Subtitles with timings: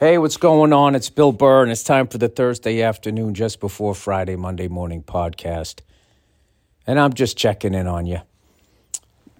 [0.00, 0.94] Hey, what's going on?
[0.94, 5.02] It's Bill Burr, and it's time for the Thursday afternoon, just before Friday, Monday morning
[5.02, 5.80] podcast.
[6.86, 8.20] And I'm just checking in on you,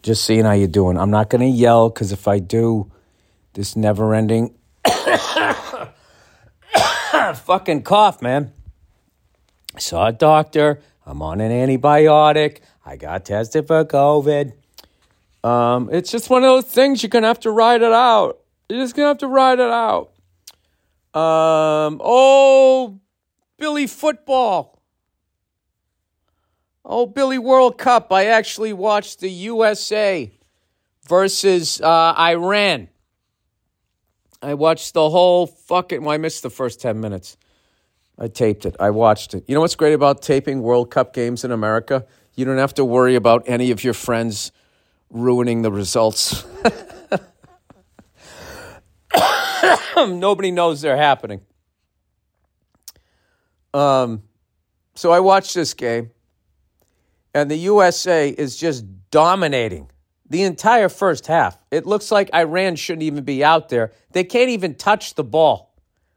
[0.02, 0.98] just seeing how you're doing.
[0.98, 2.90] I'm not going to yell because if I do,
[3.52, 4.52] this never ending
[7.36, 8.52] fucking cough, man.
[9.76, 10.80] I saw a doctor.
[11.06, 12.62] I'm on an antibiotic.
[12.84, 14.54] I got tested for COVID.
[15.44, 18.40] Um, it's just one of those things you're going to have to ride it out.
[18.68, 20.10] You're just going to have to ride it out.
[21.14, 23.00] Um, oh,
[23.58, 24.82] Billy football.
[26.84, 28.12] Oh, Billy World Cup.
[28.12, 30.30] I actually watched the USA
[31.06, 32.88] versus uh, Iran.
[34.40, 36.02] I watched the whole fucking.
[36.02, 37.36] Well, I missed the first 10 minutes.
[38.18, 38.76] I taped it.
[38.80, 39.44] I watched it.
[39.46, 42.06] You know what's great about taping World Cup games in America?
[42.36, 44.52] You don't have to worry about any of your friends
[45.10, 46.44] ruining the results.
[49.96, 51.40] Nobody knows they're happening.
[53.74, 54.22] Um,
[54.94, 56.10] so I watched this game,
[57.34, 59.90] and the USA is just dominating
[60.28, 61.58] the entire first half.
[61.70, 63.92] It looks like Iran shouldn't even be out there.
[64.12, 65.74] They can't even touch the ball.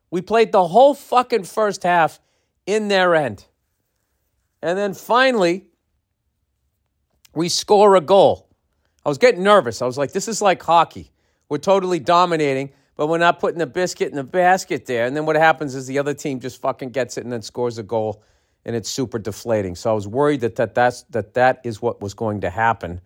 [0.10, 2.20] We played the whole fucking first half
[2.66, 3.46] in their end.
[4.62, 5.68] And then finally,
[7.34, 8.50] we score a goal.
[9.06, 9.82] I was getting nervous.
[9.82, 11.12] I was like, this is like hockey.
[11.50, 12.72] We're totally dominating
[13.02, 15.08] but we're not putting the biscuit in the basket there.
[15.08, 17.80] And then what happens is the other team just fucking gets it and then scores
[17.80, 18.22] a goal,
[18.64, 19.74] and it's super deflating.
[19.74, 23.02] So I was worried that that that's, that that is what was going to happen,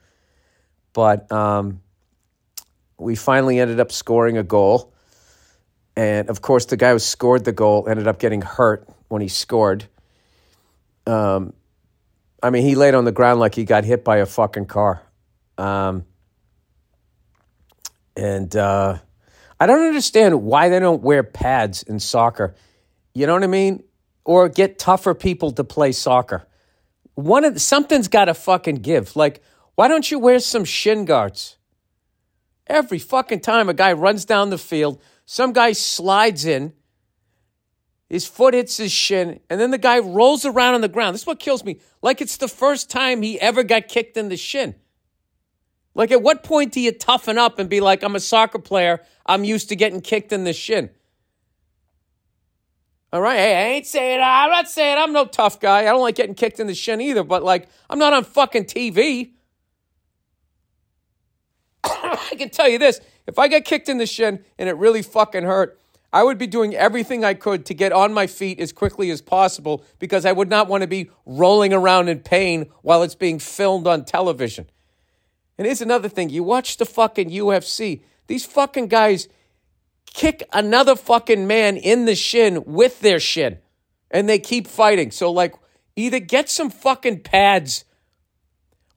[0.91, 1.79] but um,
[2.97, 4.93] we finally ended up scoring a goal.
[5.95, 9.29] And of course, the guy who scored the goal ended up getting hurt when he
[9.29, 9.85] scored.
[11.07, 11.53] Um,
[12.43, 15.01] I mean, he laid on the ground like he got hit by a fucking car.
[15.57, 16.03] Um,
[18.17, 18.97] and uh,
[19.59, 22.55] I don't understand why they don't wear pads in soccer.
[23.13, 23.83] You know what I mean?
[24.25, 26.47] Or get tougher people to play soccer.
[27.13, 29.15] One of the, something's got to fucking give.
[29.15, 29.41] Like,
[29.75, 31.57] why don't you wear some shin guards?
[32.67, 36.73] Every fucking time a guy runs down the field, some guy slides in,
[38.09, 41.13] his foot hits his shin, and then the guy rolls around on the ground.
[41.13, 41.79] This is what kills me.
[42.01, 44.75] Like it's the first time he ever got kicked in the shin.
[45.95, 49.01] Like, at what point do you toughen up and be like, I'm a soccer player,
[49.25, 50.89] I'm used to getting kicked in the shin?
[53.13, 55.79] All right, hey, I ain't saying, I'm not saying I'm no tough guy.
[55.79, 58.65] I don't like getting kicked in the shin either, but like, I'm not on fucking
[58.65, 59.31] TV.
[61.85, 65.01] I can tell you this if I get kicked in the shin and it really
[65.01, 65.79] fucking hurt,
[66.11, 69.21] I would be doing everything I could to get on my feet as quickly as
[69.21, 73.39] possible because I would not want to be rolling around in pain while it's being
[73.39, 74.69] filmed on television.
[75.57, 79.27] And here's another thing you watch the fucking UFC, these fucking guys
[80.05, 83.59] kick another fucking man in the shin with their shin,
[84.11, 85.11] and they keep fighting.
[85.11, 85.55] So, like,
[85.95, 87.85] either get some fucking pads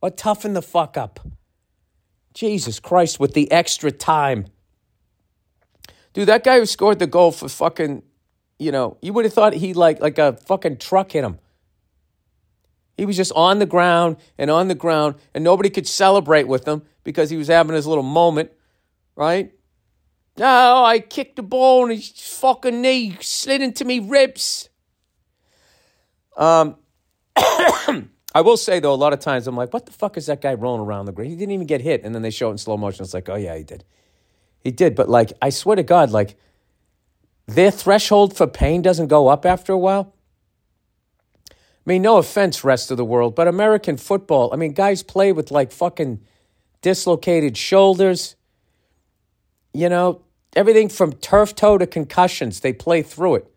[0.00, 1.20] or toughen the fuck up.
[2.34, 4.46] Jesus Christ, with the extra time.
[6.12, 8.02] Dude, that guy who scored the goal for fucking,
[8.58, 11.38] you know, you would have thought he like like a fucking truck hit him.
[12.98, 16.66] He was just on the ground and on the ground, and nobody could celebrate with
[16.66, 18.50] him because he was having his little moment,
[19.14, 19.52] right?
[20.36, 24.68] Oh, I kicked the ball and his fucking knee slid into me ribs.
[26.36, 26.76] Um,
[27.36, 30.40] I will say though, a lot of times I'm like, what the fuck is that
[30.40, 31.30] guy rolling around the ground?
[31.30, 33.04] He didn't even get hit, and then they show it in slow motion.
[33.04, 33.84] It's like, oh yeah, he did,
[34.58, 34.96] he did.
[34.96, 36.36] But like, I swear to God, like
[37.46, 40.14] their threshold for pain doesn't go up after a while.
[41.88, 45.32] I mean, no offense, rest of the world, but American football, I mean, guys play
[45.32, 46.20] with like fucking
[46.82, 48.36] dislocated shoulders.
[49.72, 50.20] You know,
[50.54, 53.50] everything from turf toe to concussions, they play through it.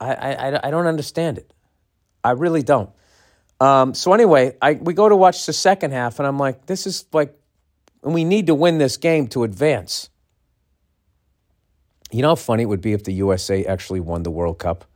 [0.00, 1.52] I, I, I don't understand it.
[2.24, 2.90] I really don't.
[3.60, 6.88] Um, so anyway, I we go to watch the second half, and I'm like, this
[6.88, 7.38] is like,
[8.02, 10.10] and we need to win this game to advance.
[12.10, 14.91] You know how funny it would be if the USA actually won the World Cup?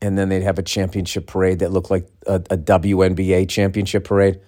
[0.00, 4.40] And then they'd have a championship parade that looked like a, a WNBA championship parade.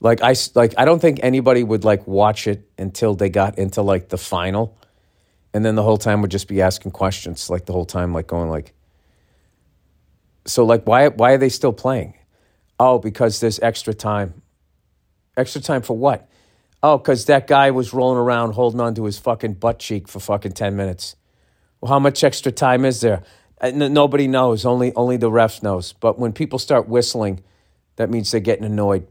[0.00, 3.82] Like I like I don't think anybody would like watch it until they got into
[3.82, 4.76] like the final,
[5.54, 8.26] and then the whole time would just be asking questions like the whole time like
[8.26, 8.74] going like.
[10.46, 12.14] So like why why are they still playing?
[12.78, 14.42] Oh, because there's extra time.
[15.36, 16.28] Extra time for what?
[16.82, 20.20] Oh, because that guy was rolling around holding on to his fucking butt cheek for
[20.20, 21.16] fucking 10 minutes.
[21.80, 23.22] Well, how much extra time is there?
[23.64, 24.66] Uh, nobody knows.
[24.66, 25.92] Only only the refs knows.
[25.92, 27.42] But when people start whistling,
[27.96, 29.06] that means they're getting annoyed.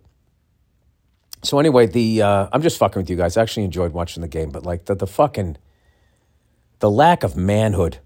[1.44, 3.36] So anyway, the uh, I'm just fucking with you guys.
[3.36, 5.58] I actually enjoyed watching the game, but like the the fucking
[6.80, 7.98] the lack of manhood.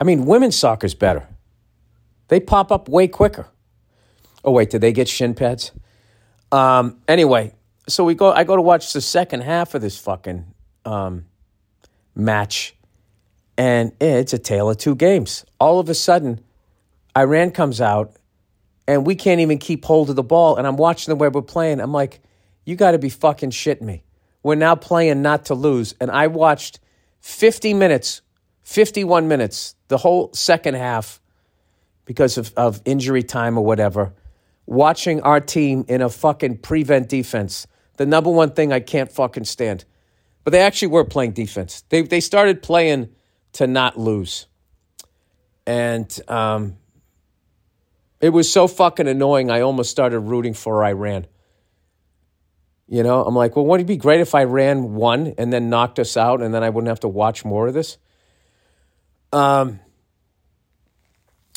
[0.00, 1.28] I mean, women's soccer's better.
[2.28, 3.48] They pop up way quicker.
[4.44, 5.72] Oh wait, did they get shin pads?
[6.50, 7.52] Um, anyway,
[7.88, 8.32] so we go.
[8.32, 10.46] I go to watch the second half of this fucking
[10.84, 11.26] um,
[12.14, 12.74] match,
[13.56, 15.44] and it's a tale of two games.
[15.60, 16.40] All of a sudden,
[17.16, 18.16] Iran comes out,
[18.86, 20.56] and we can't even keep hold of the ball.
[20.56, 21.80] And I'm watching the way we're playing.
[21.80, 22.20] I'm like,
[22.64, 24.02] you got to be fucking shitting me.
[24.42, 26.80] We're now playing not to lose, and I watched
[27.20, 28.22] 50 minutes,
[28.64, 31.20] 51 minutes, the whole second half
[32.04, 34.12] because of, of injury time or whatever,
[34.66, 37.66] watching our team in a fucking prevent defense.
[37.96, 39.84] The number one thing I can't fucking stand.
[40.44, 41.84] But they actually were playing defense.
[41.88, 43.10] They, they started playing
[43.54, 44.46] to not lose.
[45.66, 46.76] And um,
[48.20, 51.26] it was so fucking annoying, I almost started rooting for Iran.
[52.88, 55.98] You know, I'm like, well, wouldn't it be great if Iran won and then knocked
[55.98, 57.98] us out and then I wouldn't have to watch more of this?
[59.32, 59.80] Um,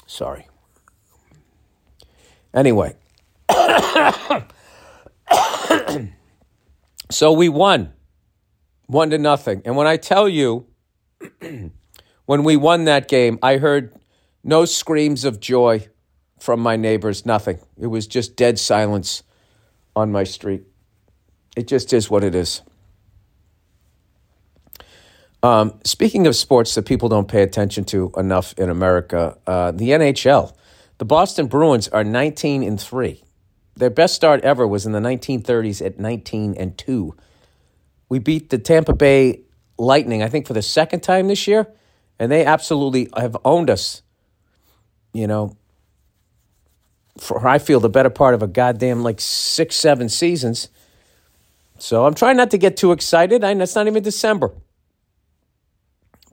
[0.08, 0.48] sorry.
[2.54, 2.96] Anyway,
[7.12, 7.92] so we won
[8.86, 9.62] one to nothing.
[9.66, 10.68] And when I tell you,
[12.26, 13.94] when we won that game, I heard
[14.44, 15.88] no screams of joy
[16.40, 17.60] from my neighbors, nothing.
[17.80, 19.24] It was just dead silence
[19.96, 20.64] on my street.
[21.56, 22.62] It just is what it is.
[25.42, 29.90] Um, speaking of sports that people don't pay attention to enough in America, uh, the
[29.90, 30.56] NHL,
[30.98, 33.24] the Boston Bruins are 19 and 3.
[33.76, 37.16] Their best start ever was in the 1930s at 19 and 2.
[38.10, 39.42] We beat the Tampa Bay
[39.78, 41.68] Lightning, I think, for the second time this year,
[42.20, 44.02] and they absolutely have owned us.
[45.14, 45.56] You know,
[47.18, 50.70] for I feel the better part of a goddamn like six, seven seasons.
[51.78, 53.44] So I'm trying not to get too excited.
[53.44, 54.52] I, it's not even December.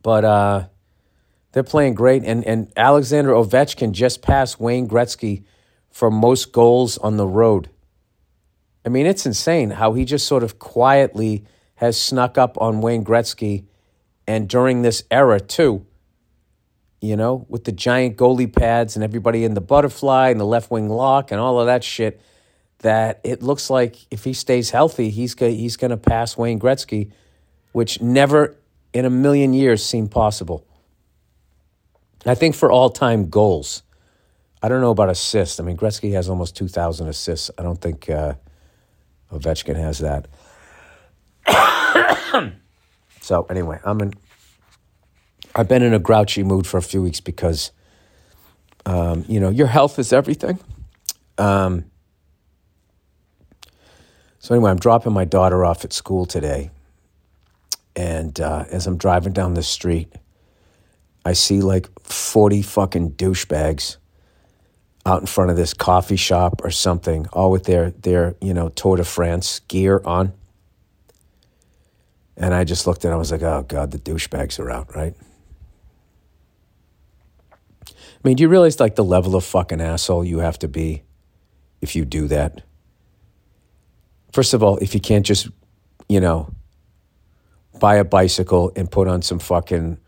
[0.02, 0.66] But uh,
[1.52, 2.24] they're playing great.
[2.24, 5.44] And, and Alexander Ovechkin just passed Wayne Gretzky
[5.90, 7.70] for most goals on the road.
[8.84, 11.44] I mean, it's insane how he just sort of quietly
[11.76, 13.66] has snuck up on Wayne Gretzky.
[14.26, 15.86] And during this era, too,
[17.00, 20.70] you know, with the giant goalie pads and everybody in the butterfly and the left
[20.70, 22.20] wing lock and all of that shit
[22.78, 27.10] that it looks like if he stays healthy, he's he's going to pass Wayne Gretzky,
[27.72, 28.56] which never
[28.92, 30.66] in a million years seemed possible.
[32.24, 33.82] I think for all time goals,
[34.62, 35.58] I don't know about assists.
[35.58, 37.50] I mean, Gretzky has almost 2,000 assists.
[37.58, 38.34] I don't think uh,
[39.32, 40.28] Ovechkin has that.
[43.22, 44.12] so, anyway, I'm in.
[45.54, 47.70] I've been in a grouchy mood for a few weeks because,
[48.84, 50.58] um, you know, your health is everything.
[51.38, 51.84] Um,
[54.40, 56.70] so anyway, I'm dropping my daughter off at school today,
[57.94, 60.12] and uh, as I'm driving down the street,
[61.24, 63.98] I see like forty fucking douchebags
[65.06, 68.68] out in front of this coffee shop or something, all with their their you know
[68.70, 70.32] Tour de France gear on.
[72.42, 75.14] And I just looked it, I was like, oh God, the douchebags are out, right?
[77.88, 77.94] I
[78.24, 81.04] mean, do you realize like the level of fucking asshole you have to be
[81.80, 82.62] if you do that?
[84.32, 85.48] First of all, if you can't just,
[86.08, 86.52] you know,
[87.78, 89.98] buy a bicycle and put on some fucking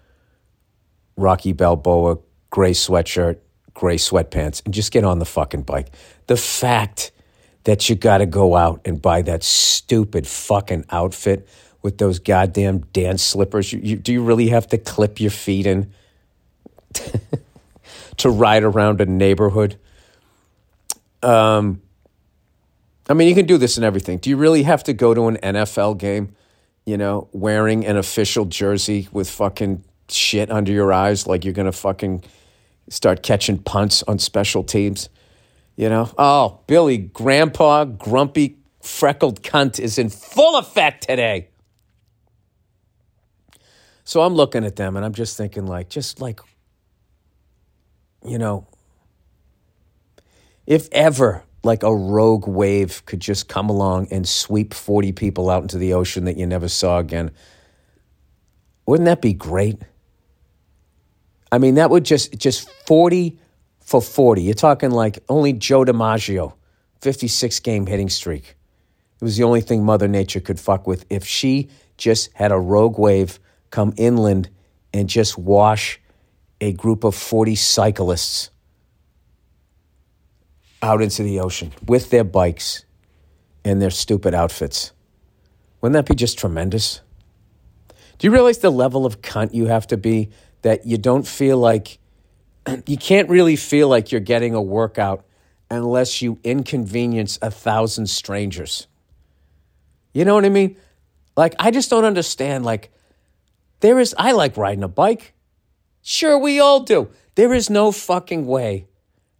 [1.16, 2.18] Rocky Balboa
[2.50, 3.38] gray sweatshirt,
[3.74, 5.88] gray sweatpants, and just get on the fucking bike.
[6.26, 7.12] The fact
[7.62, 11.48] that you got to go out and buy that stupid fucking outfit
[11.84, 15.66] with those goddamn dance slippers, you, you, do you really have to clip your feet
[15.66, 15.92] in
[18.16, 19.78] to ride around a neighborhood?
[21.22, 21.82] Um,
[23.06, 24.16] I mean, you can do this in everything.
[24.16, 26.34] Do you really have to go to an NFL game,
[26.86, 31.66] you know, wearing an official jersey with fucking shit under your eyes like you're going
[31.66, 32.24] to fucking
[32.88, 35.10] start catching punts on special teams?
[35.76, 36.10] You know?
[36.16, 41.48] Oh, Billy, grandpa, grumpy, freckled cunt is in full effect today.
[44.04, 46.40] So I'm looking at them and I'm just thinking, like, just like,
[48.24, 48.66] you know,
[50.66, 55.62] if ever like a rogue wave could just come along and sweep 40 people out
[55.62, 57.30] into the ocean that you never saw again.
[58.86, 59.78] Wouldn't that be great?
[61.50, 63.38] I mean, that would just just 40
[63.80, 64.42] for 40.
[64.42, 66.52] You're talking like only Joe DiMaggio,
[67.00, 68.56] 56 game hitting streak.
[69.20, 72.58] It was the only thing Mother Nature could fuck with if she just had a
[72.58, 73.38] rogue wave
[73.74, 74.48] come inland
[74.92, 76.00] and just wash
[76.60, 78.50] a group of 40 cyclists
[80.80, 82.84] out into the ocean with their bikes
[83.64, 84.92] and their stupid outfits.
[85.80, 87.00] Wouldn't that be just tremendous?
[88.18, 90.30] Do you realize the level of cunt you have to be
[90.62, 91.98] that you don't feel like
[92.86, 95.26] you can't really feel like you're getting a workout
[95.68, 98.86] unless you inconvenience a thousand strangers?
[100.12, 100.76] You know what I mean?
[101.36, 102.64] Like, I just don't understand.
[102.64, 102.92] Like,
[103.84, 105.34] there is, I like riding a bike.
[106.00, 107.10] Sure, we all do.
[107.34, 108.86] There is no fucking way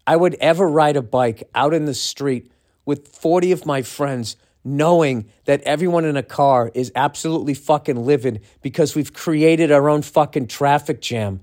[0.06, 2.52] I would ever ride a bike out in the street
[2.84, 8.42] with 40 of my friends knowing that everyone in a car is absolutely fucking livid
[8.60, 11.40] because we've created our own fucking traffic jam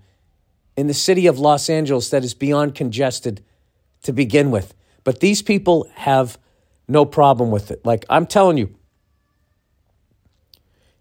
[0.77, 3.43] in the city of Los Angeles that is beyond congested
[4.03, 4.75] to begin with.
[5.03, 6.37] But these people have
[6.87, 7.83] no problem with it.
[7.83, 8.75] Like I'm telling you,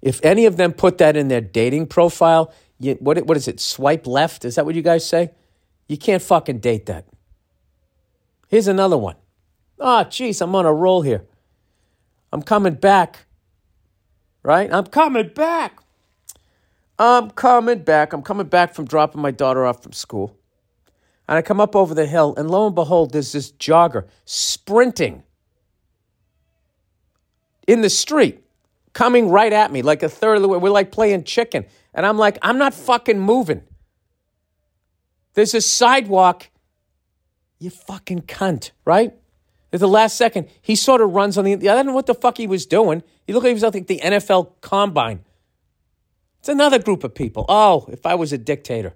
[0.03, 3.61] if any of them put that in their dating profile, you, what, what is it?
[3.61, 4.45] Swipe left?
[4.45, 5.33] Is that what you guys say?
[5.89, 7.07] You can't fucking date that.
[8.49, 9.17] Here's another one.
[9.79, 11.25] Oh, jeez, I'm on a roll here.
[12.33, 13.27] I'm coming back.
[14.43, 14.73] Right?
[14.73, 15.79] I'm coming back.
[16.99, 18.13] I'm coming back.
[18.13, 20.37] I'm coming back from dropping my daughter off from school.
[21.29, 25.23] And I come up over the hill, and lo and behold, there's this jogger sprinting
[27.67, 28.45] in the street,
[28.93, 30.59] coming right at me like a third of the way.
[30.59, 31.67] We're like playing chicken.
[31.95, 33.63] And I'm like, I'm not fucking moving.
[35.35, 36.51] There's a sidewalk.
[37.59, 39.15] You fucking cunt, right?
[39.73, 41.55] At the last second, he sort of runs on the.
[41.55, 43.03] I don't know what the fuck he was doing.
[43.27, 45.25] He looked like he was at like the NFL combine.
[46.41, 47.45] It's another group of people.
[47.49, 48.95] Oh, if I was a dictator.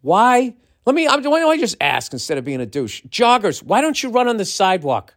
[0.00, 0.54] Why?
[0.86, 3.02] Let me, I'm, why don't I just ask instead of being a douche?
[3.04, 5.14] Joggers, why don't you run on the sidewalk?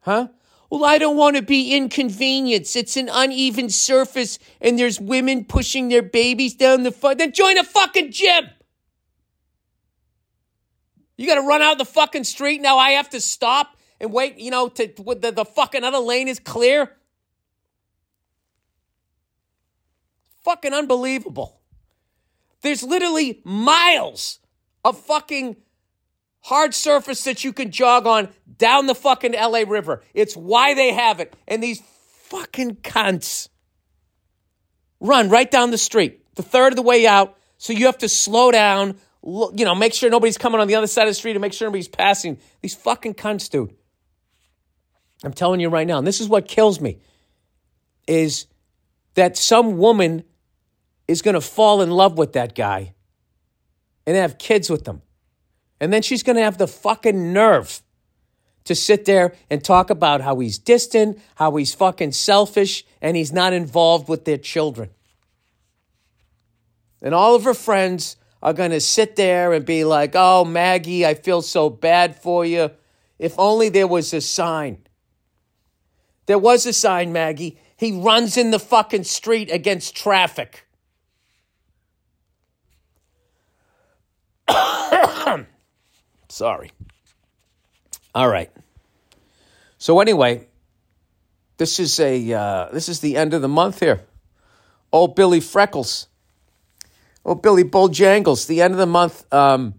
[0.00, 0.28] Huh?
[0.72, 2.76] Well, I don't want to be inconvenienced.
[2.76, 7.18] It's an uneven surface and there's women pushing their babies down the front.
[7.18, 8.48] Then join a fucking gym.
[11.18, 12.62] You got to run out the fucking street.
[12.62, 16.26] Now I have to stop and wait, you know, to the, the fucking other lane
[16.26, 16.96] is clear.
[20.42, 21.60] Fucking unbelievable.
[22.62, 24.38] There's literally miles
[24.86, 25.56] of fucking
[26.42, 30.02] hard surface that you can jog on down the fucking LA River.
[30.12, 31.34] It's why they have it.
[31.48, 31.82] And these
[32.24, 33.48] fucking cunts
[35.00, 37.36] run right down the street, the third of the way out.
[37.58, 40.86] So you have to slow down, you know, make sure nobody's coming on the other
[40.86, 42.38] side of the street and make sure nobody's passing.
[42.60, 43.74] These fucking cunts, dude.
[45.24, 46.98] I'm telling you right now, and this is what kills me,
[48.08, 48.46] is
[49.14, 50.24] that some woman
[51.06, 52.94] is going to fall in love with that guy
[54.06, 55.02] and have kids with them.
[55.82, 57.82] And then she's going to have the fucking nerve
[58.66, 63.32] to sit there and talk about how he's distant, how he's fucking selfish, and he's
[63.32, 64.90] not involved with their children.
[67.02, 71.04] And all of her friends are going to sit there and be like, oh, Maggie,
[71.04, 72.70] I feel so bad for you.
[73.18, 74.86] If only there was a sign.
[76.26, 77.58] There was a sign, Maggie.
[77.76, 80.64] He runs in the fucking street against traffic.
[86.32, 86.70] Sorry.
[88.14, 88.50] All right.
[89.78, 90.46] So anyway,
[91.58, 94.02] this is a uh, this is the end of the month here.
[94.92, 96.08] Old Billy Freckles
[97.24, 99.32] Oh, Billy Bojangles, the end of the month.
[99.32, 99.74] Um,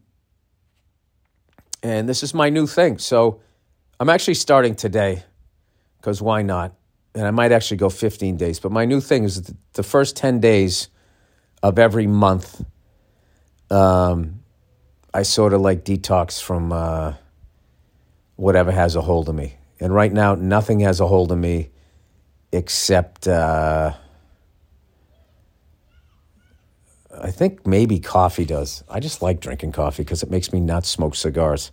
[1.81, 2.97] and this is my new thing.
[2.97, 3.41] So
[3.99, 5.23] I'm actually starting today
[5.97, 6.73] because why not?
[7.15, 8.59] And I might actually go 15 days.
[8.59, 10.87] But my new thing is the first 10 days
[11.61, 12.63] of every month,
[13.69, 14.42] um,
[15.13, 17.13] I sort of like detox from uh,
[18.35, 19.55] whatever has a hold of me.
[19.79, 21.69] And right now, nothing has a hold of me
[22.51, 23.27] except.
[23.27, 23.93] Uh,
[27.15, 28.83] I think maybe coffee does.
[28.89, 31.71] I just like drinking coffee because it makes me not smoke cigars.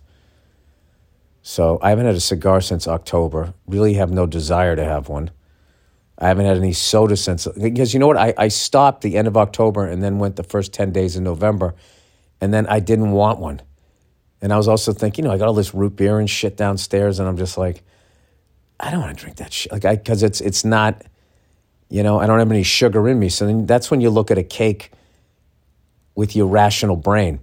[1.41, 3.55] So I haven't had a cigar since October.
[3.65, 5.31] Really have no desire to have one.
[6.19, 8.17] I haven't had any soda since because you know what?
[8.17, 11.23] I, I stopped the end of October and then went the first 10 days in
[11.23, 11.73] November
[12.41, 13.61] and then I didn't want one.
[14.41, 16.57] And I was also thinking, you know, I got all this root beer and shit
[16.57, 17.83] downstairs and I'm just like,
[18.79, 19.71] I don't want to drink that shit.
[19.71, 21.03] Like I because it's it's not,
[21.89, 23.29] you know, I don't have any sugar in me.
[23.29, 24.91] So then that's when you look at a cake
[26.15, 27.39] with your rational brain,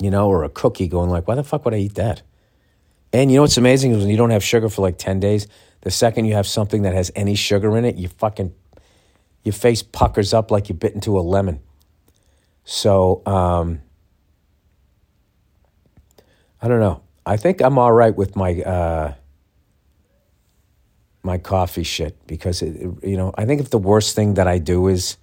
[0.00, 2.22] you know, or a cookie going like, why the fuck would I eat that?
[3.12, 5.48] And you know what's amazing is when you don't have sugar for like 10 days,
[5.80, 8.54] the second you have something that has any sugar in it, you fucking,
[9.42, 11.60] your face puckers up like you bit into a lemon.
[12.64, 13.80] So, um,
[16.62, 17.02] I don't know.
[17.26, 19.14] I think I'm all right with my, uh,
[21.22, 24.58] my coffee shit because it, you know, I think if the worst thing that I
[24.58, 25.16] do is,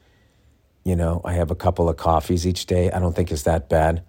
[0.84, 2.92] you know, I have a couple of coffees each day.
[2.92, 4.04] I don't think it's that bad.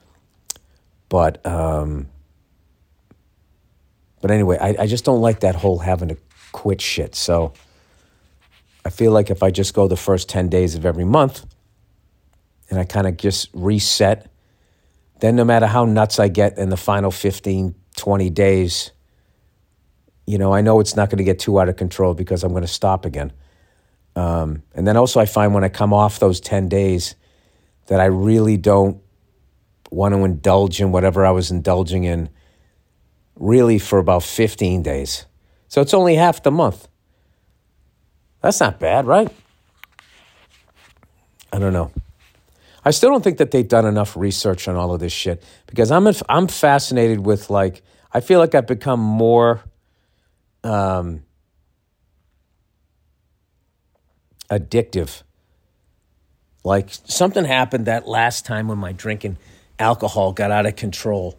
[1.09, 2.09] But um,
[4.21, 6.17] But anyway, I, I just don't like that whole having to
[6.53, 7.15] quit shit.
[7.15, 7.53] So
[8.85, 11.47] I feel like if I just go the first 10 days of every month
[12.71, 14.31] and I kind of just reset,
[15.21, 18.93] then no matter how nuts I get in the final 15, 20 days,
[20.27, 22.51] you know, I know it's not going to get too out of control because I'm
[22.51, 23.33] going to stop again.
[24.15, 27.15] Um, and then also, I find when I come off those 10 days
[27.87, 29.01] that I really don't
[29.91, 32.29] want to indulge in whatever I was indulging in
[33.37, 35.25] really for about 15 days.
[35.69, 36.89] So it's only half the month.
[38.43, 39.31] That's not bad, right?
[41.53, 41.91] I don't know.
[42.89, 45.91] I still don't think that they've done enough research on all of this shit because
[45.91, 49.63] I'm I'm fascinated with like I feel like I've become more
[50.65, 51.23] um,
[54.51, 55.23] addictive.
[56.65, 59.37] Like something happened that last time when my drinking
[59.79, 61.39] alcohol got out of control.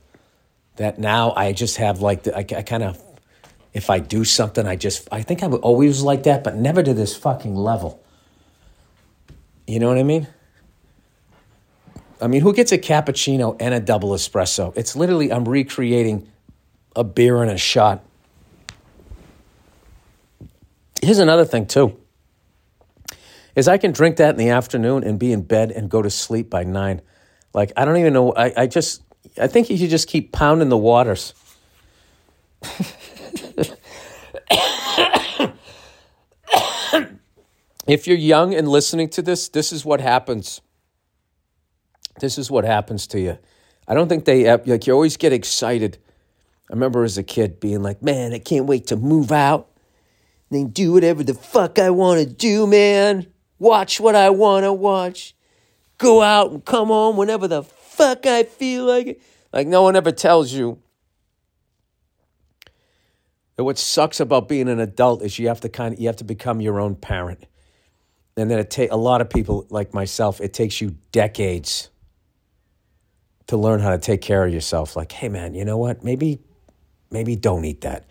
[0.76, 3.02] That now I just have like the, I, I kind of
[3.74, 6.84] if I do something I just I think I would always like that, but never
[6.84, 8.04] to this fucking level.
[9.66, 10.28] You know what I mean?
[12.22, 14.74] I mean, who gets a cappuccino and a double espresso?
[14.76, 16.30] It's literally I'm recreating
[16.96, 18.04] a beer and a shot.
[21.02, 21.98] Here's another thing too.
[23.56, 26.10] Is I can drink that in the afternoon and be in bed and go to
[26.10, 27.02] sleep by nine.
[27.54, 28.34] Like I don't even know.
[28.34, 29.02] I, I just
[29.40, 31.34] I think you should just keep pounding the waters.
[37.88, 40.62] if you're young and listening to this, this is what happens.
[42.20, 43.38] This is what happens to you.
[43.88, 45.98] I don't think they like you always get excited.
[46.70, 49.70] I remember as a kid being like, "Man, I can't wait to move out
[50.50, 53.28] then do whatever the fuck I want to do, man.
[53.60, 55.36] Watch what I want to watch.
[55.98, 59.22] Go out and come home whenever the fuck I feel like it."
[59.52, 60.80] Like no one ever tells you
[63.56, 66.18] that what sucks about being an adult is you have to kind of you have
[66.18, 67.46] to become your own parent.
[68.38, 71.90] And then it take a lot of people like myself, it takes you decades
[73.50, 74.96] to learn how to take care of yourself.
[74.96, 76.04] Like, hey man, you know what?
[76.04, 76.40] Maybe
[77.10, 78.06] maybe don't eat that.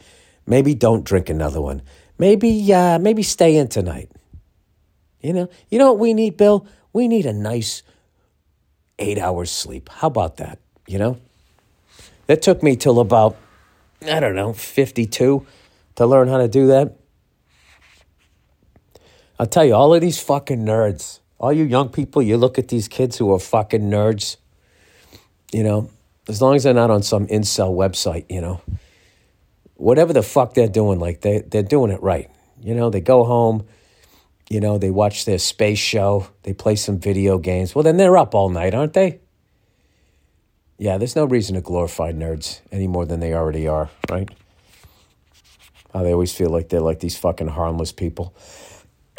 [0.47, 1.83] Maybe don't drink another one.
[2.19, 4.11] Maybe uh, maybe stay in tonight.
[5.21, 6.67] You know, you know what we need, Bill?
[6.93, 7.85] We need a nice
[8.99, 9.89] eight hours sleep.
[9.89, 10.59] How about that?
[10.89, 11.21] You know?
[12.27, 13.37] That took me till about,
[14.07, 15.47] I don't know, 52
[15.95, 16.97] to learn how to do that.
[19.39, 22.69] I'll tell you, all of these fucking nerds, all you young people, you look at
[22.69, 24.37] these kids who are fucking nerds,
[25.53, 25.91] you know,
[26.29, 28.61] as long as they're not on some incel website, you know,
[29.75, 32.31] whatever the fuck they're doing, like they, they're doing it right.
[32.61, 33.67] You know, they go home,
[34.51, 37.75] you know, they watch their space show, they play some video games.
[37.75, 39.21] Well, then they're up all night, aren't they?
[40.77, 44.29] Yeah, there's no reason to glorify nerds any more than they already are, right?
[45.93, 48.35] How they always feel like they're like these fucking harmless people.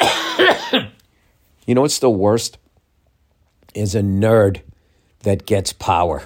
[0.00, 2.58] you know what's the worst?
[3.74, 4.62] Is a nerd
[5.22, 6.22] that gets power.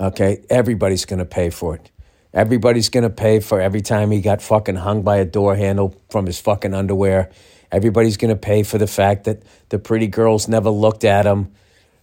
[0.00, 1.90] Okay, everybody's going to pay for it.
[2.34, 6.00] Everybody's going to pay for every time he got fucking hung by a door handle
[6.10, 7.30] from his fucking underwear.
[7.70, 11.52] Everybody's going to pay for the fact that the pretty girls never looked at him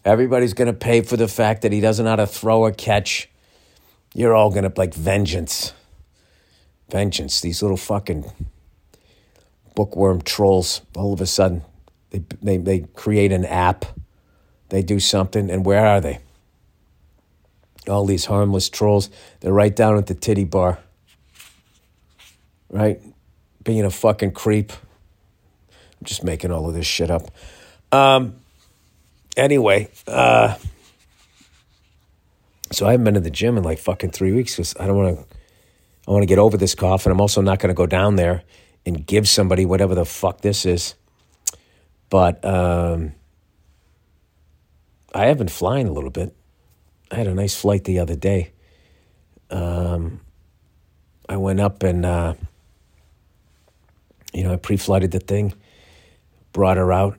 [0.05, 2.71] Everybody's going to pay for the fact that he doesn't know how to throw or
[2.71, 3.29] catch.
[4.13, 5.73] You're all going to, like, vengeance.
[6.89, 7.41] Vengeance.
[7.41, 8.25] These little fucking
[9.75, 11.63] bookworm trolls, all of a sudden,
[12.11, 13.85] they, they, they create an app.
[14.69, 16.19] They do something, and where are they?
[17.87, 20.79] All these harmless trolls, they're right down at the titty bar.
[22.69, 23.01] Right?
[23.63, 24.71] Being a fucking creep.
[24.71, 27.31] I'm just making all of this shit up.
[27.91, 28.35] Um,
[29.35, 30.55] anyway, uh,
[32.71, 34.97] so I haven't been to the gym in like fucking three weeks because I don't
[34.97, 35.35] want to.
[36.07, 38.15] I want to get over this cough, and I'm also not going to go down
[38.15, 38.41] there
[38.83, 40.95] and give somebody whatever the fuck this is.
[42.09, 43.13] But um,
[45.13, 46.35] I have been flying a little bit.
[47.11, 48.51] I had a nice flight the other day.
[49.49, 50.21] Um,
[51.27, 52.35] I went up and, uh,
[54.33, 55.53] you know, I pre flighted the thing,
[56.53, 57.17] brought her out,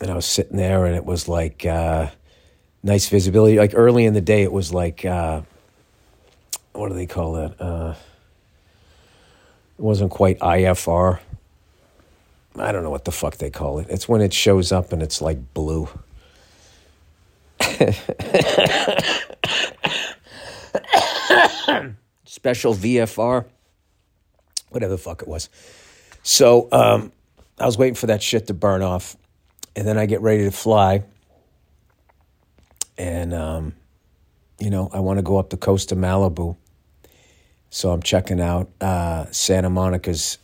[0.00, 2.08] and I was sitting there, and it was like uh,
[2.82, 3.58] nice visibility.
[3.58, 5.42] Like early in the day, it was like uh,
[6.72, 7.60] what do they call that?
[7.60, 7.94] Uh,
[9.78, 11.20] it wasn't quite IFR.
[12.56, 13.86] I don't know what the fuck they call it.
[13.88, 15.88] It's when it shows up and it's like blue.
[22.24, 23.44] Special VFR,
[24.70, 25.48] whatever the fuck it was.
[26.22, 27.12] So um,
[27.58, 29.16] I was waiting for that shit to burn off
[29.76, 31.04] and then I get ready to fly.
[32.98, 33.74] And, um,
[34.58, 36.56] you know, I want to go up the coast of Malibu.
[37.70, 40.38] So I'm checking out uh, Santa Monica's,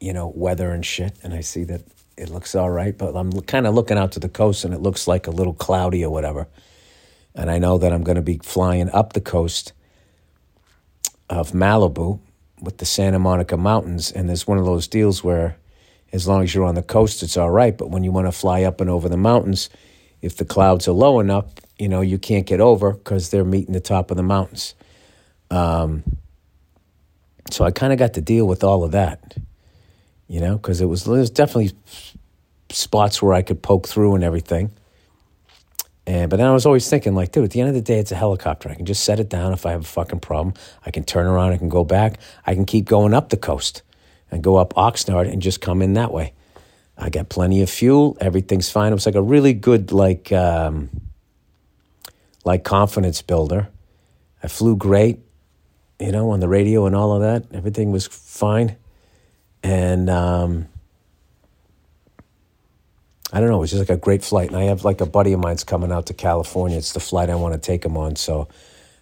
[0.00, 1.82] you know, weather and shit, and I see that
[2.16, 2.96] it looks all right.
[2.96, 5.54] But I'm kind of looking out to the coast, and it looks like a little
[5.54, 6.46] cloudy or whatever.
[7.34, 9.72] And I know that I'm going to be flying up the coast
[11.28, 12.20] of Malibu
[12.60, 15.56] with the Santa Monica Mountains, and there's one of those deals where,
[16.12, 17.76] as long as you're on the coast, it's all right.
[17.76, 19.68] But when you want to fly up and over the mountains,
[20.22, 21.46] if the clouds are low enough,
[21.78, 24.74] you know you can't get over because they're meeting the top of the mountains.
[25.50, 26.04] Um,
[27.50, 29.36] so I kind of got to deal with all of that,
[30.28, 31.72] you know, because it was there's definitely
[32.70, 34.72] spots where I could poke through and everything.
[36.06, 37.98] And but then I was always thinking, like, dude, at the end of the day,
[37.98, 38.68] it's a helicopter.
[38.68, 40.54] I can just set it down if I have a fucking problem.
[40.84, 43.82] I can turn around, I can go back, I can keep going up the coast
[44.30, 46.32] and go up Oxnard and just come in that way.
[46.96, 48.92] I got plenty of fuel, everything's fine.
[48.92, 50.90] It was like a really good, like, um,
[52.44, 53.68] like confidence builder.
[54.42, 55.18] I flew great
[56.00, 57.56] you know, on the radio and all of that.
[57.56, 58.76] Everything was fine.
[59.64, 60.68] And um,
[63.32, 64.48] I don't know, it was just like a great flight.
[64.48, 66.78] And I have like a buddy of mine's coming out to California.
[66.78, 68.14] It's the flight I want to take him on.
[68.14, 68.46] So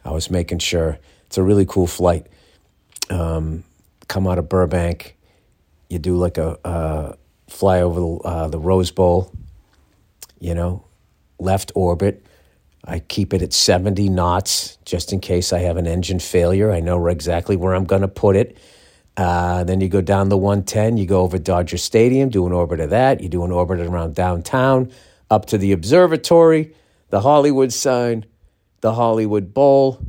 [0.04, 2.26] I was making sure it's a really cool flight.
[3.10, 3.64] Um,
[4.08, 5.18] come out of Burbank,
[5.90, 7.16] you do like a uh,
[7.48, 9.30] fly over the, uh, the Rose Bowl,
[10.40, 10.86] you know,
[11.38, 12.24] left orbit
[12.84, 16.72] I keep it at 70 knots just in case I have an engine failure.
[16.72, 18.58] I know exactly where I'm going to put it.
[19.16, 22.80] Uh, then you go down the 110, you go over Dodger Stadium, do an orbit
[22.80, 23.20] of that.
[23.20, 24.90] You do an orbit around downtown,
[25.30, 26.74] up to the observatory,
[27.10, 28.24] the Hollywood sign,
[28.80, 30.00] the Hollywood Bowl,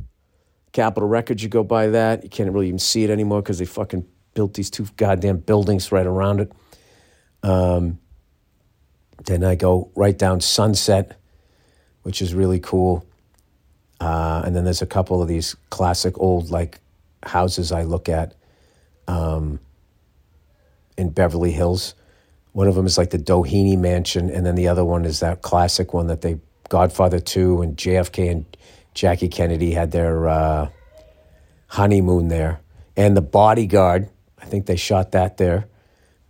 [0.72, 1.42] Capitol Records.
[1.42, 2.24] You go by that.
[2.24, 5.92] You can't really even see it anymore because they fucking built these two goddamn buildings
[5.92, 6.52] right around it.
[7.42, 7.98] Um,
[9.26, 11.16] then I go right down Sunset
[12.04, 13.04] which is really cool.
[14.00, 16.78] Uh, and then there's a couple of these classic old like
[17.24, 18.34] houses I look at
[19.08, 19.60] um,
[20.96, 21.94] in Beverly Hills.
[22.52, 25.42] One of them is like the Doheny Mansion, and then the other one is that
[25.42, 26.38] classic one that they
[26.68, 28.56] Godfather Two and JFK and
[28.94, 30.68] Jackie Kennedy had their uh,
[31.68, 32.60] honeymoon there,
[32.96, 34.08] and the Bodyguard.
[34.40, 35.66] I think they shot that there.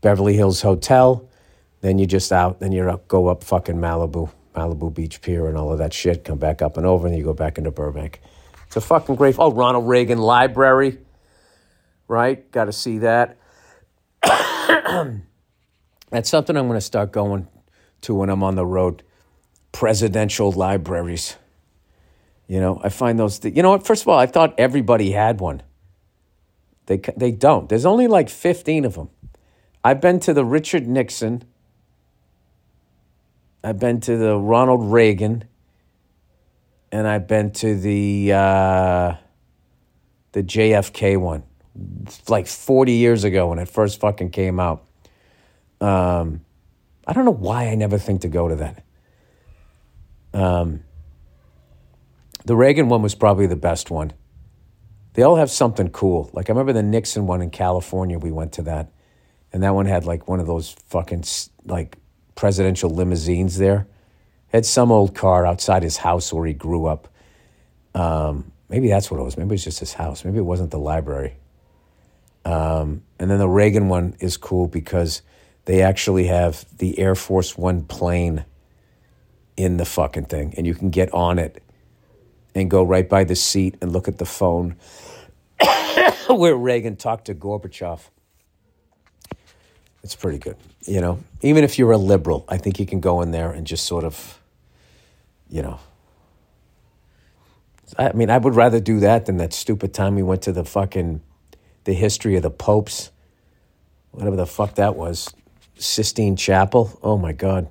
[0.01, 1.29] Beverly Hills Hotel.
[1.81, 2.61] Then you just out.
[2.61, 3.09] Then you're up.
[3.09, 4.31] Go up fucking Malibu.
[4.55, 7.25] Malibu Beach Pier and all of that shit, come back up and over, and you
[7.25, 8.21] go back into Burbank.
[8.67, 9.37] It's a fucking great.
[9.39, 10.99] Oh, Ronald Reagan Library,
[12.09, 12.51] right?
[12.51, 13.37] Got to see that.
[14.23, 17.49] That's something I'm going to start going
[18.03, 19.03] to when I'm on the road.
[19.73, 21.37] Presidential libraries.
[22.47, 23.39] You know, I find those.
[23.39, 23.87] Th- you know what?
[23.87, 25.63] First of all, I thought everybody had one.
[26.87, 27.69] They they don't.
[27.69, 29.09] There's only like 15 of them.
[29.83, 31.45] I've been to the Richard Nixon
[33.65, 35.45] I've been to the Ronald Reagan,
[36.93, 39.15] and I've been to the uh,
[40.33, 41.45] the JFK one,
[42.29, 44.85] like forty years ago when it first fucking came out.
[45.81, 46.45] Um,
[47.07, 48.85] I don't know why I never think to go to that.
[50.33, 50.85] Um,
[52.45, 54.13] the Reagan one was probably the best one.
[55.15, 56.31] They all have something cool.
[56.33, 58.19] Like I remember the Nixon one in California.
[58.19, 58.93] We went to that,
[59.53, 61.25] and that one had like one of those fucking
[61.65, 61.97] like
[62.35, 63.87] presidential limousines there.
[64.49, 67.09] Had some old car outside his house where he grew up.
[67.95, 69.37] Um, maybe that's what it was.
[69.37, 70.25] Maybe it was just his house.
[70.25, 71.37] Maybe it wasn't the library.
[72.45, 75.23] Um, and then the Reagan one is cool because
[75.65, 78.45] they actually have the Air Force One plane
[79.57, 81.63] in the fucking thing, and you can get on it
[82.55, 84.77] and go right by the seat and look at the phone
[86.29, 88.01] where Reagan talked to Gorbachev.
[90.03, 90.57] It's pretty good.
[90.83, 93.67] You know, even if you're a liberal, I think you can go in there and
[93.67, 94.39] just sort of,
[95.49, 95.81] you know.
[97.99, 100.65] I mean, I would rather do that than that stupid time we went to the
[100.65, 101.23] fucking,
[101.85, 103.11] the history of the popes,
[104.11, 105.33] whatever the fuck that was,
[105.77, 106.99] Sistine Chapel.
[107.03, 107.69] Oh my God.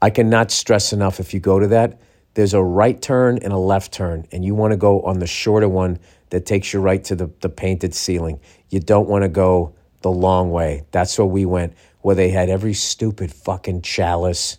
[0.00, 2.00] I cannot stress enough if you go to that,
[2.34, 5.26] there's a right turn and a left turn, and you want to go on the
[5.26, 5.98] shorter one
[6.30, 8.40] that takes you right to the, the painted ceiling.
[8.70, 10.84] You don't want to go the long way.
[10.90, 14.58] That's where we went, where they had every stupid fucking chalice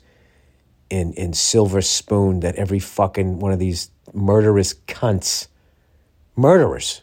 [0.89, 5.47] in, in silver spoon that every fucking one of these murderous cunts,
[6.35, 7.02] murderers,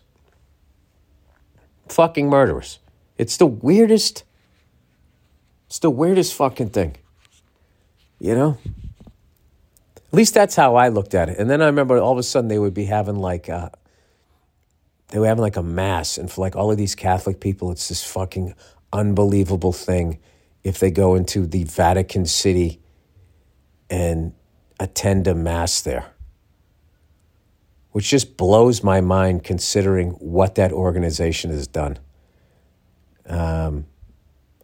[1.91, 2.79] fucking murderers.
[3.19, 4.25] It's the weirdest,
[5.67, 6.97] it's the weirdest fucking thing.
[8.19, 8.59] You know?
[9.97, 11.39] At least that's how I looked at it.
[11.39, 13.71] And then I remember all of a sudden they would be having like, uh,
[15.09, 17.89] they were having like a mass, and for like all of these Catholic people, it's
[17.89, 18.55] this fucking
[18.93, 20.19] unbelievable thing
[20.63, 22.81] if they go into the Vatican City
[23.89, 24.33] and
[24.79, 26.10] attend a mass there.
[27.93, 31.99] Which just blows my mind considering what that organization has done.
[33.27, 33.87] Um,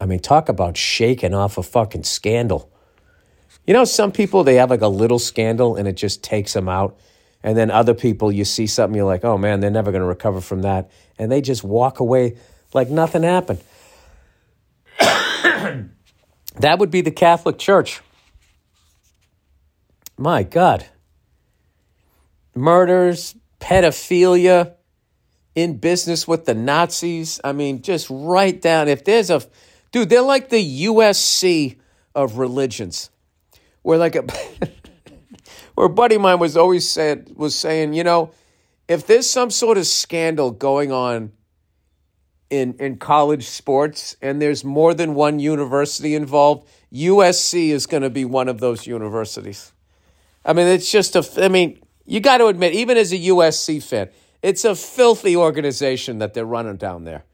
[0.00, 2.70] I mean, talk about shaking off a fucking scandal.
[3.66, 6.68] You know, some people, they have like a little scandal and it just takes them
[6.68, 6.98] out.
[7.42, 10.08] And then other people, you see something, you're like, oh man, they're never going to
[10.08, 10.90] recover from that.
[11.18, 12.36] And they just walk away
[12.74, 13.60] like nothing happened.
[14.98, 15.88] that
[16.78, 18.00] would be the Catholic Church.
[20.18, 20.86] My God.
[22.56, 24.74] Murders, pedophilia,
[25.54, 27.40] in business with the Nazis.
[27.42, 28.88] I mean, just right down.
[28.88, 29.42] If there's a,
[29.92, 31.78] dude, they're like the USC
[32.14, 33.10] of religions.
[33.82, 34.22] Where like a,
[35.74, 38.32] where a buddy of mine was always said was saying, you know,
[38.88, 41.32] if there's some sort of scandal going on
[42.48, 48.10] in in college sports and there's more than one university involved, USC is going to
[48.10, 49.72] be one of those universities.
[50.44, 51.44] I mean, it's just a.
[51.44, 54.08] I mean, you got to admit, even as a USC fan,
[54.42, 57.24] it's a filthy organization that they're running down there.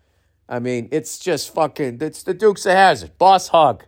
[0.48, 1.98] I mean, it's just fucking.
[2.00, 3.84] It's the Dukes of Hazzard, Boss Hog.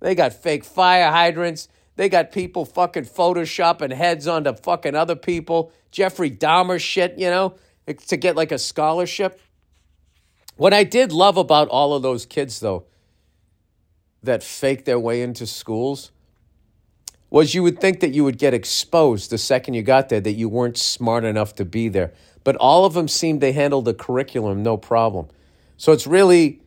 [0.00, 1.68] They got fake fire hydrants.
[1.96, 5.72] They got people fucking photoshopping heads onto fucking other people.
[5.90, 7.54] Jeffrey Dahmer shit, you know,
[8.06, 9.40] to get like a scholarship.
[10.56, 12.86] What I did love about all of those kids, though,
[14.22, 16.11] that faked their way into schools
[17.32, 20.32] was you would think that you would get exposed the second you got there, that
[20.32, 22.12] you weren't smart enough to be there.
[22.44, 25.28] But all of them seemed they handled the curriculum no problem.
[25.78, 26.60] So it's really,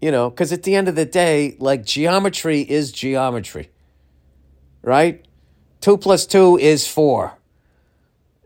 [0.00, 3.70] you know, because at the end of the day, like geometry is geometry,
[4.80, 5.26] right?
[5.80, 7.36] Two plus two is four.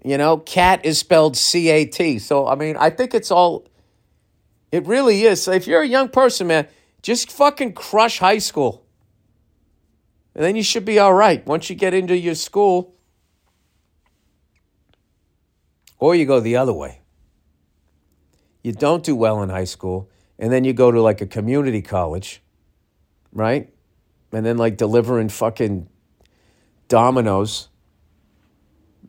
[0.03, 2.21] You know, cat is spelled C A T.
[2.21, 3.67] So, I mean, I think it's all,
[4.71, 5.43] it really is.
[5.43, 6.69] So if you're a young person, man,
[7.03, 8.82] just fucking crush high school.
[10.35, 11.47] And then you should be all right.
[11.47, 12.95] Once you get into your school,
[16.03, 17.01] or you go the other way.
[18.65, 21.81] You don't do well in high school, and then you go to like a community
[21.81, 22.43] college,
[23.33, 23.73] right?
[24.33, 25.89] And then like delivering fucking
[26.89, 27.69] Domino's.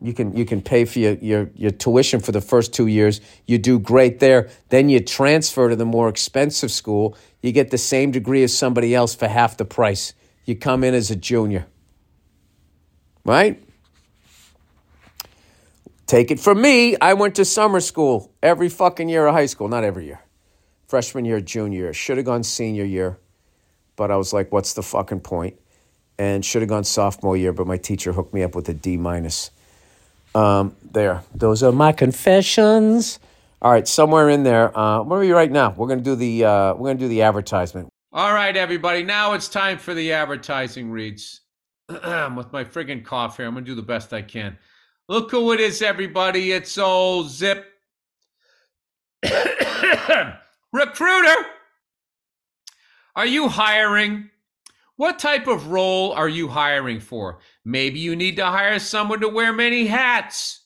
[0.00, 3.20] You can you can pay for your, your, your tuition for the first two years.
[3.46, 4.50] You do great there.
[4.68, 7.16] Then you transfer to the more expensive school.
[7.42, 10.12] You get the same degree as somebody else for half the price
[10.44, 11.66] you come in as a junior.
[13.24, 13.62] Right?
[16.06, 16.96] Take it from me.
[17.00, 19.68] I went to summer school every fucking year of high school.
[19.68, 20.20] Not every year.
[20.86, 21.92] Freshman year, junior year.
[21.94, 23.18] Should have gone senior year.
[23.96, 25.58] But I was like, what's the fucking point?
[26.18, 28.96] And should have gone sophomore year, but my teacher hooked me up with a D
[28.96, 29.50] minus.
[30.34, 31.22] Um, there.
[31.34, 33.18] Those are my confessions.
[33.62, 34.76] All right, somewhere in there.
[34.76, 35.70] Uh, where are we right now?
[35.70, 37.88] We're gonna do the uh, we're gonna do the advertisement.
[38.16, 39.02] All right, everybody.
[39.02, 41.40] Now it's time for the advertising reads.
[41.88, 44.56] With my friggin' cough here, I'm gonna do the best I can.
[45.08, 46.52] Look who it is, everybody.
[46.52, 47.66] It's old Zip
[50.72, 51.34] Recruiter.
[53.16, 54.30] Are you hiring?
[54.94, 57.40] What type of role are you hiring for?
[57.64, 60.62] Maybe you need to hire someone to wear many hats.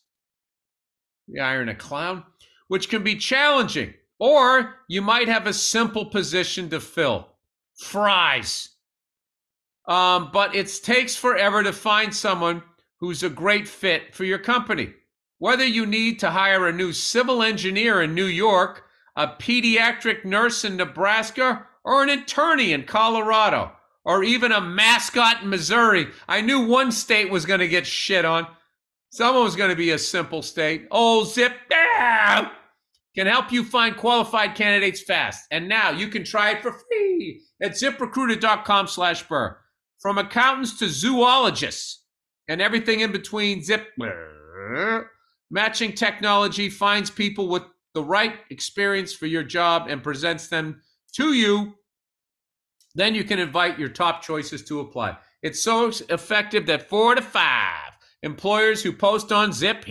[1.26, 2.24] You hiring a clown,
[2.66, 3.94] which can be challenging.
[4.18, 7.36] Or you might have a simple position to fill
[7.78, 8.70] fries.
[9.86, 12.62] Um, but it takes forever to find someone
[13.00, 14.92] who's a great fit for your company.
[15.38, 18.84] Whether you need to hire a new civil engineer in New York,
[19.16, 23.72] a pediatric nurse in Nebraska, or an attorney in Colorado,
[24.04, 28.24] or even a mascot in Missouri, I knew one state was going to get shit
[28.24, 28.46] on.
[29.10, 30.86] Someone was going to be a simple state.
[30.90, 31.52] Old zip.
[31.72, 32.57] Ah!
[33.18, 35.44] Can help you find qualified candidates fast.
[35.50, 39.58] And now you can try it for free at ziprecruiter.com slash burr.
[39.98, 42.04] From accountants to zoologists
[42.46, 43.88] and everything in between, Zip
[45.50, 50.80] matching technology finds people with the right experience for your job and presents them
[51.14, 51.74] to you.
[52.94, 55.16] Then you can invite your top choices to apply.
[55.42, 59.84] It's so effective that four to five employers who post on Zip,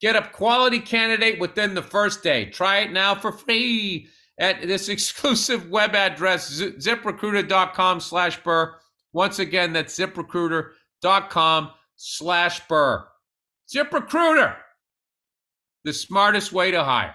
[0.00, 2.46] Get a quality candidate within the first day.
[2.46, 4.08] Try it now for free
[4.38, 8.76] at this exclusive web address, ziprecruiter.com slash burr.
[9.12, 13.06] Once again, that's ziprecruiter.com slash burr.
[13.74, 14.56] ZipRecruiter,
[15.84, 17.14] the smartest way to hire.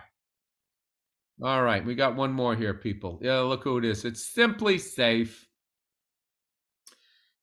[1.42, 3.20] All right, we got one more here, people.
[3.22, 4.06] Yeah, look who it is.
[4.06, 5.34] It's SimpliSafe.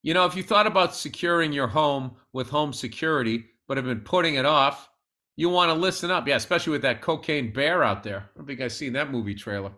[0.02, 4.00] You know, if you thought about securing your home with home security, but have been
[4.00, 4.89] putting it off,
[5.40, 6.28] you want to listen up.
[6.28, 8.18] Yeah, especially with that cocaine bear out there.
[8.18, 9.72] I don't think I've seen that movie trailer.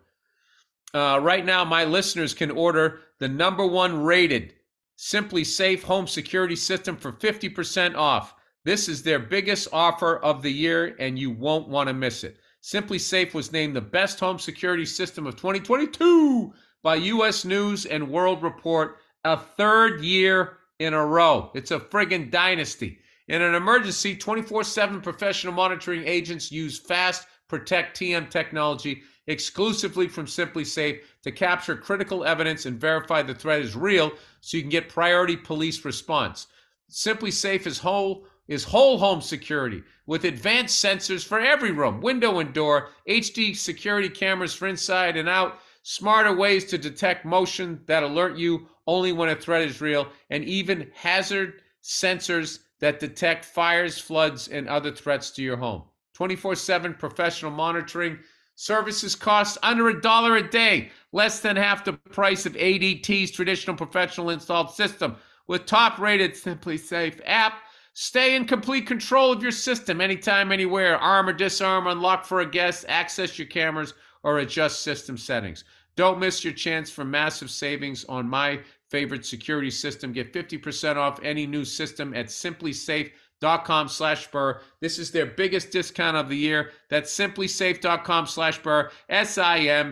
[0.93, 4.55] Uh, right now, my listeners can order the number one rated
[4.99, 8.35] SimpliSafe home security system for 50% off.
[8.65, 12.39] This is their biggest offer of the year, and you won't want to miss it.
[12.61, 17.45] SimpliSafe was named the best home security system of 2022 by U.S.
[17.45, 21.53] News and World Report, a third year in a row.
[21.55, 22.99] It's a friggin' dynasty.
[23.33, 30.27] In an emergency, 24 7 professional monitoring agents use fast protect TM technology exclusively from
[30.27, 34.91] SimpliSafe to capture critical evidence and verify the threat is real so you can get
[34.91, 36.49] priority police response.
[36.91, 42.53] SimpliSafe is whole is whole home security with advanced sensors for every room, window and
[42.53, 48.37] door, HD security cameras for inside and out, smarter ways to detect motion that alert
[48.37, 54.49] you only when a threat is real, and even hazard sensors that detect fires, floods,
[54.49, 55.85] and other threats to your home.
[56.15, 58.19] 24 7 professional monitoring.
[58.57, 63.77] Services cost under a dollar a day, less than half the price of ADT's traditional
[63.77, 65.17] professional installed system.
[65.47, 67.63] With top rated SimpliSafe app,
[67.95, 70.99] stay in complete control of your system anytime, anywhere.
[70.99, 75.65] Arm or disarm, unlock for a guest, access your cameras, or adjust system settings.
[75.95, 78.61] Don't miss your chance for massive savings on my
[78.93, 80.13] favorite security system.
[80.13, 84.61] Get 50% off any new system at simplisafe.com slash burr.
[84.81, 86.71] This is their biggest discount of the year.
[86.91, 88.91] That's simplisafe.com slash burr.
[89.09, 89.91] S-I-M-P-L-I-S-A-F-E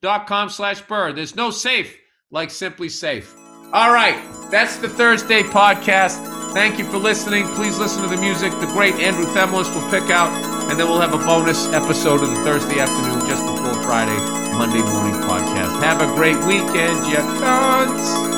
[0.00, 1.12] dot com slash burr.
[1.12, 1.96] There's no safe
[2.30, 3.26] like SimpliSafe.
[3.72, 4.18] All right,
[4.50, 6.24] that's the Thursday podcast.
[6.54, 7.46] Thank you for listening.
[7.48, 10.32] Please listen to the music the great Andrew Themelis will pick out,
[10.70, 14.82] and then we'll have a bonus episode of the Thursday afternoon just before Friday, Monday
[14.82, 15.80] morning podcast.
[15.84, 18.37] Have a great weekend, you cunts.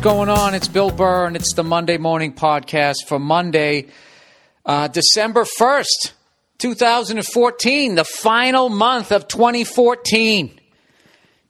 [0.00, 0.54] What's going on?
[0.54, 3.88] It's Bill Burr, and it's the Monday Morning Podcast for Monday,
[4.64, 6.12] uh, December 1st,
[6.56, 10.58] 2014, the final month of 2014.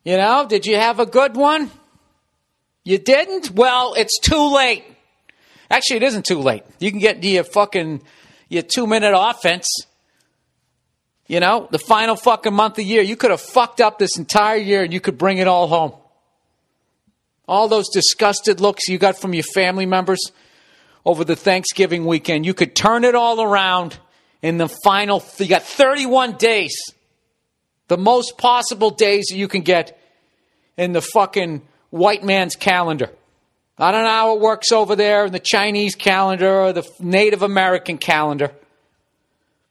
[0.03, 1.71] You know, did you have a good one?
[2.83, 3.53] You didn't?
[3.53, 4.83] Well, it's too late.
[5.71, 6.65] Actually, it isn't too late.
[6.81, 8.03] You can get your fucking
[8.49, 9.69] your two minute offense.
[11.29, 13.03] You know, the final fucking month of the year.
[13.03, 15.93] You could have fucked up this entire year and you could bring it all home.
[17.48, 20.20] All those disgusted looks you got from your family members
[21.05, 23.98] over the Thanksgiving weekend, you could turn it all around
[24.42, 25.24] in the final.
[25.38, 26.74] You got 31 days,
[27.88, 29.98] the most possible days that you can get
[30.76, 33.11] in the fucking white man's calendar.
[33.79, 37.42] I don't know how it works over there in the Chinese calendar or the Native
[37.42, 38.53] American calendar.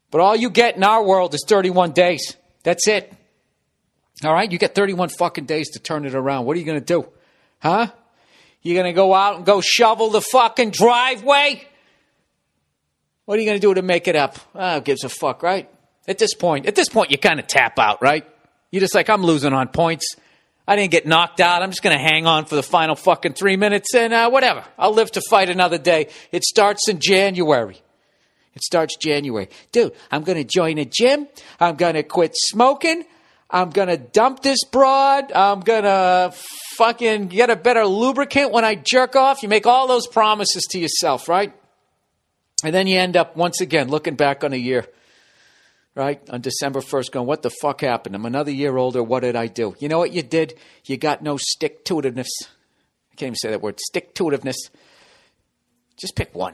[0.09, 2.35] But all you get in our world is 31 days.
[2.63, 3.13] That's it.
[4.23, 4.51] All right?
[4.51, 6.45] You get 31 fucking days to turn it around.
[6.45, 7.07] What are you going to do?
[7.61, 7.87] Huh?
[8.61, 11.65] You're going to go out and go shovel the fucking driveway?
[13.25, 14.37] What are you going to do to make it up?
[14.55, 15.69] Oh, who gives a fuck, right?
[16.07, 18.25] At this point, at this point, you kind of tap out, right?
[18.71, 20.15] You're just like, I'm losing on points.
[20.67, 21.61] I didn't get knocked out.
[21.61, 24.63] I'm just going to hang on for the final fucking three minutes and uh, whatever.
[24.77, 26.09] I'll live to fight another day.
[26.31, 27.81] It starts in January.
[28.55, 29.49] It starts January.
[29.71, 31.27] Dude, I'm going to join a gym.
[31.59, 33.05] I'm going to quit smoking.
[33.51, 35.31] I'm going to dump this broad.
[35.31, 36.33] I'm going to
[36.77, 39.41] fucking get a better lubricant when I jerk off.
[39.41, 41.53] You make all those promises to yourself, right?
[42.63, 44.85] And then you end up once again looking back on a year,
[45.95, 46.21] right?
[46.29, 48.15] On December 1st, going, what the fuck happened?
[48.15, 49.01] I'm another year older.
[49.01, 49.75] What did I do?
[49.79, 50.53] You know what you did?
[50.85, 52.29] You got no stick to itiveness.
[53.11, 54.57] I can't even say that word stick to itiveness.
[55.97, 56.53] Just pick one.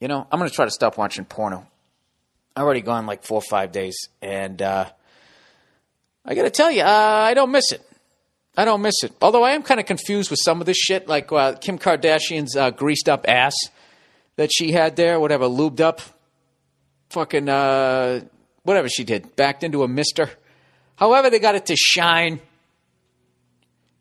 [0.00, 1.66] You know, I'm going to try to stop watching porno.
[2.54, 4.86] I've already gone like four or five days, and uh,
[6.26, 7.82] I got to tell you, uh, I don't miss it.
[8.56, 9.12] I don't miss it.
[9.22, 12.56] Although I am kind of confused with some of this shit, like uh, Kim Kardashian's
[12.56, 13.54] uh, greased up ass
[14.36, 16.00] that she had there, whatever, lubed up,
[17.10, 18.22] fucking, uh,
[18.64, 20.30] whatever she did, backed into a mister.
[20.96, 22.40] However, they got it to shine.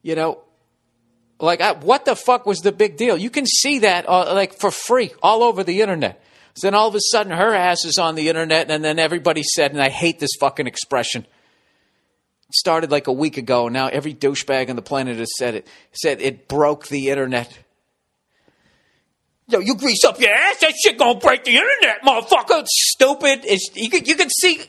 [0.02, 0.40] You know,
[1.40, 3.18] like, I, what the fuck was the big deal?
[3.18, 6.24] You can see that, uh, like, for free all over the internet.
[6.56, 9.44] So then all of a sudden her ass is on the internet, and then everybody
[9.44, 11.28] said, and I hate this fucking expression.
[12.58, 15.68] Started like a week ago, and now every douchebag on the planet has said it.
[15.92, 17.58] Said it broke the internet.
[19.48, 22.62] Yo, you grease up your ass, that shit gonna break the internet, motherfucker.
[22.62, 23.42] It's stupid.
[23.44, 24.62] It's, you, can, you can see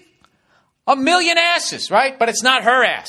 [0.87, 2.18] a million asses, right?
[2.18, 3.09] But it's not her ass.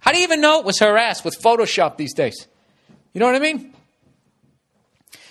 [0.00, 2.46] How do you even know it was her ass with Photoshop these days?
[3.14, 3.72] You know what I mean?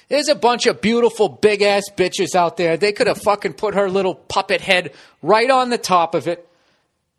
[0.10, 2.76] There's a bunch of beautiful big ass bitches out there.
[2.76, 6.48] They could have fucking put her little puppet head right on the top of it.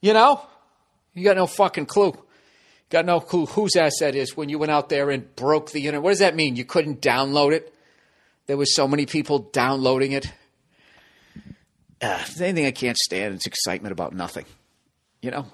[0.03, 0.43] You know?
[1.15, 2.15] You got no fucking clue.
[2.91, 6.03] Got no clue whose ass is when you went out there and broke the internet.
[6.03, 6.57] What does that mean?
[6.57, 7.75] You couldn't download it?
[8.47, 10.31] There was so many people downloading it.
[12.01, 14.45] Uh, the only I can't stand is excitement about nothing.
[15.23, 15.47] You know?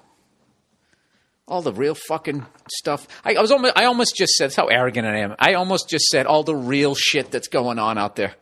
[1.47, 3.07] All the real fucking stuff.
[3.23, 5.35] I, I was almost, I almost just said, that's how arrogant I am.
[5.39, 8.35] I almost just said all the real shit that's going on out there.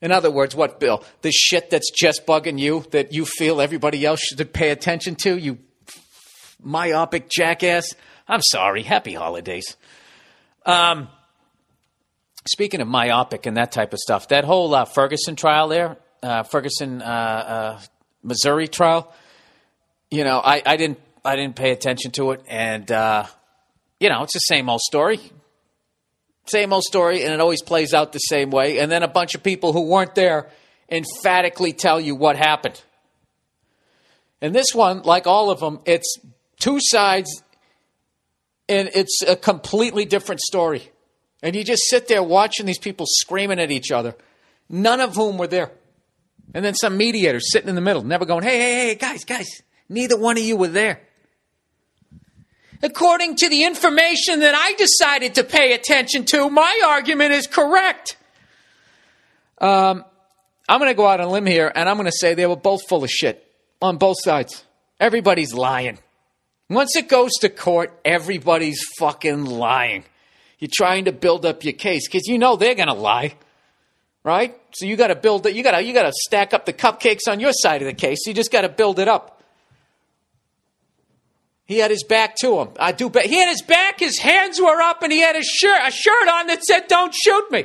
[0.00, 1.04] In other words, what, Bill?
[1.22, 5.38] The shit that's just bugging you that you feel everybody else should pay attention to,
[5.38, 5.58] you
[6.62, 7.94] myopic jackass.
[8.28, 8.82] I'm sorry.
[8.82, 9.76] Happy holidays.
[10.64, 11.08] Um,
[12.46, 16.42] speaking of myopic and that type of stuff, that whole uh, Ferguson trial there, uh,
[16.44, 17.80] Ferguson, uh, uh
[18.22, 19.12] Missouri trial,
[20.10, 23.26] you know, I, I didn't I didn't pay attention to it, and uh,
[24.00, 25.20] you know, it's the same old story,
[26.46, 28.78] same old story, and it always plays out the same way.
[28.78, 30.48] And then a bunch of people who weren't there
[30.90, 32.80] emphatically tell you what happened.
[34.40, 36.18] And this one, like all of them, it's
[36.62, 37.42] two sides,
[38.68, 40.90] and it's a completely different story.
[41.42, 44.14] And you just sit there watching these people screaming at each other,
[44.68, 45.72] none of whom were there.
[46.54, 49.62] And then some mediator sitting in the middle, never going, hey, hey, hey, guys, guys,
[49.88, 51.00] neither one of you were there
[52.82, 58.16] according to the information that I decided to pay attention to, my argument is correct.
[59.58, 60.04] Um,
[60.68, 62.46] I'm going to go out on a limb here and I'm going to say they
[62.46, 63.46] were both full of shit
[63.80, 64.64] on both sides.
[64.98, 65.98] Everybody's lying.
[66.72, 70.04] Once it goes to court, everybody's fucking lying.
[70.58, 73.34] You're trying to build up your case because you know they're going to lie.
[74.24, 74.56] Right?
[74.72, 75.54] So you got to build it.
[75.54, 77.94] You got to you got to stack up the cupcakes on your side of the
[77.94, 78.20] case.
[78.26, 79.42] You just got to build it up.
[81.64, 82.68] He had his back to him.
[82.78, 83.10] I do.
[83.10, 83.98] He had his back.
[84.00, 87.14] His hands were up, and he had a shirt, a shirt on that said, "Don't
[87.14, 87.64] shoot me."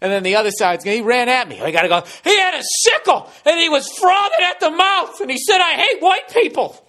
[0.00, 1.60] And then the other side, he ran at me.
[1.60, 2.04] I got to go.
[2.24, 5.72] He had a sickle, and he was frothing at the mouth, and he said, "I
[5.72, 6.84] hate white people."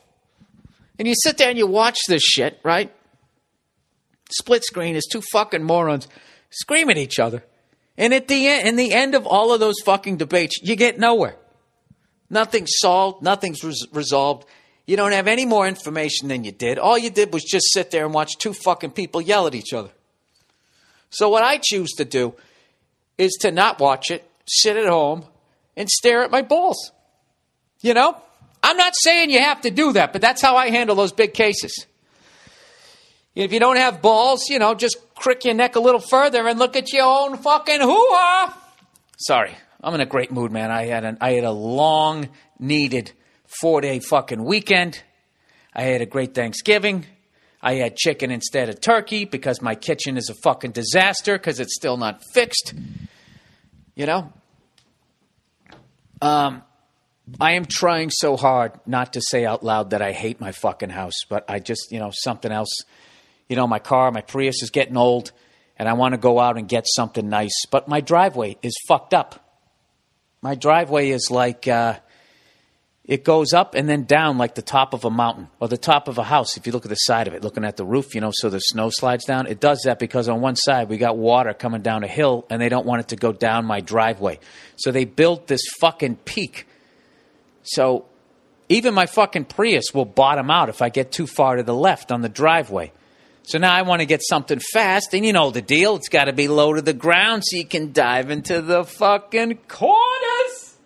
[0.99, 2.93] And you sit there and you watch this shit, right?
[4.29, 6.07] Split screen is two fucking morons
[6.51, 7.43] screaming at each other.
[7.97, 10.99] And at the end, in the end of all of those fucking debates, you get
[10.99, 11.35] nowhere.
[12.29, 13.23] Nothing's solved.
[13.23, 14.45] Nothing's res- resolved.
[14.85, 16.77] You don't have any more information than you did.
[16.77, 19.73] All you did was just sit there and watch two fucking people yell at each
[19.73, 19.89] other.
[21.09, 22.35] So, what I choose to do
[23.17, 25.25] is to not watch it, sit at home,
[25.75, 26.91] and stare at my balls.
[27.81, 28.21] You know?
[28.69, 31.33] I'm not saying you have to do that, but that's how I handle those big
[31.33, 31.87] cases.
[33.33, 36.59] If you don't have balls, you know, just crick your neck a little further and
[36.59, 38.55] look at your own fucking hoo ha.
[39.17, 40.69] Sorry, I'm in a great mood, man.
[40.69, 43.11] I had an, I had a long needed
[43.59, 45.01] four day fucking weekend.
[45.73, 47.07] I had a great Thanksgiving.
[47.63, 51.73] I had chicken instead of turkey because my kitchen is a fucking disaster because it's
[51.73, 52.75] still not fixed.
[53.95, 54.31] You know?
[56.21, 56.61] Um,
[57.39, 60.89] I am trying so hard not to say out loud that I hate my fucking
[60.89, 62.71] house, but I just, you know, something else.
[63.47, 65.31] You know, my car, my Prius is getting old,
[65.77, 69.13] and I want to go out and get something nice, but my driveway is fucked
[69.13, 69.45] up.
[70.41, 71.99] My driveway is like, uh,
[73.09, 76.07] it goes up and then down like the top of a mountain or the top
[76.07, 76.57] of a house.
[76.57, 78.51] If you look at the side of it, looking at the roof, you know, so
[78.51, 79.47] the snow slides down.
[79.47, 82.61] It does that because on one side we got water coming down a hill and
[82.61, 84.39] they don't want it to go down my driveway.
[84.75, 86.67] So they built this fucking peak.
[87.63, 88.05] So
[88.69, 92.11] even my fucking Prius will bottom out if I get too far to the left
[92.11, 92.91] on the driveway.
[93.43, 95.95] So now I want to get something fast, and you know the deal.
[95.95, 99.57] It's got to be low to the ground so you can dive into the fucking
[99.67, 100.77] corners.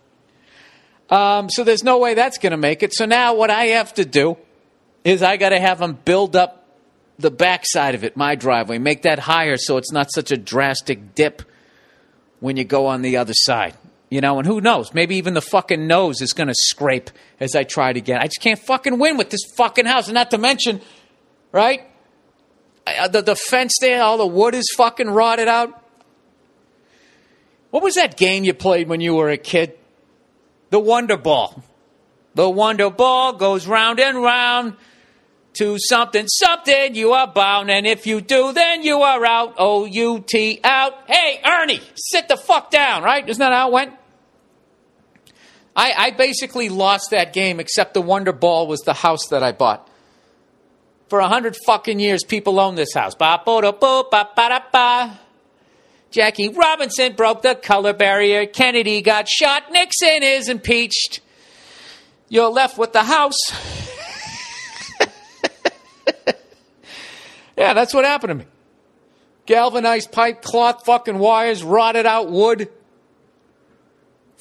[1.10, 2.94] Um, so there's no way that's going to make it.
[2.94, 4.38] So now what I have to do
[5.04, 6.66] is I got to have them build up
[7.20, 11.16] the backside of it, my driveway, make that higher so it's not such a drastic
[11.16, 11.42] dip
[12.40, 13.76] when you go on the other side.
[14.14, 14.94] You know, and who knows?
[14.94, 17.10] Maybe even the fucking nose is going to scrape
[17.40, 18.22] as I try to get.
[18.22, 20.08] I just can't fucking win with this fucking house.
[20.08, 20.82] And not to mention,
[21.52, 21.82] right?
[22.86, 25.84] I, uh, the, the fence there, all the wood is fucking rotted out.
[27.72, 29.80] What was that game you played when you were a kid?
[30.74, 31.64] the Wonder Ball.
[32.34, 34.76] The Wonder Ball goes round and round
[35.54, 37.70] to something, something you are bound.
[37.70, 39.54] And if you do, then you are out.
[39.60, 40.94] O U T out.
[41.08, 43.28] Hey, Ernie, sit the fuck down, right?
[43.30, 43.94] Isn't that how it went?
[45.76, 49.52] I, I basically lost that game, except the Wonder Ball was the house that I
[49.52, 49.90] bought.
[51.10, 53.16] For a hundred fucking years, people owned this house.
[56.12, 58.46] Jackie Robinson broke the color barrier.
[58.46, 59.72] Kennedy got shot.
[59.72, 61.22] Nixon is impeached.
[62.30, 63.38] You're left with the house.
[67.58, 68.46] yeah, that's what happened to me.
[69.46, 72.70] Galvanized pipe, cloth, fucking wires, rotted out wood,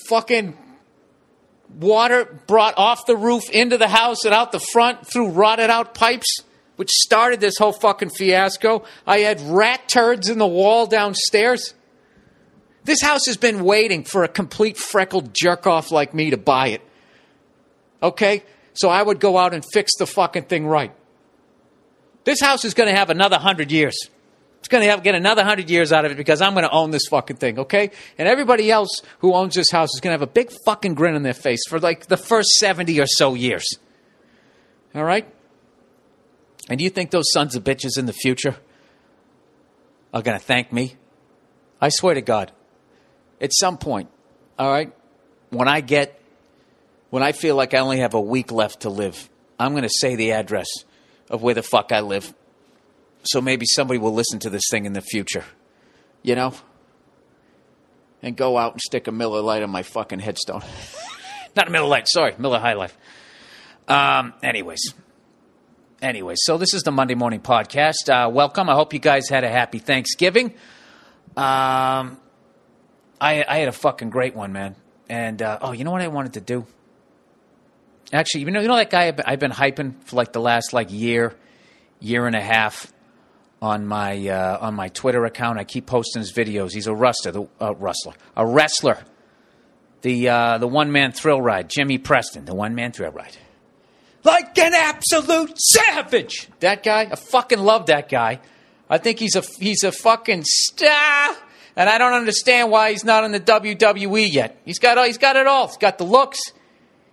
[0.08, 0.56] fucking
[1.78, 5.94] water brought off the roof into the house and out the front through rotted out
[5.94, 6.42] pipes,
[6.76, 8.84] which started this whole fucking fiasco.
[9.06, 11.74] I had rat turds in the wall downstairs.
[12.84, 16.68] This house has been waiting for a complete freckled jerk off like me to buy
[16.68, 16.82] it.
[18.02, 18.42] Okay?
[18.74, 20.92] So I would go out and fix the fucking thing right.
[22.24, 23.96] This house is going to have another hundred years.
[24.72, 27.06] Going to get another hundred years out of it because I'm going to own this
[27.10, 27.90] fucking thing, okay?
[28.16, 31.14] And everybody else who owns this house is going to have a big fucking grin
[31.14, 33.66] on their face for like the first 70 or so years.
[34.94, 35.30] All right?
[36.70, 38.56] And do you think those sons of bitches in the future
[40.14, 40.96] are going to thank me?
[41.78, 42.50] I swear to God,
[43.42, 44.08] at some point,
[44.58, 44.90] all right,
[45.50, 46.18] when I get,
[47.10, 49.90] when I feel like I only have a week left to live, I'm going to
[49.90, 50.68] say the address
[51.28, 52.32] of where the fuck I live
[53.24, 55.44] so maybe somebody will listen to this thing in the future,
[56.22, 56.54] you know?
[58.22, 60.62] And go out and stick a Miller Lite on my fucking headstone.
[61.56, 62.96] Not a Miller Lite, sorry, Miller High Life.
[63.88, 64.94] Um, anyways,
[66.00, 68.08] anyways, so this is the Monday Morning Podcast.
[68.08, 68.68] Uh, welcome.
[68.68, 70.54] I hope you guys had a happy Thanksgiving.
[71.36, 72.18] Um,
[73.20, 74.76] I, I had a fucking great one, man.
[75.08, 76.66] And uh, oh, you know what I wanted to do?
[78.12, 80.40] Actually, you know, you know that guy I've been, I've been hyping for like the
[80.40, 81.34] last like year,
[81.98, 82.92] year and a half
[83.62, 85.58] on my uh, on my Twitter account.
[85.58, 86.72] I keep posting his videos.
[86.72, 88.98] He's a wrestler, the uh, wrestler, a wrestler.
[90.02, 93.36] The uh, the one man thrill ride, Jimmy Preston, the one man thrill ride.
[94.24, 96.48] Like an absolute savage.
[96.60, 98.40] That guy, I fucking love that guy.
[98.90, 101.36] I think he's a he's a fucking star,
[101.76, 104.60] and I don't understand why he's not in the WWE yet.
[104.64, 105.68] He's got he's got it all.
[105.68, 106.40] He's got the looks.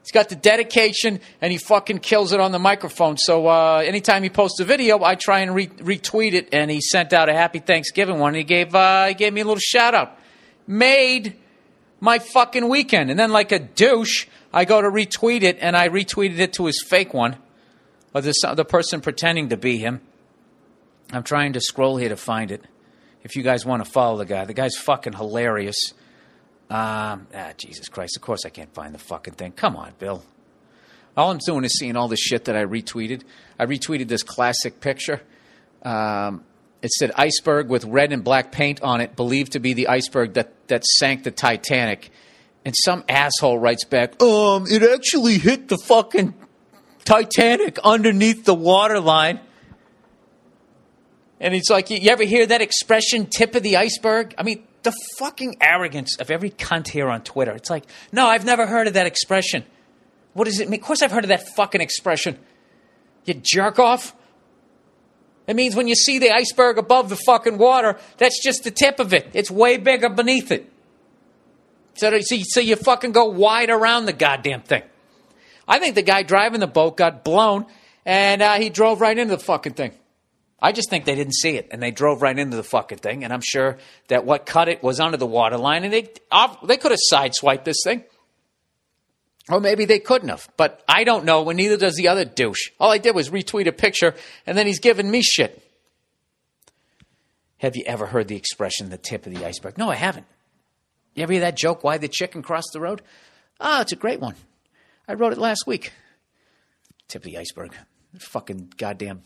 [0.10, 3.16] He's got the dedication and he fucking kills it on the microphone.
[3.16, 6.50] So uh, anytime he posts a video, I try and re- retweet it.
[6.52, 8.34] And he sent out a happy Thanksgiving one.
[8.34, 10.18] he gave uh, he gave me a little shout out.
[10.66, 11.36] Made
[12.00, 13.12] my fucking weekend.
[13.12, 16.66] And then like a douche, I go to retweet it and I retweeted it to
[16.66, 17.36] his fake one,
[18.16, 20.02] or the the person pretending to be him.
[21.12, 22.66] I'm trying to scroll here to find it.
[23.24, 25.94] If you guys want to follow the guy, the guy's fucking hilarious.
[26.70, 28.16] Um, ah, Jesus Christ.
[28.16, 29.54] Of course I can't find the fucking thing.
[29.54, 30.24] Come on, Bill.
[31.18, 33.24] All I'm doing is seeing all the shit that I retweeted.
[33.58, 35.22] I retweeted this classic picture.
[35.84, 36.44] Um,
[36.82, 40.34] it said iceberg with red and black paint on it, believed to be the iceberg
[40.36, 42.12] that, that sank the Titanic.
[42.64, 46.36] And some asshole writes back, um, it actually hit the fucking
[47.04, 49.40] Titanic underneath the waterline.
[51.40, 54.36] And it's like, you, you ever hear that expression, tip of the iceberg?
[54.38, 57.52] I mean, the fucking arrogance of every cunt here on Twitter.
[57.52, 59.66] It's like, no, I've never heard of that expression.
[60.34, 60.80] What does it mean?
[60.80, 62.38] Of course, I've heard of that fucking expression.
[63.26, 64.16] You jerk off.
[65.48, 69.00] It means when you see the iceberg above the fucking water, that's just the tip
[69.00, 69.30] of it.
[69.34, 70.72] It's way bigger beneath it.
[71.96, 74.84] So, so, so you fucking go wide around the goddamn thing.
[75.68, 77.66] I think the guy driving the boat got blown
[78.06, 79.92] and uh, he drove right into the fucking thing.
[80.62, 83.24] I just think they didn't see it and they drove right into the fucking thing.
[83.24, 86.10] And I'm sure that what cut it was under the water line and they,
[86.64, 88.04] they could have sideswiped this thing.
[89.50, 90.48] Or maybe they couldn't have.
[90.58, 92.70] But I don't know, and neither does the other douche.
[92.80, 94.14] All I did was retweet a picture
[94.46, 95.64] and then he's giving me shit.
[97.58, 99.78] Have you ever heard the expression the tip of the iceberg?
[99.78, 100.26] No, I haven't.
[101.16, 103.02] You ever hear that joke, why the chicken crossed the road?
[103.60, 104.36] Ah, oh, it's a great one.
[105.08, 105.92] I wrote it last week.
[107.08, 107.76] Tip of the iceberg.
[108.18, 109.24] Fucking goddamn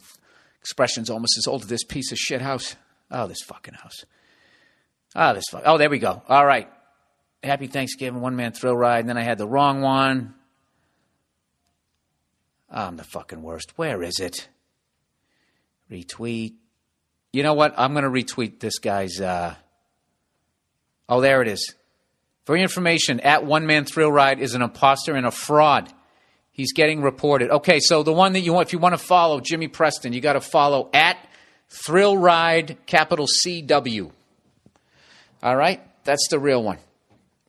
[0.64, 2.78] expression's almost as old as this piece of shit house.
[3.12, 4.06] Oh, this fucking house.
[5.14, 5.64] Oh, this fuck.
[5.66, 6.24] Oh, there we go.
[6.30, 6.70] All right.
[7.44, 9.02] Happy Thanksgiving, one man thrill ride.
[9.02, 10.34] And then I had the wrong one.
[12.70, 13.74] I'm the fucking worst.
[13.76, 14.48] Where is it?
[15.92, 16.54] Retweet.
[17.34, 17.74] You know what?
[17.78, 19.20] I'm going to retweet this guy's.
[19.20, 19.56] Uh...
[21.10, 21.76] Oh, there it is.
[22.46, 25.92] For your information, at One Man Thrill Ride is an imposter and a fraud.
[26.54, 27.50] He's getting reported.
[27.50, 30.22] Okay, so the one that you want, if you want to follow Jimmy Preston, you
[30.22, 31.18] got to follow at
[31.68, 34.12] Thrill Ride, capital CW.
[35.42, 36.78] All right, that's the real one.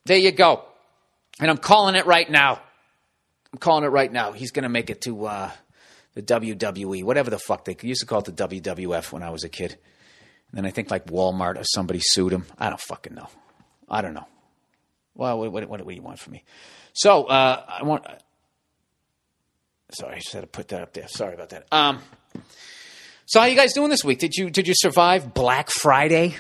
[0.07, 0.65] There you go.
[1.39, 2.61] And I'm calling it right now.
[3.53, 4.33] I'm calling it right now.
[4.33, 5.51] He's going to make it to uh,
[6.15, 9.45] the WWE, whatever the fuck they used to call it the WWF when I was
[9.45, 9.77] a kid.
[10.51, 12.47] And then I think like Walmart or somebody sued him.
[12.59, 13.29] I don't fucking know.
[13.89, 14.27] I don't know.
[15.15, 16.45] Well, what, what, what do you want from me?
[16.95, 18.07] So uh, I want.
[19.95, 21.09] Sorry, I just had to put that up there.
[21.09, 21.67] Sorry about that.
[21.71, 22.01] Um,
[23.27, 24.19] so how you guys doing this week?
[24.19, 26.37] Did you did you survive Black Friday?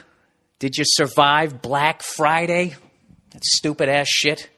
[0.58, 2.74] Did you survive Black Friday?
[3.30, 4.50] That stupid ass shit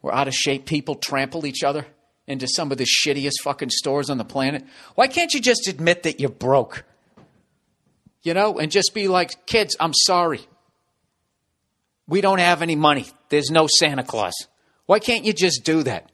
[0.00, 1.86] where out of shape people trample each other
[2.26, 4.64] into some of the shittiest fucking stores on the planet.
[4.94, 6.84] Why can't you just admit that you're broke?
[8.22, 10.40] You know, and just be like, kids, I'm sorry.
[12.06, 13.06] We don't have any money.
[13.30, 14.34] There's no Santa Claus.
[14.86, 16.10] Why can't you just do that?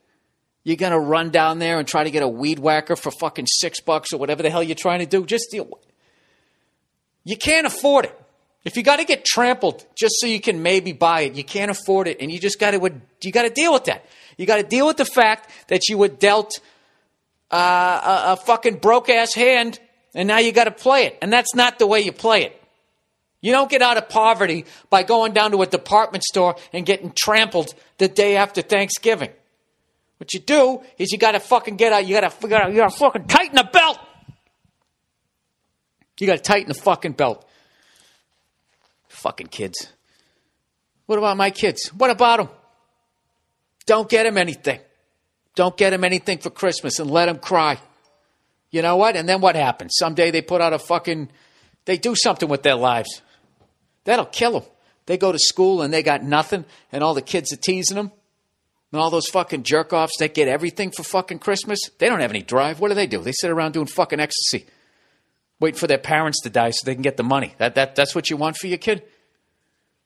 [0.62, 3.46] You're going to run down there and try to get a weed whacker for fucking
[3.46, 5.24] six bucks or whatever the hell you're trying to do.
[5.24, 5.78] Just deal.
[7.24, 8.20] You can't afford it.
[8.64, 11.70] If you got to get trampled just so you can maybe buy it, you can't
[11.70, 12.92] afford it, and you just got to
[13.22, 14.04] you got to deal with that.
[14.36, 16.60] You got to deal with the fact that you were dealt
[17.50, 19.80] uh, a, a fucking broke ass hand,
[20.14, 22.62] and now you got to play it, and that's not the way you play it.
[23.40, 27.12] You don't get out of poverty by going down to a department store and getting
[27.18, 29.30] trampled the day after Thanksgiving.
[30.20, 32.06] What you do is you got to fucking get out.
[32.06, 33.98] You got to you got to fucking tighten the belt.
[36.20, 37.48] You got to tighten the fucking belt.
[39.08, 39.90] Fucking kids.
[41.06, 41.88] What about my kids?
[41.94, 42.48] What about them?
[43.86, 44.80] Don't get them anything.
[45.54, 47.78] Don't get them anything for Christmas and let them cry.
[48.70, 49.16] You know what?
[49.16, 49.94] And then what happens?
[49.98, 51.30] Someday they put out a fucking,
[51.86, 53.22] they do something with their lives.
[54.04, 54.70] That'll kill them.
[55.06, 58.12] They go to school and they got nothing, and all the kids are teasing them.
[58.92, 62.30] And all those fucking jerk offs that get everything for fucking Christmas, they don't have
[62.30, 62.80] any drive.
[62.80, 63.22] What do they do?
[63.22, 64.66] They sit around doing fucking ecstasy
[65.60, 67.54] waiting for their parents to die so they can get the money.
[67.58, 69.04] That, that, that's what you want for your kid?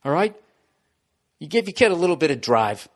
[0.05, 0.37] All right?
[1.39, 2.89] You give your kid a little bit of drive.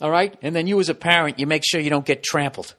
[0.00, 0.34] All right?
[0.40, 2.74] And then you, as a parent, you make sure you don't get trampled.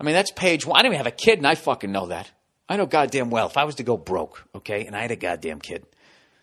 [0.00, 0.78] I mean, that's page one.
[0.78, 2.30] I don't even have a kid, and I fucking know that.
[2.68, 5.16] I know goddamn well if I was to go broke, okay, and I had a
[5.16, 5.84] goddamn kid,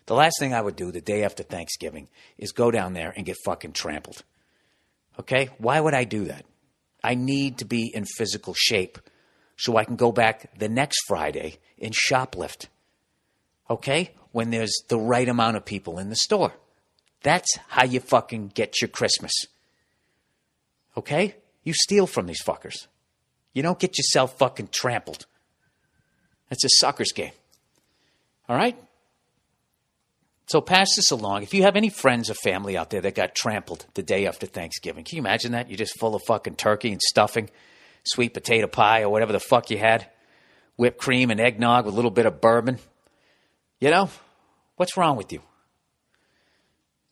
[0.06, 2.08] the last thing I would do the day after Thanksgiving
[2.38, 4.22] is go down there and get fucking trampled.
[5.18, 5.50] Okay?
[5.58, 6.44] Why would I do that?
[7.04, 8.98] I need to be in physical shape
[9.56, 12.66] so I can go back the next Friday and shoplift.
[13.68, 14.12] Okay?
[14.32, 16.54] When there's the right amount of people in the store.
[17.22, 19.32] That's how you fucking get your Christmas.
[20.96, 21.36] Okay?
[21.62, 22.86] You steal from these fuckers.
[23.52, 25.26] You don't get yourself fucking trampled.
[26.48, 27.32] That's a sucker's game.
[28.48, 28.76] All right?
[30.52, 31.44] So pass this along.
[31.44, 34.44] If you have any friends or family out there that got trampled the day after
[34.44, 35.70] Thanksgiving, can you imagine that?
[35.70, 37.48] You're just full of fucking turkey and stuffing
[38.04, 40.10] sweet potato pie or whatever the fuck you had,
[40.76, 42.78] whipped cream and eggnog with a little bit of bourbon.
[43.80, 44.10] You know,
[44.76, 45.40] what's wrong with you?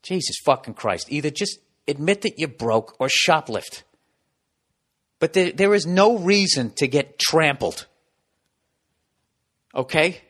[0.03, 1.07] Jesus fucking Christ.
[1.09, 3.85] Either just admit that you're broke or shoplift.
[5.19, 7.87] But there, there is no reason to get trampled.
[9.75, 10.21] Okay?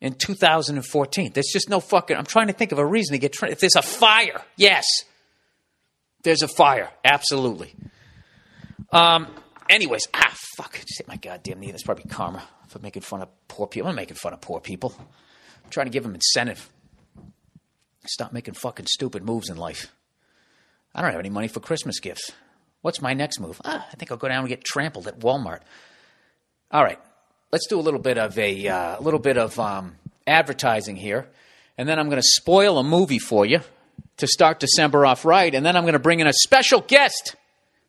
[0.00, 1.32] In 2014.
[1.32, 2.16] There's just no fucking.
[2.16, 3.54] I'm trying to think of a reason to get trampled.
[3.54, 4.84] If there's a fire, yes.
[6.22, 7.74] There's a fire, absolutely.
[8.92, 9.26] Um,
[9.68, 10.74] anyways, ah, fuck.
[10.74, 11.70] Just hit my goddamn knee.
[11.70, 13.88] That's probably karma for making fun of poor people.
[13.88, 14.94] I'm making fun of poor people.
[14.98, 16.70] I'm trying to give them incentive.
[18.06, 19.92] Stop making fucking stupid moves in life.
[20.94, 22.32] I don't have any money for Christmas gifts.
[22.80, 23.60] What's my next move?
[23.64, 25.60] Ah, I think I'll go down and get trampled at Walmart.
[26.70, 26.98] All right,
[27.52, 29.96] let's do a little bit of a uh, little bit of um,
[30.26, 31.28] advertising here,
[31.76, 33.60] and then I'm going to spoil a movie for you
[34.18, 37.36] to start December off right, and then I'm going to bring in a special guest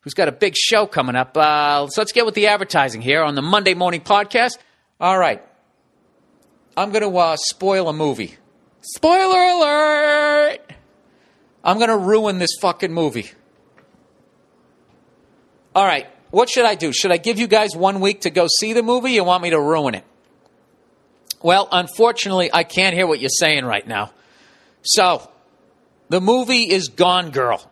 [0.01, 1.35] who's got a big show coming up.
[1.35, 4.57] Uh, so let's get with the advertising here on the Monday Morning Podcast.
[4.99, 5.43] All right.
[6.77, 8.37] I'm going to uh, spoil a movie.
[8.81, 10.59] Spoiler alert!
[11.63, 13.29] I'm going to ruin this fucking movie.
[15.75, 16.07] All right.
[16.31, 16.93] What should I do?
[16.93, 19.11] Should I give you guys one week to go see the movie?
[19.11, 20.03] You want me to ruin it?
[21.41, 24.11] Well, unfortunately, I can't hear what you're saying right now.
[24.81, 25.29] So,
[26.09, 27.69] the movie is Gone Girl.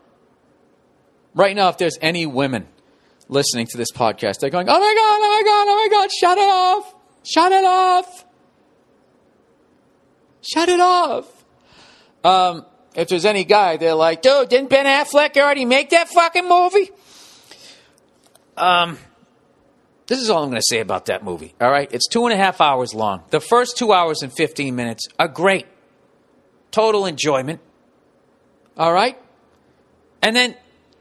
[1.35, 2.67] Right now, if there's any women
[3.27, 6.11] listening to this podcast, they're going, oh my God, oh my God, oh my God,
[6.11, 6.95] shut it off.
[7.23, 8.25] Shut it off.
[10.41, 11.45] Shut it off.
[12.23, 16.47] Um, if there's any guy, they're like, dude, didn't Ben Affleck already make that fucking
[16.47, 16.89] movie?
[18.57, 18.97] Um,
[20.07, 21.53] this is all I'm going to say about that movie.
[21.59, 21.91] All right.
[21.91, 23.23] It's two and a half hours long.
[23.29, 25.65] The first two hours and 15 minutes are great.
[26.71, 27.59] Total enjoyment.
[28.77, 29.17] All right.
[30.21, 30.55] And then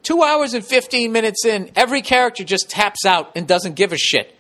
[0.07, 3.99] Two hours and 15 minutes in, every character just taps out and doesn't give a
[3.99, 4.33] shit.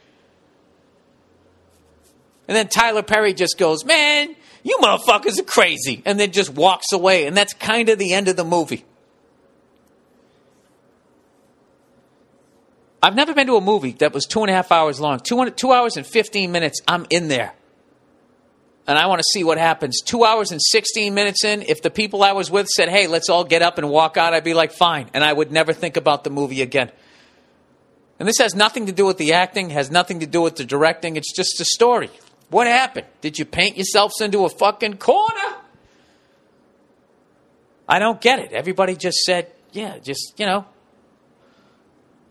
[2.46, 6.02] And then Tyler Perry just goes, Man, you motherfuckers are crazy.
[6.06, 7.26] And then just walks away.
[7.26, 8.84] And that's kind of the end of the movie.
[13.06, 15.20] I've never been to a movie that was two and a half hours long.
[15.20, 17.54] Two, two hours and 15 minutes, I'm in there.
[18.84, 20.00] and I want to see what happens.
[20.00, 23.28] Two hours and 16 minutes in, if the people I was with said, hey, let's
[23.28, 25.08] all get up and walk out, I'd be like, fine.
[25.14, 26.90] And I would never think about the movie again.
[28.18, 30.64] And this has nothing to do with the acting, has nothing to do with the
[30.64, 31.14] directing.
[31.14, 32.10] It's just a story.
[32.50, 33.06] What happened?
[33.20, 35.54] Did you paint yourselves into a fucking corner?
[37.88, 38.50] I don't get it.
[38.50, 40.66] Everybody just said, yeah, just, you know,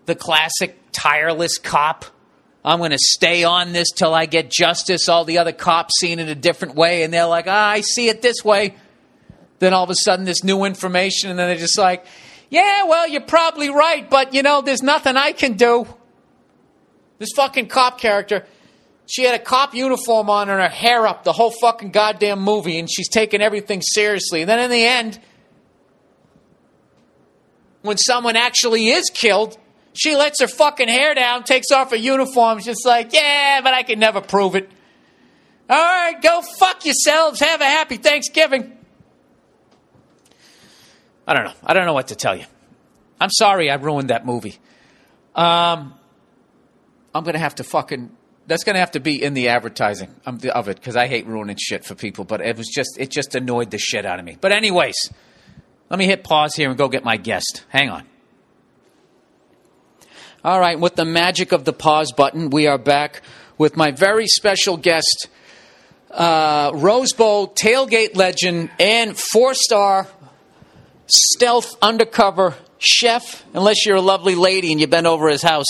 [0.06, 2.06] the classic tireless cop.
[2.64, 5.08] I'm going to stay on this till I get justice.
[5.08, 8.08] All the other cops seen it a different way, and they're like, ah, I see
[8.10, 8.76] it this way.
[9.60, 12.06] Then all of a sudden, this new information, and then they're just like,
[12.50, 15.88] yeah, well, you're probably right, but you know, there's nothing I can do.
[17.20, 18.46] This fucking cop character,
[19.08, 22.80] she had a cop uniform on and her hair up the whole fucking goddamn movie,
[22.80, 24.42] and she's taking everything seriously.
[24.42, 25.20] And then in the end,
[27.82, 29.58] when someone actually is killed,
[29.96, 33.84] she lets her fucking hair down, takes off her uniform, just like, yeah, but I
[33.84, 34.70] can never prove it.
[35.70, 37.40] All right, go fuck yourselves.
[37.40, 38.78] Have a happy Thanksgiving.
[41.28, 41.54] I don't know.
[41.64, 42.46] I don't know what to tell you.
[43.20, 44.58] I'm sorry I ruined that movie.
[45.34, 45.96] Um,
[47.14, 48.12] I'm going to have to fucking.
[48.48, 51.26] That's going to have to be in the advertising of of it because I hate
[51.26, 52.26] ruining shit for people.
[52.26, 54.38] But it was just it just annoyed the shit out of me.
[54.40, 54.96] But anyways,
[55.90, 57.64] let me hit pause here and go get my guest.
[57.70, 58.04] Hang on.
[60.46, 63.24] All right, with the magic of the pause button, we are back
[63.58, 65.28] with my very special guest,
[66.12, 70.08] uh, Rose Bowl tailgate legend and four star
[71.08, 75.66] stealth undercover chef, unless you're a lovely lady and you've been over his house.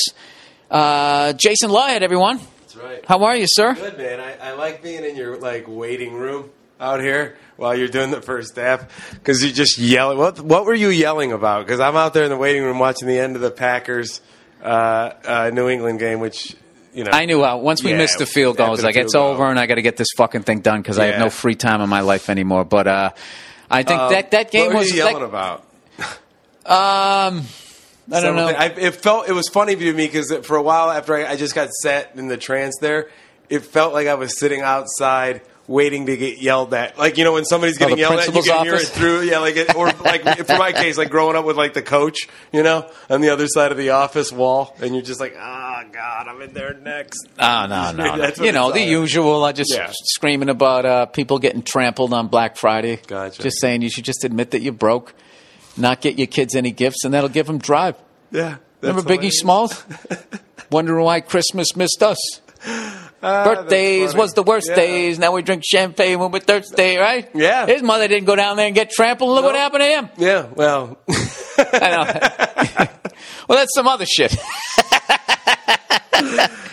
[0.70, 2.42] Uh, Jason Lawhead, everyone.
[2.60, 3.06] That's right.
[3.06, 3.76] How are you, sir?
[3.76, 4.20] Good man.
[4.20, 6.50] I, I like being in your like waiting room
[6.82, 10.18] out here while you're doing the first half because you just yell.
[10.18, 11.66] What What were you yelling about?
[11.66, 14.20] Because I'm out there in the waiting room watching the end of the Packers
[14.66, 16.56] uh, uh, New England game, which
[16.94, 18.96] you know I knew uh, once we Yeah, missed the field goal, I was like,
[18.96, 19.28] it's goal.
[19.34, 21.56] over and I got to get this fucking thing done because I have no free
[21.56, 22.66] time in my life anymore.
[22.66, 23.10] But uh,
[23.70, 24.92] I think Um, that, that game what were was.
[24.92, 25.62] you yelling that- about?
[26.66, 27.44] um,
[28.12, 28.48] I don't know.
[28.48, 31.36] I, it felt it was funny to me because for a while after I, I
[31.36, 33.10] just got set in the trance there,
[33.50, 36.98] it felt like I was sitting outside waiting to get yelled at.
[36.98, 39.22] Like you know when somebody's getting the yelled at, you can hear it through.
[39.22, 42.28] Yeah, like it, or like for my case, like growing up with like the coach,
[42.52, 45.84] you know, on the other side of the office wall, and you're just like, ah,
[45.92, 47.28] God, I'm in there next.
[47.40, 48.32] Oh, no, no, no.
[48.44, 49.44] You know, the usual.
[49.44, 49.92] I just Yeah.
[49.92, 53.00] screaming about uh, people getting trampled on Black Friday.
[53.08, 53.42] Gotcha.
[53.42, 55.14] Just saying you should just admit that you're broke,
[55.78, 57.96] not get your kids any gifts, and that'll give them drive.
[58.32, 59.32] Yeah, Remember Biggie.
[59.32, 59.84] Smalls?
[60.72, 62.18] Wondering why Christmas missed us.
[63.24, 64.22] Ah, Birthdays funny.
[64.22, 64.76] was the worst Yeah.
[64.76, 65.18] days.
[65.20, 67.28] Now we drink champagne when we're thirsty, right?
[67.34, 67.66] Yeah.
[67.66, 69.30] His mother didn't go down there and get trampled.
[69.34, 70.10] Look what happened to him.
[70.18, 70.98] Yeah, well,
[71.58, 72.88] I know.
[73.48, 74.36] well, that's some other shit.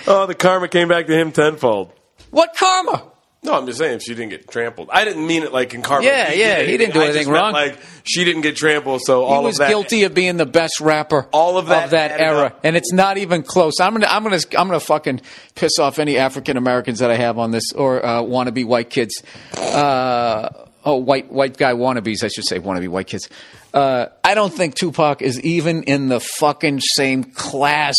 [0.07, 1.93] oh, the karma came back to him tenfold.
[2.31, 3.12] What karma?
[3.45, 4.89] No, I'm just saying she didn't get trampled.
[4.93, 6.07] I didn't mean it like in karma.
[6.07, 7.53] Yeah, yeah, he didn't do I anything wrong.
[7.53, 9.69] Like she didn't get trampled, so He all was of that.
[9.69, 12.61] guilty of being the best rapper All of that added era, up.
[12.63, 13.81] and it's not even close.
[13.81, 15.23] I'm gonna, I'm gonna, I'm gonna fucking
[15.57, 19.21] piss off any African Americans that I have on this or uh, wannabe white kids.
[19.59, 20.49] Uh,
[20.85, 23.29] oh, white white guy wannabes, I should say wannabe white kids.
[23.75, 27.97] Uh, I don't think Tupac is even in the fucking same class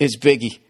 [0.00, 0.60] as Biggie.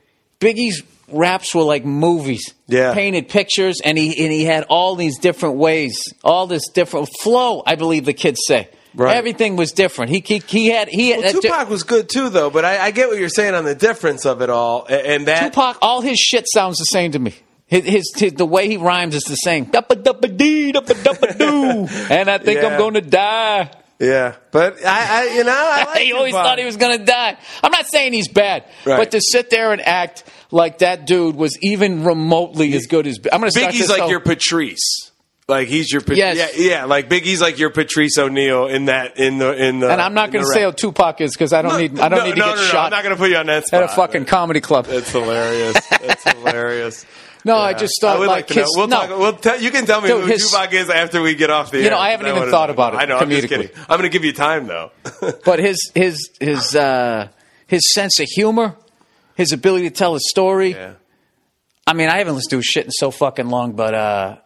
[0.41, 2.54] Biggie's raps were like movies.
[2.66, 2.94] Yeah.
[2.94, 7.62] Painted pictures and he and he had all these different ways, all this different flow,
[7.66, 8.68] I believe the kids say.
[8.94, 9.14] Right.
[9.14, 10.11] Everything was different.
[10.11, 12.48] He he, he had he had Well, Tupac was good too, though.
[12.48, 15.52] But I, I get what you're saying on the difference of it all, and that
[15.52, 17.34] Tupac all his shit sounds the same to me.
[17.66, 19.66] His, his, his the way he rhymes is the same.
[19.66, 21.88] Duppa duppa dee duppa duppa doo.
[22.14, 23.70] And I think I'm going to die.
[23.98, 26.46] Yeah, but I, I you know, I like he always Tupac.
[26.46, 27.36] thought he was going to die.
[27.62, 28.98] I'm not saying he's bad, Right.
[28.98, 33.18] but to sit there and act like that dude was even remotely as good as
[33.32, 35.11] I'm going to Biggie's like your Patrice.
[35.49, 36.59] Like he's your Pat- Yes.
[36.59, 40.03] yeah yeah like Biggie's like your Patrice O'Neal in that in the in the and
[40.03, 42.24] I'm not going to say how Tupac is because I don't need I don't No,
[42.24, 43.72] need to no, get no, no, shot I'm not going to put you on that
[43.72, 44.86] at a fucking comedy club.
[44.88, 45.76] It's hilarious.
[45.92, 47.07] It's hilarious.
[47.44, 48.70] No, I just thought I would like, to his, know.
[48.74, 49.07] We'll no.
[49.07, 49.18] talk.
[49.20, 51.70] We'll tell you can tell me Dude, who his- Tupac is after we get off
[51.70, 51.78] the.
[51.78, 53.18] You air, know, I haven't even thought about it I know.
[53.18, 53.68] I'm just kidding.
[53.88, 54.90] I'm going to give you time though.
[55.44, 57.28] but his his his uh,
[57.68, 58.74] his sense of humor,
[59.37, 60.72] his ability to tell a story.
[60.72, 60.95] yeah.
[61.87, 64.37] I mean, I haven't listened to his shit in so fucking long, but uh,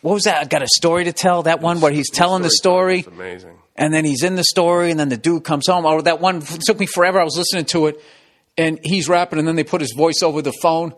[0.00, 0.40] what was that?
[0.40, 1.42] I got a story to tell.
[1.42, 3.58] That one where he's telling the story, It's amazing.
[3.76, 5.84] and then he's in the story, and then the dude comes home.
[5.84, 7.20] Oh, that one took me forever.
[7.20, 8.02] I was listening to it,
[8.56, 10.94] and he's rapping, and then they put his voice over the phone,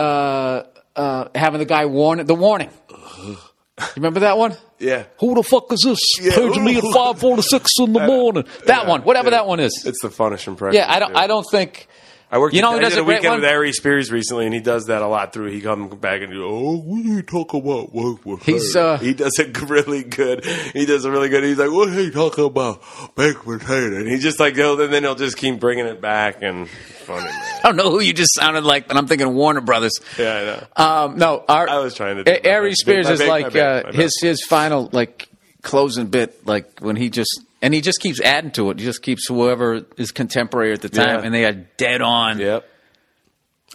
[0.00, 0.64] uh,
[0.96, 2.70] uh, having the guy warn the warning.
[3.80, 4.54] You remember that one?
[4.78, 5.04] Yeah.
[5.20, 5.98] Who the fuck is this?
[6.20, 6.34] Yeah.
[6.34, 8.44] Paging me at five forty six in the morning.
[8.66, 9.84] That one, whatever that one is.
[9.86, 10.74] It's the funniest impression.
[10.78, 11.16] Yeah, I don't.
[11.16, 11.88] I don't think.
[12.32, 12.54] I worked.
[12.54, 13.40] You know who I does did a a weekend one?
[13.40, 15.32] with Ari Spears recently, and he does that a lot.
[15.32, 18.72] Through he comes back and goes, "Oh, what are you talking about work with He's,
[18.74, 20.44] her?" uh, he does it really good.
[20.44, 21.42] He does it really good.
[21.42, 22.82] He's like, "What are you talking about
[23.16, 26.42] baked potato?" And he just like, he'll, and then he'll just keep bringing it back
[26.42, 27.30] and funny.
[27.32, 29.98] I don't know who you just sounded like, but I'm thinking Warner Brothers.
[30.16, 31.10] Yeah, I know.
[31.12, 32.74] Um, no, our, I was trying to do Ari.
[32.74, 35.28] Spears is like uh, his his final like
[35.62, 38.78] closing bit, like when he just and he just keeps adding to it.
[38.78, 41.24] He just keeps whoever is contemporary at the time, Yeah.
[41.24, 42.38] and they are dead on.
[42.38, 42.66] Yep.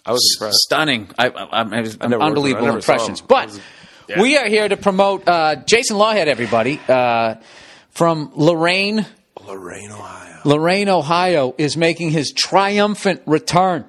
[0.06, 0.58] I was S- impressed.
[0.60, 1.10] stunning.
[1.18, 2.22] I, I, I, was I never worked with him.
[2.22, 3.22] I unbelievable never impressions.
[3.22, 3.60] But Was-
[4.08, 4.22] yeah.
[4.22, 7.36] we are here to promote uh, Jason Lawhead, everybody, uh,
[7.92, 9.06] from Lorain.
[9.48, 10.42] Lorain, Ohio.
[10.46, 13.86] Lorain, Ohio, is making his triumphant return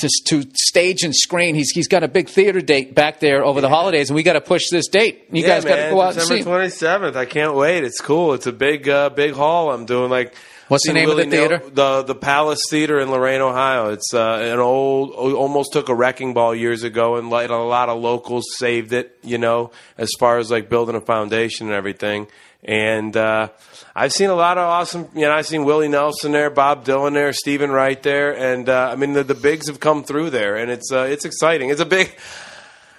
[0.00, 1.54] to, to stage and screen.
[1.54, 4.34] He's he's got a big theater date back there over the holidays, and we got
[4.34, 5.26] to push this date.
[5.30, 6.36] You guys got to go out and see.
[6.36, 6.44] December him.
[6.44, 7.16] twenty seventh.
[7.16, 7.84] I can't wait.
[7.84, 8.34] It's cool.
[8.34, 9.72] It's a big, uh, big hall.
[9.72, 10.34] I'm doing like.
[10.68, 11.62] What's the name of the Willie theater?
[11.68, 13.90] the the Palace Theater in Lorain, Ohio.
[13.90, 17.88] It's uh, an old, almost took a wrecking ball years ago, and like a lot
[17.88, 19.18] of locals saved it.
[19.24, 22.28] You know, as far as like building a foundation and everything.
[22.62, 23.48] And uh,
[23.94, 25.08] I've seen a lot of awesome.
[25.14, 28.90] You know, I've seen Willie Nelson there, Bob Dylan there, Steven Wright there, and uh,
[28.92, 31.70] I mean the, the bigs have come through there, and it's uh, it's exciting.
[31.70, 32.14] It's a big.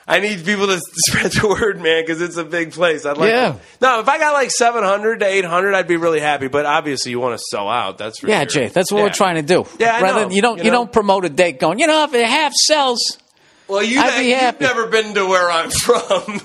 [0.07, 3.05] I need people to spread the word, man, because it's a big place.
[3.05, 3.29] I'd like.
[3.29, 3.57] Yeah.
[3.81, 6.47] No, if I got like seven hundred to eight hundred, I'd be really happy.
[6.47, 7.99] But obviously, you want to sell out.
[7.99, 8.63] That's for Yeah, sure.
[8.63, 9.03] Jay, that's what Yeah.
[9.05, 9.65] we're trying to do.
[9.79, 10.19] Yeah, I Rather know.
[10.27, 10.77] than- you don't You you, know?
[10.77, 11.77] don't promote a date going.
[11.77, 13.19] You know, if it half sells,
[13.71, 16.41] Well, you, you've never been to where I'm from.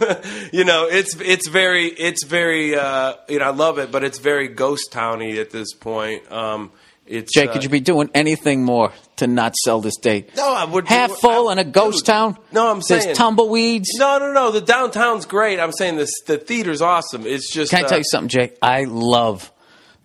[0.52, 4.18] you know, it's it's very it's very uh, you know I love it, but it's
[4.18, 6.30] very ghost towny at this point.
[6.30, 6.70] Um,
[7.04, 10.36] it's Jay, uh, could you be doing anything more to not sell this date?
[10.36, 12.38] No, I would half full in a ghost Dude, town.
[12.52, 13.90] No, I'm saying there's tumbleweeds.
[13.96, 14.52] No, no, no.
[14.52, 15.58] The downtown's great.
[15.58, 16.12] I'm saying this.
[16.26, 17.26] The theater's awesome.
[17.26, 17.72] It's just.
[17.72, 18.56] Can I uh, tell you something, Jake?
[18.62, 19.52] I love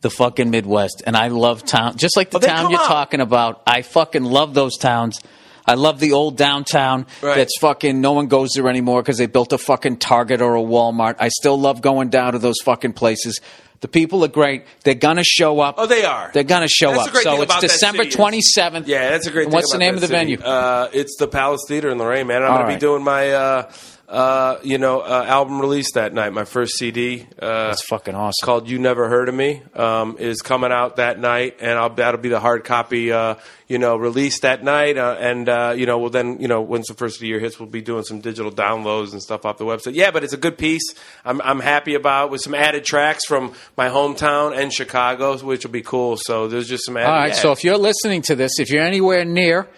[0.01, 1.97] the fucking Midwest, and I love town.
[1.97, 2.88] Just like the Well, town you're out.
[2.88, 5.19] talking about, I fucking love those towns.
[5.66, 7.05] I love the old downtown.
[7.22, 7.36] Right.
[7.36, 8.01] That's fucking.
[8.01, 11.16] No one goes there anymore because they built a fucking Target or a Walmart.
[11.20, 13.39] I still love going down to those fucking places.
[13.82, 14.66] The people are great.
[14.84, 15.76] They're gonna show up.
[15.80, 16.30] Oh, they are.
[16.34, 17.14] They're gonna show That's the up.
[17.14, 18.88] great So thing it's about December twenty seventh.
[18.88, 19.45] Yeah, that's a great.
[19.45, 20.36] thing What's the name that of the city.
[20.36, 20.39] venue?
[20.45, 22.43] Uh, it's the Palace Theater in Lorain, man.
[22.43, 22.76] I'm All going to right.
[22.76, 23.72] be doing my, uh,
[24.12, 26.34] uh, you know, uh, album release that night.
[26.34, 27.26] My first CD.
[27.41, 28.45] Uh, That's fucking awesome.
[28.45, 32.20] Called "You Never Heard of Me" um, is coming out that night, and I'll, that'll
[32.20, 33.36] be the hard copy, uh,
[33.70, 34.97] you know, released that night.
[34.97, 37.39] Uh, and uh, you know, well then, you know, once the first of the year
[37.39, 39.93] hits, we'll be doing some digital downloads and stuff off the website.
[39.95, 40.93] Yeah, but it's a good piece.
[41.24, 45.72] I'm, I'm happy about with some added tracks from my hometown and Chicago, which will
[45.72, 46.18] be cool.
[46.18, 46.97] So there's just some.
[46.97, 47.28] Added, All right.
[47.30, 47.34] yeah.
[47.36, 49.70] So if you're listening to this, if you're anywhere near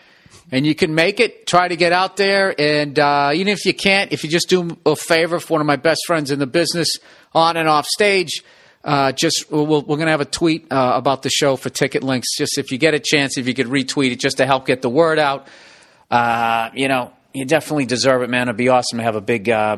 [0.54, 2.54] and you can make it, try to get out there.
[2.62, 5.66] And uh, even if you can't, if you just do a favor for one of
[5.66, 7.00] my best friends in the business
[7.34, 8.44] on and off stage,
[8.84, 12.04] uh, just we'll, we're going to have a tweet uh, about the show for ticket
[12.04, 12.38] links.
[12.38, 14.84] Just if you get a chance, if you could retweet it, just to help get
[14.84, 15.48] the word out.
[16.12, 18.44] Uh, you know, you definitely deserve it, man.
[18.44, 19.78] It'd be awesome to have a big, uh,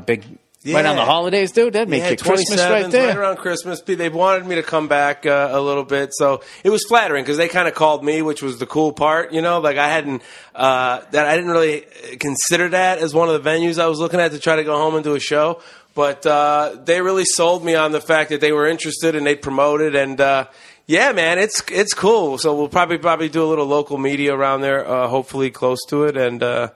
[0.65, 0.75] big.
[0.75, 1.73] Right on the holidays, dude.
[1.73, 3.07] That'd make Yeah, it Christmas right there.
[3.09, 3.81] Right around Christmas.
[3.81, 7.37] They wanted me to come back uh, a little bit, so it was flattering because
[7.37, 9.31] they kind of called me, which was the cool part.
[9.31, 10.21] You know, like I hadn't
[10.53, 11.85] uh, that I didn't really
[12.19, 14.75] consider that as one of the venues I was looking at to try to go
[14.75, 15.61] home and do a show.
[15.93, 19.35] But uh, they really sold me on the fact that they were interested and they
[19.35, 20.19] promoted and.
[20.19, 20.47] Uh,
[20.87, 22.37] yeah, man, it's it's cool.
[22.37, 26.03] So we'll probably probably do a little local media around there, uh, hopefully close to
[26.03, 26.69] it, and uh,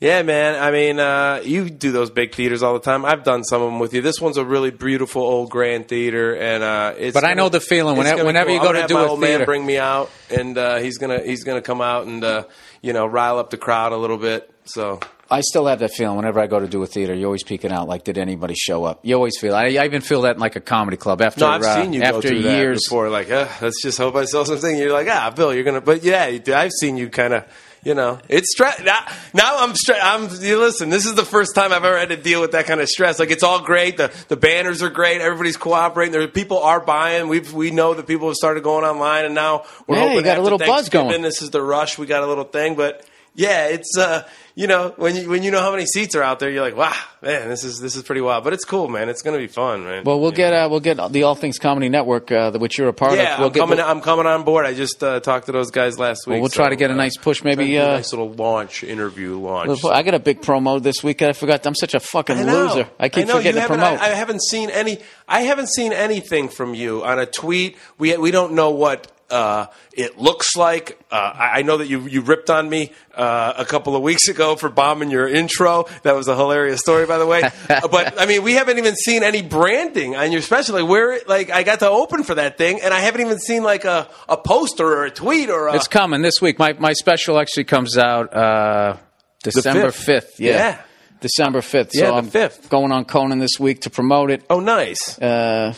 [0.00, 0.62] yeah, man.
[0.62, 3.04] I mean, uh, you do those big theaters all the time.
[3.04, 4.02] I've done some of them with you.
[4.02, 7.14] This one's a really beautiful old grand theater, and uh, it's.
[7.14, 7.96] But I gonna- know the feeling.
[7.96, 9.44] Whenever- gonna be you go have do my a old man theater.
[9.46, 12.44] bring me out, and uh, he's gonna he's gonna come out and uh,
[12.82, 14.50] you know rile up the crowd a little bit.
[14.66, 17.14] So I still have that feeling whenever I go to do a theater.
[17.14, 19.00] You're always peeking out, like, did anybody show up?
[19.02, 19.54] You always feel.
[19.54, 21.40] I, I even feel that in like a comedy club after.
[21.40, 22.84] no, I've uh, seen you after through years.
[22.84, 23.08] before.
[23.08, 24.76] Like, uh, let's just hope I sell something.
[24.76, 25.80] You're like, ah, Bill, you're gonna.
[25.80, 26.38] But yeah.
[26.54, 27.44] I've seen you kind of.
[27.86, 28.82] You know, it's stress.
[28.82, 28.98] Now,
[29.32, 30.04] now I'm stressed.
[30.04, 30.28] I'm.
[30.44, 30.90] You listen.
[30.90, 33.20] This is the first time I've ever had to deal with that kind of stress.
[33.20, 33.96] Like, it's all great.
[33.96, 35.20] The the banners are great.
[35.20, 36.10] Everybody's cooperating.
[36.10, 37.28] There, people are buying.
[37.28, 40.22] We we know that people have started going online, and now we're Yeah, hoping you
[40.24, 41.22] got a little buzz going.
[41.22, 41.96] This is the rush.
[41.96, 43.06] We got a little thing, but
[43.36, 46.40] yeah, it's uh, you know, when you when you know how many seats are out
[46.40, 48.42] there, you're like, wow, man, this is this is pretty wild.
[48.42, 49.10] But it's cool, man.
[49.10, 50.04] It's gonna be fun, man.
[50.04, 52.94] Well, we'll get uh, we'll get the All Things Comedy Network, uh, which you're a
[52.94, 53.38] part yeah, of.
[53.40, 53.76] We'll I'm get, coming.
[53.76, 54.64] We'll, I'm coming on board.
[54.64, 56.32] I just uh, talked to those guys last week.
[56.32, 58.82] Well, we'll try to get a uh, nice push, maybe, a uh, nice little launch
[58.82, 59.84] interview launch.
[59.84, 61.20] I got a big promo this week.
[61.20, 61.66] I forgot.
[61.66, 62.88] I'm such a fucking I loser.
[62.98, 64.00] I keep know, you forgetting to promote.
[64.00, 64.98] I, I haven't seen any.
[65.28, 67.76] I haven't seen anything from you on a tweet.
[67.98, 70.98] We we don't know what uh, it looks like.
[71.10, 74.56] Uh, I know that you you ripped on me uh, a couple of weeks ago
[74.56, 75.86] for bombing your intro.
[76.02, 77.42] That was a hilarious story, by the way.
[77.68, 80.74] but I mean, we haven't even seen any branding on your special.
[80.76, 83.62] Like where, like I got to open for that thing, and I haven't even seen
[83.62, 85.74] like a, a poster or a tweet or a.
[85.76, 86.58] It's coming this week.
[86.58, 88.96] My my special actually comes out uh,
[89.42, 89.94] December 5th.
[89.94, 90.40] fifth.
[90.40, 90.52] Yeah.
[90.52, 90.82] Yeah.
[91.20, 91.94] December fifth.
[91.94, 92.68] Yeah, so the I'm 5th.
[92.68, 94.44] going on Conan this week to promote it.
[94.50, 95.18] oh, nice.
[95.18, 95.72] Uh,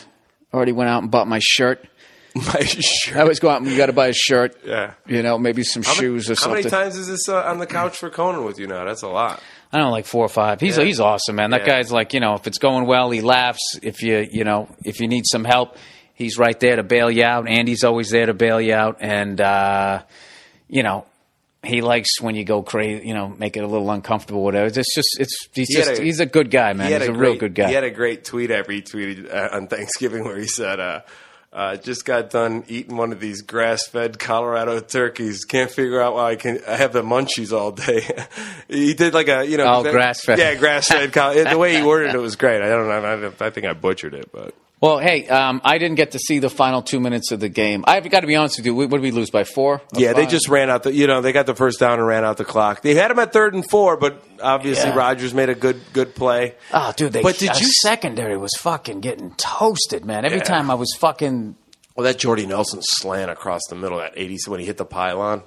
[0.53, 1.85] already went out and bought my shirt.
[2.35, 3.15] My shirt.
[3.17, 4.55] I always go out and you got to buy a shirt.
[4.65, 4.93] Yeah.
[5.07, 6.63] You know, maybe some How many- shoes or something.
[6.63, 8.85] How many times is this uh, on the couch for Conan with you now?
[8.85, 9.41] That's a lot.
[9.71, 10.59] I don't know, like four or five.
[10.59, 10.83] He's Yeah.
[10.83, 11.51] he's awesome, man.
[11.51, 11.77] That Yeah.
[11.77, 13.79] guy's like, you know, if it's going well, he laughs.
[13.81, 15.75] If you you know, if you need some help,
[16.15, 17.47] he's right there to bail you out.
[17.47, 20.01] Andy's always there to bail you out, and uh,
[20.67, 21.05] you know,
[21.63, 23.07] he likes when you go crazy.
[23.07, 24.43] You know, make it a little uncomfortable.
[24.43, 24.67] Whatever.
[24.67, 26.87] It's just it's he's He just a- he's a good guy, man.
[26.87, 27.67] He He's a, great, real good guy.
[27.67, 31.01] He had a great tweet I retweeted uh, on Thanksgiving where he said, uh,
[31.51, 35.45] uh, "Just got done eating one of these grass-fed Colorado turkeys.
[35.45, 36.59] Can't figure out why I can.
[36.67, 38.01] I have the munchies all day."
[38.67, 40.37] he did like a you know Oh, grass-fed.
[40.39, 41.11] Yeah, grass-fed.
[41.11, 42.61] The way he worded it was great.
[42.61, 43.33] I don't know.
[43.39, 46.39] I, I think I butchered it, but well, hey, um, I didn't get to see
[46.39, 47.83] the final two minutes of the game.
[47.87, 48.73] I've got to be honest with you.
[48.75, 49.81] What did we lose by four?
[49.93, 50.93] Yeah, they just ran out the.
[50.93, 52.81] You know, they got the first down and ran out the clock.
[52.81, 54.95] They had him at third and four, but obviously Yeah.
[54.95, 56.55] Rodgers made a good good play.
[56.73, 60.25] Oh, dude, they, But did you- secondary was fucking getting toasted, man.
[60.25, 60.43] Every Yeah.
[60.45, 61.55] time I was fucking
[61.95, 65.43] Well, that Jordy Nelson slant across the middle, that eighty when he hit the pylon.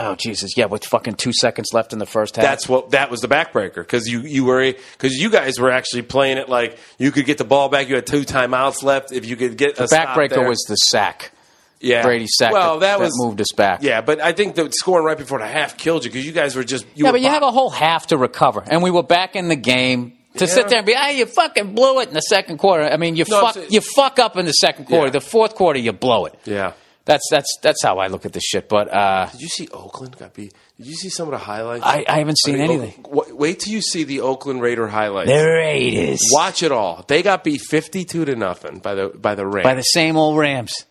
[0.00, 2.44] Oh Jesus, yeah, with fucking two seconds left in the first half.
[2.44, 6.02] That's what that was the backbreaker because you you were because you guys were actually
[6.02, 7.88] playing it like you could get the ball back.
[7.88, 9.12] You had two timeouts left.
[9.12, 11.32] If you could get the backbreaker was the sack.
[11.80, 13.82] yeah Brady sack Well, that- that, was moved us back.
[13.82, 16.54] Yeah, but I think the scoring right before the half killed you because you guys
[16.56, 18.90] were just you yeah, were but you have a whole half to recover, and we
[18.90, 20.12] were back in the game.
[20.36, 20.50] To Yeah.
[20.54, 22.84] sit there and be, ah, you fucking blew it in the second quarter.
[22.84, 25.06] I mean, you No, fuck, you fuck up in the second quarter.
[25.06, 25.12] Yeah.
[25.12, 26.34] The fourth quarter, you blow it.
[26.44, 26.72] yeah.
[27.08, 28.68] That's that's that's how I look at this shit.
[28.68, 30.52] But uh, Did you see Oakland got beat?
[30.76, 31.82] Did you see some of the highlights?
[31.84, 33.04] I, I haven't seen I mean, anything.
[33.10, 35.30] Oak- Wait till you see the Oakland Raider highlights.
[35.30, 37.04] The Raiders Watch it all.
[37.08, 39.64] They got beat fifty-two to nothing by the by the Rams.
[39.64, 40.84] by the same old Rams.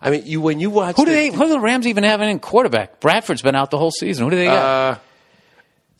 [0.00, 1.30] I mean, you when you watch Who do the- they?
[1.32, 3.00] Who do the Rams even have in quarterback?
[3.00, 4.24] Bradford's been out the whole season.
[4.24, 4.56] Who do they got?
[4.94, 4.98] Uh,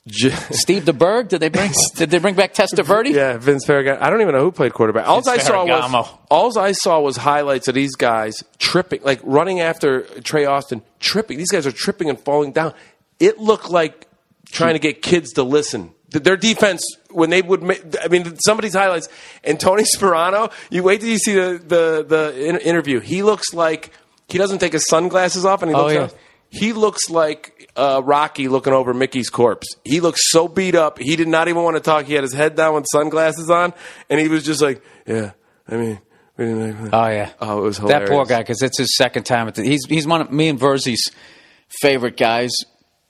[0.07, 1.29] J- Steve DeBerg?
[1.29, 1.73] Did they bring?
[1.97, 3.13] did they bring back Testaverde?
[3.13, 4.01] Yeah, Vince Ferragamo.
[4.01, 5.09] I don't even know who played quarterback.
[5.09, 9.61] All I saw was all I saw was highlights of these guys tripping, like running
[9.61, 11.39] after Trey Austin, tripping.
[11.39, 12.73] These guys are tripping and falling down.
[13.19, 14.07] It looked like
[14.53, 15.93] trying to get kids to listen.
[16.11, 19.09] Their defense, when they would, make, I mean, somebody's highlights
[19.43, 20.53] and Tony Sparano.
[20.71, 23.01] You wait till you see the the the interview.
[23.01, 23.91] He looks like
[24.29, 25.95] he doesn't take his sunglasses off, and he Oh, looks.
[25.95, 26.01] yeah.
[26.07, 26.11] down.
[26.49, 29.67] He looks like uh, Rocky looking over Mickey's corpse.
[29.85, 30.99] He looks so beat up.
[30.99, 32.07] He did not even want to talk.
[32.07, 33.73] He had his head down with sunglasses on,
[34.09, 35.33] and he was just like, "Yeah,
[35.69, 36.01] I mean,
[36.37, 37.33] we didn't like that." Oh yeah.
[37.41, 39.63] Oh, it was that poor guy because it's his second time at the.
[39.63, 41.11] He's he's one of me and Virzi's
[41.81, 42.53] favorite guys.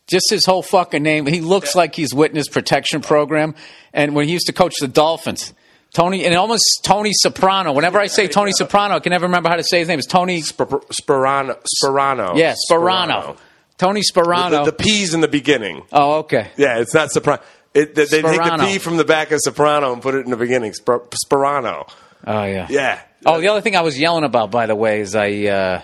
[0.07, 1.27] Just his whole fucking name.
[1.27, 3.57] He looks like he's witness protection program.
[3.93, 5.53] And when he used to coach the Dolphins,
[5.93, 7.73] Tony and almost Tony Soprano.
[7.73, 9.99] Whenever I say Tony Soprano, I can never remember how to say his name.
[9.99, 10.43] It's Tony.
[10.43, 12.37] Sparano, Sparano.
[12.37, 13.37] Yeah, Sparano.
[13.79, 14.65] Tony Sparano.
[14.65, 15.83] The, the P's in the beginning.
[15.93, 16.51] oh, okay.
[16.57, 17.43] Yeah, it's not Soprano.
[17.75, 20.31] It, they, they take the P from the back of Soprano and put it in
[20.31, 20.73] the beginning.
[20.73, 21.91] Sper- Sparano.
[22.27, 22.67] Oh yeah.
[22.71, 23.01] Yeah.
[23.27, 25.31] Oh, the other thing I was yelling about, by the way, is I.
[25.47, 25.83] Uh,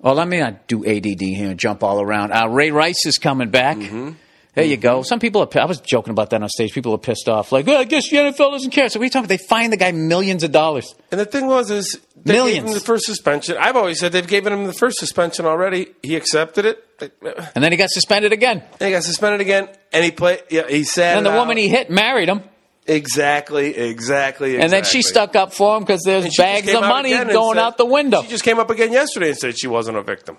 [0.00, 2.32] well, let me not do ADD here and jump all around.
[2.32, 3.76] Uh, Ray Rice is coming back.
[3.76, 4.10] Mm-hmm.
[4.54, 5.02] There you go.
[5.02, 5.60] Some people are.
[5.60, 6.72] I was joking about that on stage.
[6.72, 7.52] People are pissed off.
[7.52, 8.90] Like, well, I guess the NFL doesn't care.
[8.90, 9.20] So we talking?
[9.24, 9.28] about?
[9.30, 10.94] They fined the guy millions of dollars.
[11.10, 12.58] And the thing was, is they Millions.
[12.58, 13.56] gave him the first suspension.
[13.58, 15.86] I've always said they've given him the first suspension already.
[16.02, 16.84] He accepted it.
[17.00, 17.10] And
[17.54, 18.62] And then he got suspended again.
[18.78, 20.42] he got suspended again, and he played.
[20.50, 21.16] Yeah, he sat.
[21.16, 22.42] And the woman he hit married him.
[22.86, 27.10] exactly, exactly, And then she stuck up for him because there's And bags of money
[27.10, 28.22] going said- out the window.
[28.22, 30.36] She just came up again yesterday and said she wasn't a victim.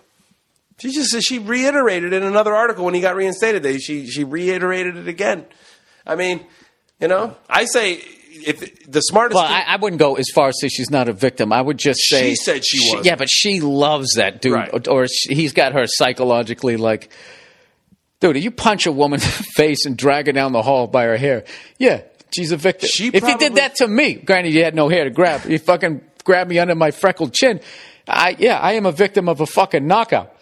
[0.80, 3.63] She just said she reiterated in another article when he got reinstated.
[3.63, 5.45] They she she reiterated it again.
[6.05, 6.45] I mean,
[6.99, 8.01] you know, I say
[8.32, 9.36] if the smartest.
[9.36, 11.53] Well, I, I wouldn't go as far as say she's not a victim.
[11.53, 13.05] I would just say She said she wasn't.
[13.05, 14.88] Yeah, but she loves that dude, Right.
[14.88, 17.09] or, or she, he's got her psychologically like,
[18.19, 18.36] dude.
[18.36, 21.03] If you punch a woman in the face and drag her down the hall by
[21.05, 21.45] her hair,
[21.78, 22.01] yeah,
[22.36, 22.89] she's a victim.
[22.91, 25.59] She if you did that to me, granted you had no hair to grab, you
[25.59, 27.61] fucking grabbed me under my freckled chin.
[28.07, 30.33] I yeah, I am a victim of a fucking knockout.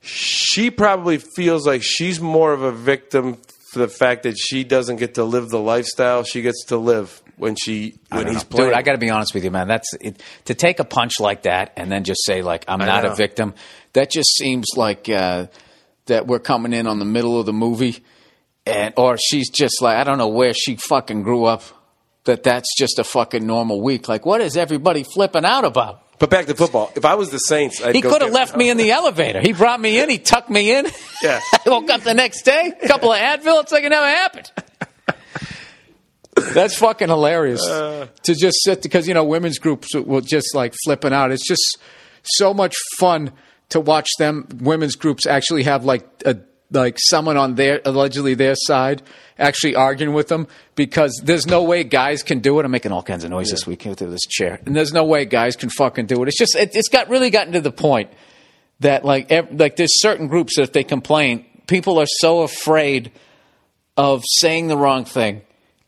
[0.00, 3.38] She probably feels like she's more of a victim
[3.72, 7.22] for the fact that she doesn't get to live the lifestyle she gets to live
[7.40, 8.70] when she when he's playing.
[8.70, 9.66] Dude, I got to be honest with you, man.
[9.66, 12.86] That's it, to take a punch like that and then just say like I'm I
[12.86, 13.12] not know.
[13.12, 13.54] a victim.
[13.94, 15.46] That just seems like uh,
[16.06, 18.04] that we're coming in on the middle of the movie,
[18.66, 21.62] and or she's just like I don't know where she fucking grew up.
[22.24, 24.06] That that's just a fucking normal week.
[24.06, 26.02] Like, what is everybody flipping out about?
[26.20, 26.92] But back to football.
[26.94, 29.40] If I was the Saints, I'd He could have left me in the elevator.
[29.40, 30.08] He brought me in.
[30.10, 30.86] He tucked me in.
[31.22, 31.40] Yeah.
[31.66, 32.72] I woke up the next day.
[32.82, 33.62] A couple of Advil.
[33.62, 34.52] It's like it never happened.
[36.54, 38.06] That's fucking hilarious Uh.
[38.22, 41.32] to just sit because you know women's groups will just like flipping out.
[41.32, 41.78] It's just
[42.22, 43.32] so much fun
[43.70, 46.36] to watch them women's groups actually have like a
[46.70, 49.02] like someone on their allegedly their side
[49.38, 52.64] actually arguing with them because there's no way guys can do it.
[52.64, 55.24] I'm making all kinds of noise this week through this chair, and there's no way
[55.24, 56.28] guys can fucking do it.
[56.28, 58.10] It's just it, it's got really gotten to the point
[58.80, 63.12] that like ev- like there's certain groups that if they complain, people are so afraid
[63.96, 65.42] of saying the wrong thing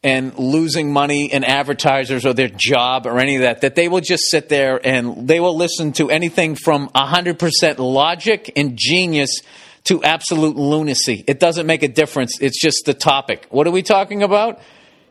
[0.05, 4.01] and losing money and advertisers or their job or any of that that they will
[4.01, 9.41] just sit there and they will listen to anything from 100% logic and genius
[9.85, 11.25] to absolute lunacy.
[11.27, 12.41] It doesn't make a difference.
[12.41, 13.47] It's just the topic.
[13.51, 14.61] What are we talking about?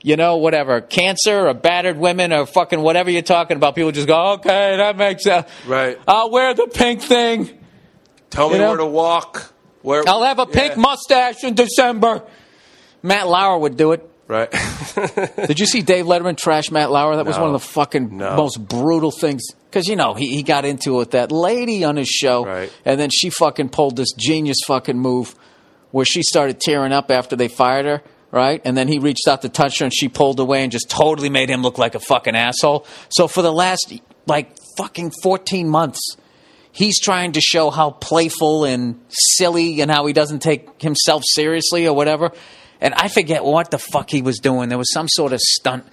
[0.04, 3.76] You know, whatever, cancer or battered women or fucking whatever you're talking about.
[3.76, 5.48] People just go, okay, that makes sense.
[5.68, 6.00] Right.
[6.08, 7.60] I'll wear the pink thing.
[8.32, 8.70] Tell me know?
[8.70, 9.54] where to walk.
[9.84, 12.24] Where I'll have a pink mustache in December.
[13.04, 14.11] Matt Lauer would do it.
[14.32, 14.50] Right.
[15.48, 17.18] Did you see Dave Letterman trash Matt Lauer?
[17.18, 17.44] That was No.
[17.44, 18.38] one of the fucking No.
[18.38, 19.44] most brutal things.
[19.70, 22.46] Because, you know, he, he got into it with that lady on his show.
[22.46, 22.72] Right.
[22.86, 25.36] And then she fucking pulled this genius fucking move
[25.92, 28.02] where she started tearing up after they fired her.
[28.32, 28.62] Right.
[28.64, 31.30] And then he reached out to touch her and she pulled away and just totally
[31.30, 32.86] made him look like a fucking asshole.
[33.10, 33.94] So for the last,
[34.28, 36.00] like, fucking 14 months,
[36.72, 41.86] he's trying to show how playful and silly and how he doesn't take himself seriously
[41.86, 42.32] or whatever.
[42.82, 44.70] And I forget what the fuck he was doing.
[44.70, 45.86] There was some sort of stunt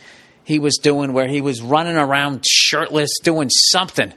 [0.42, 4.14] he was doing where he was running around shirtless, doing something,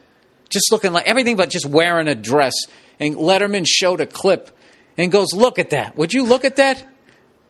[0.49, 2.53] just looking like everything but just wearing a dress.
[2.99, 4.49] And Letterman showed a clip
[4.97, 5.97] and goes, Look at that.
[5.97, 6.87] Would you look at that?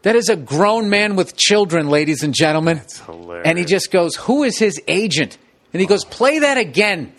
[0.01, 2.77] That is a grown man with children, ladies and gentlemen.
[2.77, 3.47] That's hilarious.
[3.47, 5.37] And he just goes, Who is his agent?
[5.73, 7.13] And he goes, Play that again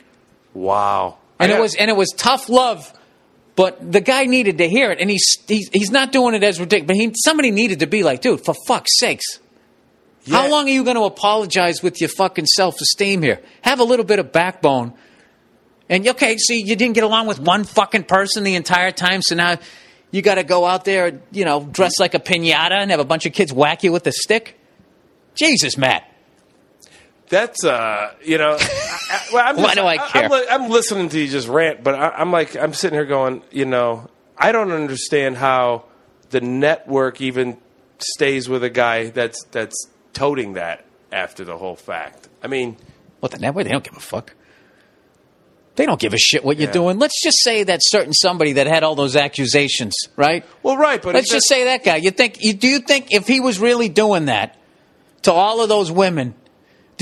[0.55, 1.19] wow.
[1.39, 2.93] and it was and it was tough love.
[3.55, 6.59] But the guy needed to hear it, and he's he's, he's not doing it as
[6.59, 6.87] ridiculous.
[6.87, 9.41] But he, somebody needed to be like, dude, for fuck's sakes,
[10.31, 13.41] how long are you going to apologize with your fucking self esteem here?
[13.63, 14.95] Have a little bit of backbone.
[15.89, 19.35] And okay, see, you didn't get along with one fucking person the entire time, so
[19.35, 19.59] now
[20.11, 23.05] you got to go out there, you know, dress like a pinata and have a
[23.05, 24.59] bunch of kids whack you with a stick.
[25.35, 26.09] Jesus, Matt.
[27.33, 28.61] That's uh, you know, I,
[29.11, 30.25] I, well, I'm Why do I care?
[30.25, 33.07] I'm, li- I'm listening to you just rant, but I, I'm like, I'm sitting here
[33.07, 35.87] going, you know, I don't understand how
[36.29, 37.57] the network even
[37.99, 42.29] stays with a guy that's that's toting that after the whole fact.
[42.43, 42.77] I mean,
[43.21, 43.65] What the network?
[43.65, 44.35] They don't give a fuck.
[45.77, 46.73] They don't give a shit what you're Yeah.
[46.75, 46.99] doing.
[46.99, 50.45] Let's just say that certain somebody that had all those accusations, right?
[50.63, 51.97] well, right, but Let's just say that guy.
[51.97, 52.43] You think?
[52.43, 54.59] You, do you think if he was really doing that
[55.23, 56.35] to all of those women,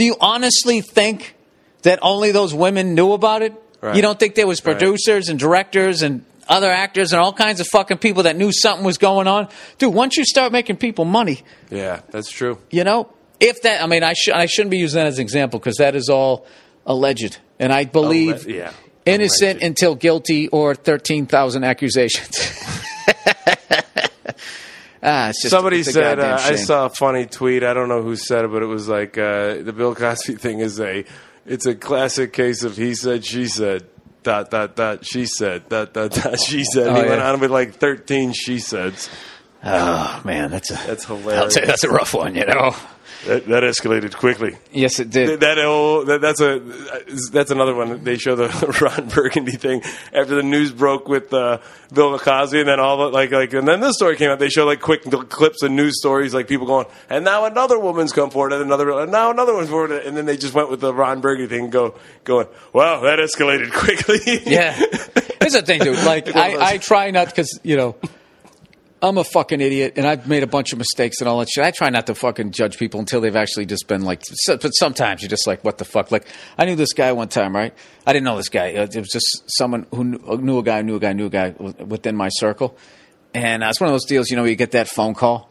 [0.01, 1.37] do you honestly think
[1.83, 3.53] that only those women knew about it?
[3.83, 3.95] Right.
[3.95, 7.67] You don't think there was producers and directors and other actors and all kinds of
[7.67, 9.49] fucking people that knew something was going on?
[9.77, 12.57] Dude, once you start making people money, yeah, that's true.
[12.71, 15.23] you know, if that, I mean, I, sh- I shouldn't be using that as an
[15.23, 16.47] example because that is all
[16.87, 17.37] alleged.
[17.59, 18.73] And I believe Alle- yeah,
[19.05, 19.67] innocent alleged.
[19.67, 22.39] until guilty or 13,000 accusations.
[25.03, 26.57] ah, it's just, Somebody it's a said goddamn uh, I shame.
[26.59, 27.63] saw a funny tweet.
[27.65, 30.61] I don't know who said it, but it was like uh, the Bill Cosby thing
[30.61, 31.05] is a
[31.47, 33.87] it's a classic case of he said she said
[34.23, 36.89] dot dot dot she said dot dot dot she said.
[36.89, 37.33] Oh, he went yeah.
[37.33, 39.09] on with like thirteen she saids.
[39.63, 41.53] Oh, man, that's a, That's I'll hilarious.
[41.53, 42.75] tell you, that's a rough one, you know?
[43.27, 44.57] That, that escalated quickly.
[44.73, 45.41] Yes, it did.
[45.41, 46.59] That whole that, that's a
[47.31, 48.03] that's another one.
[48.03, 48.49] They show the
[48.81, 51.59] Ron Burgundy thing after the news broke with uh,
[51.93, 54.39] Bill Cosby, and then all the like like and then this story came out.
[54.39, 58.13] They show like quick clips of news stories, like people going, and now another woman's
[58.13, 60.81] come forward, and another, and now another one's forward, and then they just went with
[60.81, 61.95] the Ron Burgundy thing, go
[62.25, 64.41] going, wow, that escalated quickly.
[64.47, 64.73] Yeah.
[65.41, 66.05] Here's the thing, dude.
[66.05, 67.97] Like, I, I try not because you know
[69.03, 71.65] I'm a fucking idiot, and I've made a bunch of mistakes and all that shit.
[71.65, 74.23] I try not to fucking judge people until they've actually just been like.
[74.25, 76.11] So, but sometimes you're just like, what the fuck?
[76.11, 76.27] Like,
[76.59, 77.73] I knew this guy one time, right?
[78.07, 78.67] I didn't know this guy.
[78.67, 81.51] It was just someone who knew, knew a guy, knew a guy, knew a guy
[81.51, 82.77] within my circle,
[83.33, 85.51] and uh, it's one of those deals, you know, where you get that phone call,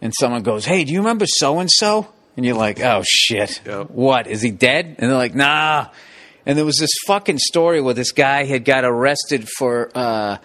[0.00, 3.60] and someone goes, "Hey, do you remember so and so?" And you're like, "Oh shit,
[3.88, 4.26] what?
[4.26, 5.88] Is he dead?" And they're like, "Nah."
[6.46, 10.38] And there was this fucking story where this guy had got arrested for uh,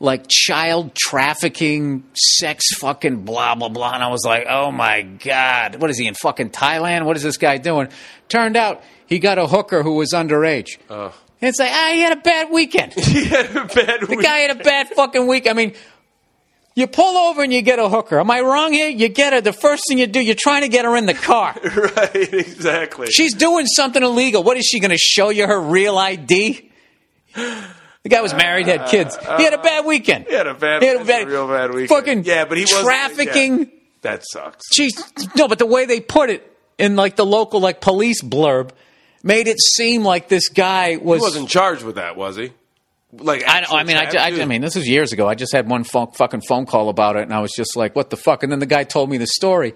[0.00, 3.94] like child trafficking, sex fucking blah blah blah.
[3.94, 7.04] And I was like, oh my god, what is he in fucking Thailand?
[7.04, 7.88] What is this guy doing?
[8.28, 10.78] Turned out he got a hooker who was underage.
[10.88, 12.94] And it's like, ah, he had a bad weekend.
[12.94, 14.22] he had a bad The week.
[14.22, 15.48] guy had a bad fucking week.
[15.48, 15.74] I mean,
[16.74, 18.18] You pull over and you get a hooker.
[18.18, 18.88] Am I wrong here?
[18.88, 19.40] You get her.
[19.40, 21.54] The first thing you do, you're trying to get her in the car.
[21.76, 23.08] right, exactly.
[23.08, 24.42] She's doing something illegal.
[24.42, 26.70] What is she going to show you her real ID?
[28.04, 29.16] The guy was married, had kids.
[29.16, 30.26] Uh, uh, he had a bad weekend.
[30.28, 31.88] He had a bad, He had a bad- real bad weekend.
[31.88, 33.58] Fucking yeah, but he was trafficking.
[33.60, 33.64] yeah.
[34.02, 34.62] that sucks.
[34.72, 34.92] She's
[35.36, 38.70] no, but the way they put it in like the local like police blurb
[39.22, 41.20] made it seem like this guy was.
[41.20, 42.52] He wasn't charged with that, was he?
[43.16, 45.28] Like, I, don't- I mean, I, I, I mean, this was years ago.
[45.28, 47.94] I just had one phone, fucking phone call about it, and I was just like,
[47.96, 49.72] "What the fuck?" And then the guy told me the story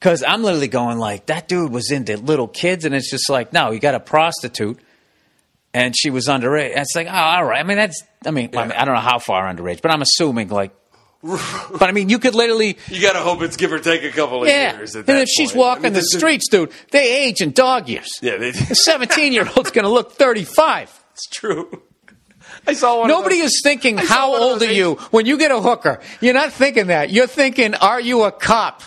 [0.00, 3.52] because I'm literally going like, "That dude was into little kids," and it's just like,
[3.52, 4.80] "No, he got a prostitute,
[5.76, 8.02] and she was underage." And it's like, "Oh, all right." I mean, that's.
[8.24, 10.72] I mean, I, mean, I don't know how far underage, but I'm assuming like.
[11.22, 14.10] but I mean, you could literally, you got to hope it's give or take a
[14.10, 14.76] couple of yeah.
[14.76, 14.94] years.
[14.94, 15.64] And At that if she's point.
[15.64, 18.08] I walking mean, the streets, dude, they age in dog years.
[18.22, 21.02] yeah, they, A 17 year old's going to look 35.
[21.12, 21.82] it's true.
[22.66, 23.08] I saw one.
[23.08, 26.00] Nobody those, is thinking, how old are you when you get a hooker?
[26.20, 27.10] You're not thinking that.
[27.10, 28.82] You're thinking, are you a cop?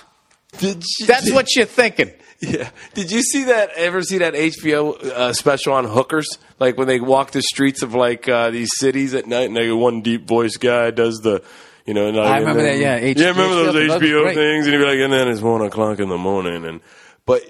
[0.59, 0.75] You,
[1.05, 2.11] That's what you're thinking.
[2.41, 2.69] Yeah.
[2.93, 3.71] Did you see that?
[3.75, 6.27] Ever see that HBO uh, special on hookers?
[6.57, 9.71] Like when they walk the streets of like uh, these cities at night, and they,
[9.71, 11.43] one deep voice guy does the,
[11.85, 12.07] you know.
[12.07, 14.79] and I and remember then- that, yeah, H- yeah, remember those HBO, things, and he'd
[14.79, 16.79] be like, and then it's one o'clock in the morning, and
[17.25, 17.43] but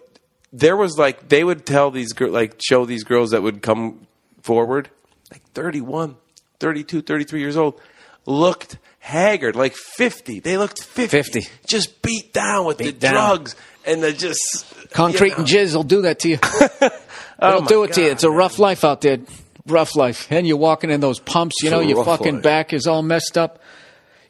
[0.52, 4.08] there was like they would tell these girls, like show these girls that would come
[4.42, 4.90] forward,
[5.32, 6.16] like 31,
[6.60, 7.80] 32, 33 years old,
[8.26, 10.40] looked haggard, like 50.
[10.40, 11.16] They looked 50.
[11.22, 11.48] 50.
[11.68, 13.14] Just beat down with the down.
[13.14, 13.56] drugs
[13.90, 16.40] and the just Concrete you and jizz will do that to you.
[17.42, 18.08] It'll my do it to you.
[18.08, 19.20] God, It's a rough life out there.
[19.68, 20.28] Rough life.
[20.32, 22.44] And you're walking in those pumps, you know, It's a your fucking life.
[22.44, 23.60] back is all messed up.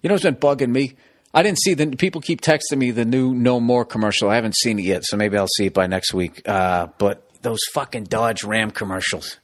[0.02, 0.96] You know what's been bugging me?
[1.34, 4.30] I didn't see the people keep texting me the new No More commercial.
[4.30, 6.42] I haven't seen it yet, so maybe I'll see it by next week.
[6.48, 9.38] Uh, but those fucking Dodge Ram commercials.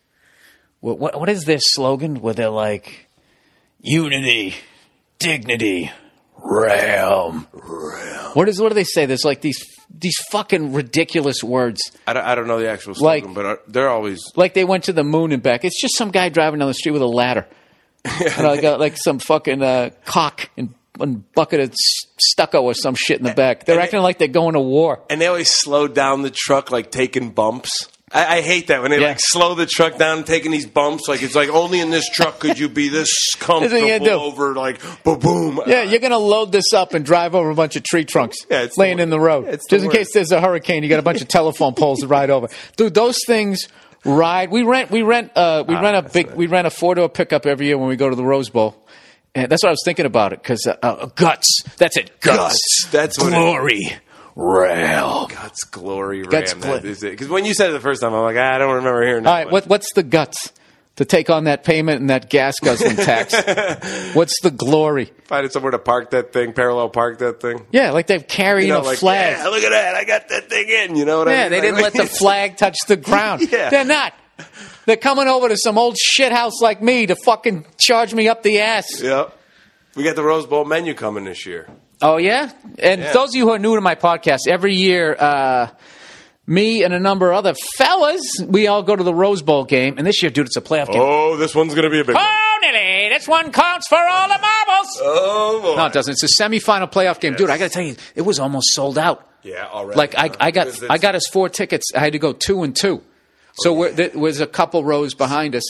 [0.82, 2.22] What, what, what is their slogan?
[2.22, 3.08] Where they're like,
[3.80, 4.56] unity,
[5.20, 5.92] dignity,
[6.48, 7.42] Ram.
[8.34, 8.62] What is?
[8.62, 9.06] What do they say?
[9.06, 9.58] There's like these
[9.90, 11.82] these fucking ridiculous words.
[12.08, 14.64] I don't, I don't know the actual slogan, Like- but uh, they're always like they
[14.66, 15.64] went to the moon and back.
[15.66, 17.48] It's just some guy driving down the street with a ladder,
[18.06, 21.74] and I got like some fucking uh, cock and, and bucket of
[22.20, 23.66] stucco or some shit in the back.
[23.66, 25.02] They're And acting it- like they're going to war.
[25.10, 27.90] and they always slow down the truck like taking bumps.
[28.16, 29.08] I, I hate that when they Yeah.
[29.10, 31.08] like slow the truck down taking these bumps.
[31.08, 33.10] Like it's like only in this truck could you be this
[33.46, 34.12] what you comfortable do.
[34.12, 35.60] over like boom boom.
[35.68, 38.62] Yeah, you're gonna load this up and drive over a bunch of tree trunks Yeah,
[38.64, 40.82] it's laying in the road, yeah, it's the just in case there's a hurricane.
[40.84, 42.48] You got a bunch of telephone poles to ride over,
[42.78, 42.94] dude.
[42.94, 43.68] Those things
[44.06, 44.50] ride.
[44.50, 44.92] We rent.
[44.92, 45.32] We rent.
[45.36, 46.28] Uh, we rent a that's big.
[46.28, 46.36] nice.
[46.38, 48.76] We rent a four door pickup every year when we go to the Rose Bowl.
[49.38, 51.62] And that's what I was thinking about it because uh, uh, guts.
[51.78, 52.22] That's it.
[52.22, 52.38] Guts.
[52.38, 52.88] Guts.
[52.92, 53.98] That's what it- glory.
[54.36, 55.28] Rail.
[55.28, 56.30] Guts glory ram.
[56.30, 57.12] Guts that glo- is it.
[57.12, 59.24] Because when you said it the first time, I'm like ah, I don't remember hearing.
[59.24, 59.52] That All right.
[59.52, 60.52] What, what's the guts
[60.98, 63.34] to take on that payment and that gas guzzling tax?
[64.16, 65.12] what's the glory?
[65.26, 67.66] Finding somewhere to park that thing, parallel park that thing.
[67.72, 69.38] Yeah, like they're carrying You know, a like flag.
[69.38, 70.96] yeah, look at that, I got that thing in.
[70.98, 71.40] You know what I mean?
[71.40, 73.42] Yeah, they didn't let the flag touch the ground.
[73.52, 73.70] Yeah.
[73.70, 74.14] They're not.
[74.86, 78.44] They're coming over to some old shit house like me to fucking charge me up
[78.44, 79.02] the ass.
[79.02, 79.38] Yep.
[79.96, 81.68] We got the Rose Bowl menu coming this year.
[82.02, 83.14] Oh yeah, and Yeah.
[83.14, 85.68] those of you who are new to my podcast, every year, uh,
[86.48, 89.96] me and a number of other fellas, we all go to the Rose Bowl game,
[89.98, 91.02] and this year, dude, it's a playoff game.
[91.02, 92.24] Oh, this one's gonna be a big one.
[92.28, 95.00] Oh, Nelly, this one counts for all the marbles.
[95.02, 95.76] Oh boy.
[95.78, 96.14] No, it doesn't.
[96.22, 97.50] It's a semifinal playoff game, dude.
[97.50, 99.28] I got to tell you, it was almost sold out.
[99.44, 99.98] Yeah, already.
[99.98, 101.92] Like I, I got, I got us four tickets.
[101.96, 103.04] I had to go two and two.
[103.60, 105.64] So we're, there was a couple rows behind us.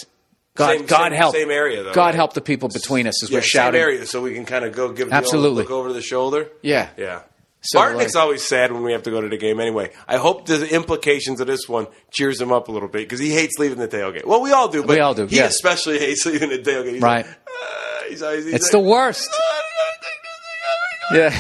[0.56, 1.36] God, Same- God same- help.
[1.36, 2.16] same area, though, God right?
[2.16, 3.74] help the people between us as yeah, we're shouting.
[3.80, 5.64] same area, so we can kind of go give Absolutely.
[5.64, 6.48] look over the shoulder.
[6.62, 6.90] Yeah.
[6.98, 7.22] Yeah.
[7.62, 9.92] So, Bartnick's like- always sad when we have to go to the game anyway.
[10.08, 13.32] I hope the implications of this one cheers him up a little bit because he
[13.32, 14.24] hates leaving the tailgate.
[14.26, 16.94] Well, we all do, but We all do, he especially hates leaving the tailgate.
[16.94, 17.26] He's Right.
[17.26, 19.30] Like, "Ah," he's always, he's It's like, the worst.
[19.34, 21.32] "Ah, I gotta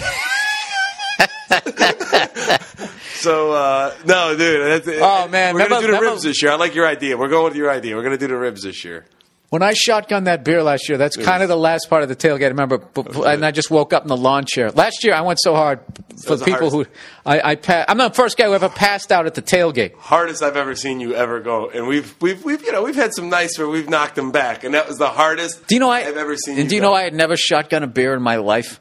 [1.30, 2.88] take this Yeah.
[3.26, 4.88] So uh, no, dude.
[5.02, 5.56] Oh, man.
[5.56, 6.52] we're gonna do the remember- ribs this year.
[6.52, 7.18] I like your idea.
[7.18, 7.96] We're going with your idea.
[7.96, 9.06] We're gonna do the ribs this year.
[9.50, 12.16] When I shotgunned that beer last year, that's kind of the last part of the
[12.16, 12.46] tailgate.
[12.46, 12.82] I remember,
[13.26, 14.70] and I just woke up in the lawn chair.
[14.70, 15.80] Last year, I went so hard
[16.24, 16.86] for was the the people who.
[17.26, 19.96] I, I pa- I'm the first guy who ever passed out at the tailgate.
[19.96, 23.14] Hardest I've ever seen you ever go, and we've we've we've you know we've had
[23.14, 25.66] some nights where we've knocked them back, and that was the hardest.
[25.68, 26.02] Do you know I?
[26.02, 26.60] have ever seen?
[26.60, 26.90] and do you go.
[26.90, 28.80] know I had never shotgun a beer in my life?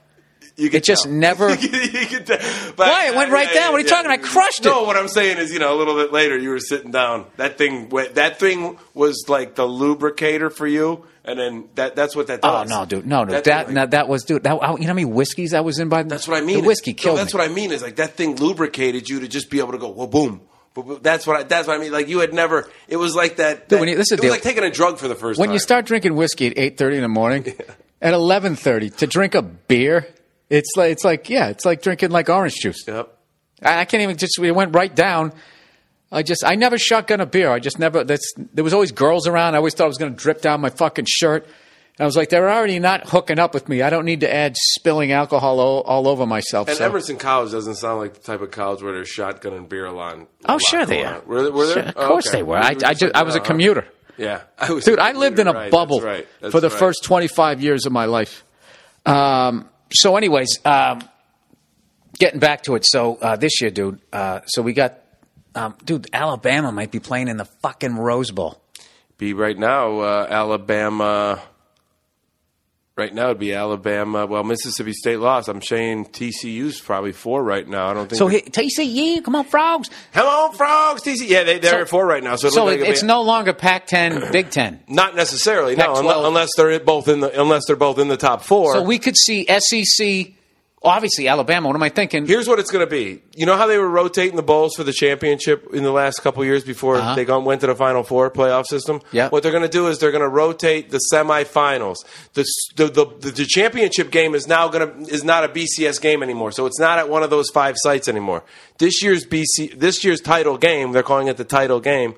[0.57, 1.13] You It just tell.
[1.13, 1.69] never- You
[2.07, 2.27] could-.
[2.27, 3.07] But- Why?
[3.09, 3.73] It went right down.
[3.73, 4.11] What are you talking?
[4.11, 4.69] I crushed it.
[4.69, 7.27] No, what I'm saying is, you know, a little bit later, you were sitting down.
[7.37, 12.15] That thing, went, that thing was like the lubricator for you, and then that that's
[12.15, 12.71] what that Oh does.
[12.71, 13.33] no, dude, no, no.
[13.33, 14.45] That That like- that was dude.
[14.45, 16.05] That, you know how many whiskeys I was in by?
[16.05, 16.61] That's what I mean.
[16.61, 17.39] The whiskey No, killed That's me.
[17.41, 17.73] what I mean.
[17.73, 20.41] Is like that thing lubricated you to just be able to go, well, boom.
[20.75, 21.91] But- That's what I, that's what I mean.
[21.93, 22.69] Like you had never.
[22.87, 23.69] It was like that.
[23.69, 25.41] Dude, that- when you- this is it was like taking a drug for the first
[25.41, 25.55] when time.
[25.55, 27.53] you start drinking whiskey at eight thirty in the morning,
[28.03, 30.07] at eleven thirty to drink a beer.
[30.55, 32.87] It's like it's like yeah, it's like drinking like orange juice.
[32.87, 33.09] Yep.
[33.63, 34.39] I, I can't even just.
[34.39, 35.33] It went right down.
[36.13, 37.51] I just I never shotgun a beer.
[37.51, 38.05] I just never.
[38.05, 39.55] That's there was always girls around.
[39.55, 41.47] I always thought it was going to drip down my fucking shirt.
[41.99, 43.81] I was like, they're already not hooking up with me.
[43.81, 46.67] I don't need to add spilling alcohol all, all over myself.
[46.69, 49.69] And so- Emerson College doesn't sound like the type of college where there's shotgun and
[49.69, 50.27] beer line.
[50.47, 51.21] oh, sure they are.
[51.21, 51.75] Were, were there?
[51.75, 52.39] Sure, of Oh, course okay.
[52.39, 52.57] they were.
[52.57, 53.87] I, I, just, I was a uh, commuter.
[54.17, 56.69] Yeah, I was Dude, I lived in a right, bubble that's right, that's for the
[56.69, 56.79] right.
[56.79, 58.43] first 25 years of my life.
[59.07, 61.03] Um, so, anyways, um,
[62.19, 62.85] getting back to it.
[62.87, 64.99] So, uh, this year, dude, uh, so we got,
[65.55, 68.61] um, dude, Alabama might be playing in the fucking Rose Bowl.
[69.19, 71.41] Be right now, uh, Alabama.
[72.97, 74.25] Right now, it'd be Alabama.
[74.25, 75.49] Well, Mississippi State lost.
[75.49, 77.89] I'm saying TCU's probably four right now.
[77.89, 78.19] I don't think.
[78.19, 79.91] So, TCU, come on, frogs.
[80.13, 81.03] Come on, frogs!
[81.03, 81.29] TCU.
[81.29, 82.37] Yeah, they, they're So- at four right now.
[82.37, 84.85] So, So, like it's no longer Pac 10, Big 10.
[84.87, 85.99] not necessarily no, Pac-12.
[85.99, 88.75] unless, unless they're both in the unless they're both in the top four.
[88.75, 90.29] So, we could see SEC,
[90.85, 91.67] obviously, Alabama.
[91.69, 92.27] What am I thinking?
[92.27, 93.23] Here's what it's going to be.
[93.35, 96.43] You know how they were rotating the bowls for the championship in the last couple
[96.43, 97.15] of years before Uh-huh.
[97.15, 99.01] they gone, went to the Final Four playoff system?
[99.11, 99.29] Yeah.
[99.31, 101.97] What they're going to do is they're going to rotate the semifinals.
[102.35, 102.45] The,
[102.77, 106.23] the, the, the, the championship game is now going to is not a BCS game
[106.23, 106.53] anymore.
[106.53, 108.45] So it's not at one of those five sites anymore.
[108.79, 112.15] This year's BC this year's title game, they're calling it the title game,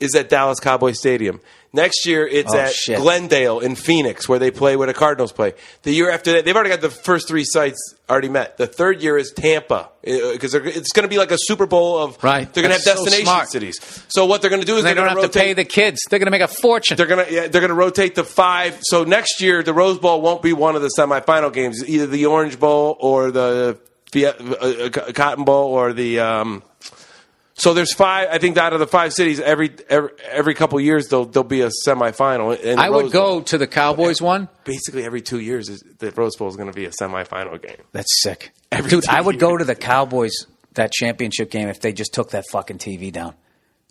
[0.00, 1.40] is at Dallas Cowboy Stadium.
[1.76, 2.98] Next year, it's Oh, at shit.
[2.98, 5.52] Glendale in Phoenix, where they play where the Cardinals play.
[5.82, 8.56] The year after that, they've already got the first three sites already met.
[8.56, 12.16] The third year is Tampa, because it's going to be like a Super Bowl of
[12.24, 12.50] Right.
[12.50, 14.04] They're going to have That's so destination cities.
[14.08, 15.66] So what they're going to do is they they're don't going have to pay the
[15.66, 16.00] kids.
[16.08, 16.96] They're going to make a fortune.
[16.96, 18.78] they're gonna yeah, they're gonna rotate the five.
[18.80, 21.86] So next year the Rose Bowl won't be one of the semifinal games.
[21.86, 23.78] Either the Orange Bowl or the
[24.16, 26.20] uh, uh, Cotton Bowl or the.
[26.20, 26.62] Um,
[27.58, 28.28] so there's five.
[28.30, 31.62] I think out of the five cities, every every, every couple years there'll there'll be
[31.62, 32.58] a semifinal.
[32.58, 34.48] in the I would go to the Cowboys one.
[34.64, 37.78] Basically, every two years, is, the Rose Bowl is going to be a semifinal game.
[37.92, 38.52] That's sick.
[38.70, 42.30] Every Dude, I would go to the Cowboys that championship game if they just took
[42.30, 43.34] that fucking TV down.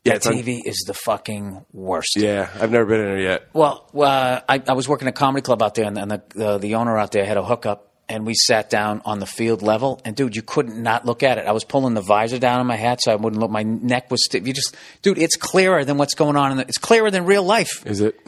[0.03, 2.15] Yeah, That TV is the fucking worst.
[2.15, 3.49] Yeah, I've never been in there yet.
[3.53, 6.21] Well, uh, I, I was working at a comedy club out there, and, and the,
[6.35, 9.61] the the owner out there had a hookup, and we sat down on the field
[9.61, 11.47] level, and dude, you couldn't not look at it.
[11.47, 13.49] I was pulling the visor down on my hat so I wouldn't look.
[13.49, 14.45] My neck was stiff.
[14.45, 16.51] You just, dude, it's clearer than what's going on.
[16.51, 17.85] In the, it's clearer than real life.
[17.85, 18.19] Is it?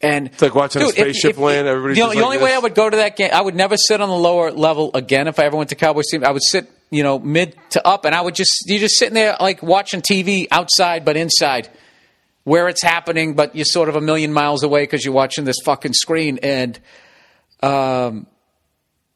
[0.00, 2.54] And it's like watching a spaceship land, everybody's the, just the like only way.
[2.54, 5.26] I would go to that game, I would never sit on the lower level again.
[5.26, 8.04] If I ever went to Cowboys team, I would sit, you know, mid to up,
[8.04, 11.70] and I would just you're just sitting there like watching TV outside, but inside,
[12.44, 15.56] where it's happening, but you're sort of a million miles away because you're watching this
[15.64, 16.38] fucking screen.
[16.42, 16.78] And
[17.62, 18.26] um,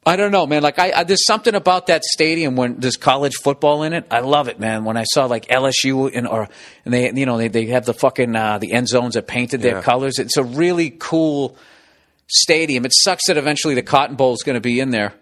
[0.06, 0.62] I don't know, man.
[0.62, 4.06] Like I, I, there's something about that stadium when there's college football in it.
[4.10, 4.84] I love it, man.
[4.84, 6.48] When I saw like LSU and or
[6.86, 9.60] and they, you know, they they have the fucking uh, the end zones that painted
[9.60, 9.82] their Yeah.
[9.82, 10.18] colors.
[10.18, 11.56] It's a really cool
[12.28, 12.84] stadium.
[12.86, 15.12] It sucks that eventually the Cotton Bowl is going to be in there.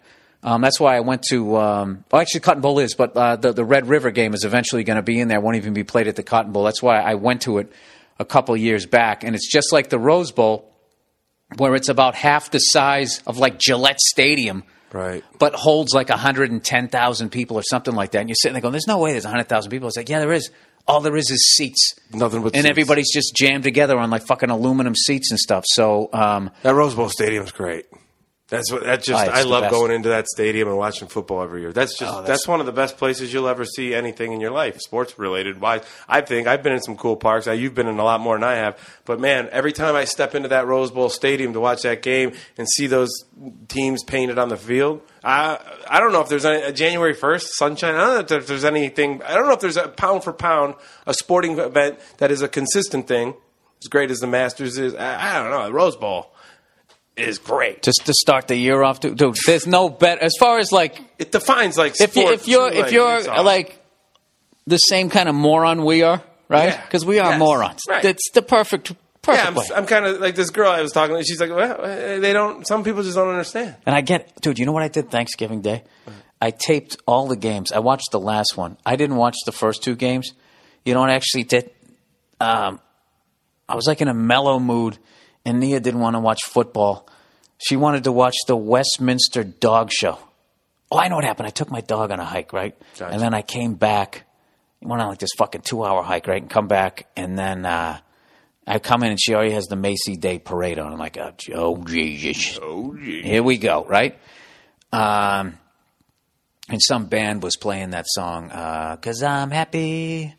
[0.45, 1.57] Um, that's why I went to.
[1.57, 4.85] Um, well, actually, Cotton Bowl is, but uh, the the Red River game is eventually
[4.85, 5.41] going to be in there.
[5.41, 6.63] Won't even be played at the Cotton Bowl.
[6.63, 7.73] That's why I went to it
[8.21, 10.73] a couple years back, and it's just like the Rose Bowl,
[11.57, 15.23] where it's about half the size of like Gillette Stadium Right.
[15.39, 18.21] but holds like 110,000 people or something like that.
[18.21, 19.89] And you're sitting there going, there's no way there's 100,000 people.
[19.89, 20.51] It's like, yeah, there is.
[20.87, 21.95] All there is is seats.
[22.15, 22.71] Nothing but And seats.
[22.71, 25.65] everybody's just jammed together on like fucking aluminum seats and stuff.
[25.67, 27.85] So, um, That Rose Bowl stadium's great.
[28.49, 31.61] That's what that just Oh, I love going into that stadium and watching football every
[31.61, 31.71] year.
[31.71, 34.41] That's just Oh, that's, that's- one of the best places you'll ever see anything in
[34.41, 35.61] your life, sports related.
[35.61, 37.47] Wise, I think I've been in some cool parks.
[37.47, 40.35] You've been in a lot more than I have, but man, every time I step
[40.35, 43.11] into that Rose Bowl stadium to watch that game and see those
[43.69, 47.55] teams painted on the field, I I don't know if there's any uh, January first
[47.59, 47.97] sunshine.
[47.97, 49.23] I don't know if there's anything.
[49.25, 50.75] I don't know if there's a pound for pound
[51.07, 53.35] a sporting event that is a consistent thing.
[53.83, 55.65] As great as the Masters is, I, I don't know.
[55.67, 56.33] The Rose Bowl
[57.19, 57.83] is great.
[57.83, 61.01] just to start the year off, dude, dude there's no better, as far as like,
[61.19, 63.45] It defines like if, you, if you're, too, if like, you're awesome.
[63.45, 63.85] like
[64.67, 66.71] the same kind of moron we are, right?
[66.71, 66.85] Yeah.
[66.85, 67.39] Because we are Yes.
[67.39, 67.83] morons.
[67.89, 68.03] Right.
[68.03, 68.93] That's the perfect,
[69.23, 69.83] perfect yeah, I'm.
[69.83, 71.23] I'm kind of like this girl I was talking to.
[71.25, 72.67] She's like, well, uh, they don't.
[72.67, 73.77] Some people just don't understand.
[73.87, 75.85] And I get, dude, you know what I did Thanksgiving Day?
[76.41, 77.73] I taped all the games.
[77.73, 78.77] I watched the last one.
[78.87, 80.33] I didn't watch the first two games.
[80.85, 81.71] You know what I actually did?
[82.41, 82.81] Um,
[83.69, 84.99] I was like in a mellow mood,
[85.49, 87.09] and Nia didn't want to watch football.
[87.59, 90.19] She wanted to watch the Westminster Dog Show.
[90.91, 91.47] Oh, I know what happened.
[91.47, 92.77] I took my dog on a hike, right?
[92.99, 93.13] Gotcha.
[93.13, 94.25] And then I came back.
[94.81, 96.41] Went on like this fucking two hour hike, right?
[96.41, 97.99] And come back, and then uh,
[98.67, 100.93] I come in, and she already has the Macy Day Parade on.
[100.93, 102.59] I'm like, oh, oh Jesus.
[102.63, 103.23] Oh, gee.
[103.23, 104.17] Here we go, right?
[104.93, 105.59] Um,
[106.69, 110.35] and some band was playing that song, uh, Cause I'm Happy.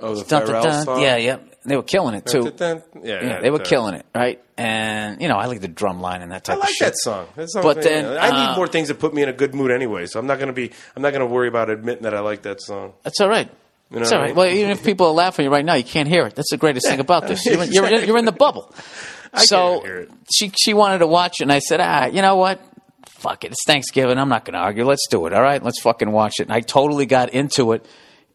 [0.00, 0.84] Oh, the Dun, dun, dun.
[0.84, 1.02] song.
[1.02, 1.38] Yeah, yeah.
[1.64, 2.52] They were killing it too.
[2.58, 4.42] Yeah, Yeah, they were killing it, right?
[4.58, 6.56] And you know, I like the drum line and that type.
[6.56, 6.86] I like of shit.
[6.88, 7.26] that song.
[7.36, 9.54] That song But then, I need uh, more things that put me in a good
[9.54, 10.06] mood anyway.
[10.06, 10.70] So I'm not gonna be.
[10.96, 12.94] I'm not gonna worry about admitting that I like that song.
[13.02, 13.48] That's all right.
[13.90, 14.26] You know That's what I right.
[14.28, 14.36] mean?
[14.36, 16.34] Well, even if people are laughing at you right now, you can't hear it.
[16.34, 17.44] That's the greatest thing about this.
[17.44, 18.74] You're in, you're, in- you're in the bubble.
[19.36, 20.10] so can't hear it.
[20.32, 22.60] she she wanted to watch it, and I said, ah, you know what?
[23.06, 23.52] Fuck it.
[23.52, 24.18] It's Thanksgiving.
[24.18, 24.84] I'm not going to argue.
[24.84, 25.32] Let's do it.
[25.32, 25.62] All right.
[25.62, 26.44] Let's fucking watch it.
[26.44, 27.86] And I totally got into it.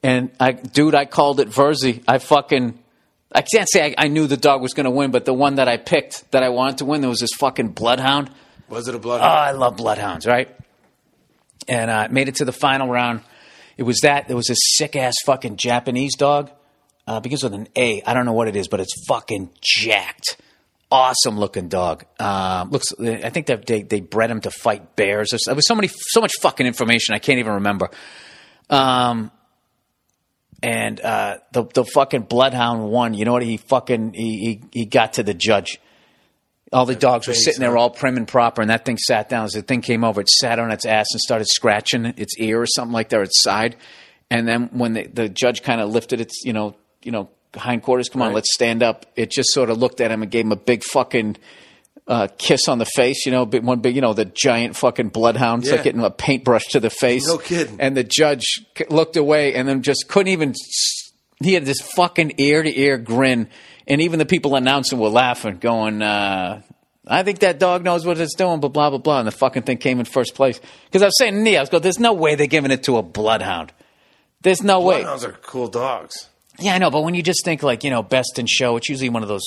[0.02, 2.04] And I, dude, I called it Virzi.
[2.08, 2.78] I fucking.
[3.32, 5.56] I can't say I, I knew the dog was going to win, but the one
[5.56, 8.30] that I picked that I wanted to win, there was this fucking bloodhound.
[8.70, 9.32] Was it a bloodhound?
[9.32, 10.54] Oh, I love bloodhounds, right?
[11.68, 13.22] And uh, made it to the final round.
[13.78, 14.28] It was that.
[14.28, 16.52] There was this sick ass fucking Japanese dog.
[17.06, 18.02] Uh, begins with an A.
[18.04, 20.38] I don't know what it is, but it's fucking jacked.
[20.90, 22.06] Awesome looking dog.
[22.20, 22.88] Uh, looks.
[23.00, 25.34] I think that they they bred him to fight bears.
[25.46, 27.14] There was so many, so much fucking information.
[27.14, 27.90] I can't even remember.
[28.70, 29.32] Um,
[30.64, 33.14] and uh, the the fucking bloodhound won.
[33.14, 33.44] You know what?
[33.44, 34.40] He fucking he
[34.72, 35.80] he, he got to the judge.
[36.74, 39.46] All the dogs were sitting there all prim and proper, and that thing sat down.
[39.46, 42.62] As the thing came over, it sat on its ass and started scratching its ear
[42.62, 43.78] or something like that, or its side.
[44.30, 48.10] And then when the, the judge kind of lifted its, you know, you know, hindquarters,
[48.10, 48.36] come on, Right.
[48.36, 49.06] let's stand up.
[49.16, 51.38] It just sort of looked at him and gave him a big fucking
[52.08, 53.26] uh, kiss on the face.
[53.26, 55.64] You know, one big, you know, the giant fucking bloodhound.
[55.64, 55.84] It's like Yeah.
[55.84, 57.28] getting a paintbrush to the face.
[57.28, 57.78] No kidding.
[57.80, 58.46] And the judge
[58.90, 60.54] looked away and then just couldn't even.
[61.44, 63.48] He had this fucking ear to ear grin,
[63.88, 66.62] and even the people announcing were laughing, going, uh,
[67.08, 69.20] "I think that dog knows what it's doing." Blah blah blah blah.
[69.20, 71.62] And the fucking thing came in first place because I was saying, to Nia, I
[71.62, 73.72] was going, "There's no way they're giving it to a bloodhound.
[74.42, 76.28] There's no way." Bloodhounds are cool dogs.
[76.60, 78.90] Yeah, I know, but when you just think like you know, best in show, it's
[78.90, 79.46] usually one of those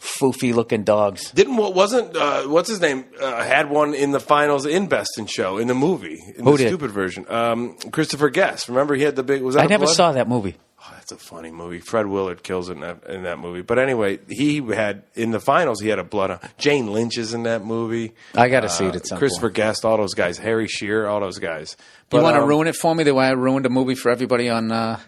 [0.00, 1.30] foofy looking dogs.
[1.32, 5.18] Didn't what wasn't uh, what's his name uh, had one in the finals in Best
[5.18, 6.68] in Show in the movie in Who the did?
[6.68, 7.26] stupid version.
[7.28, 8.68] Um, Christopher Guest.
[8.68, 9.42] Remember he had the big.
[9.42, 9.94] Was that I a never blood?
[9.94, 10.56] saw that movie.
[10.82, 11.78] Oh, that's a funny movie.
[11.80, 13.60] Fred Willard kills it in that, in that movie.
[13.60, 15.78] But anyway, he had in the finals.
[15.78, 16.40] He had a blood.
[16.56, 18.14] Jane Lynch is in that movie.
[18.34, 19.18] I got to see it at some point.
[19.18, 19.56] Christopher point.
[19.56, 20.38] Guest, all those guys.
[20.38, 21.76] Harry Shearer, all those guys.
[22.10, 24.10] You want to um, ruin it for me the way I ruined a movie for
[24.10, 24.98] everybody on uh,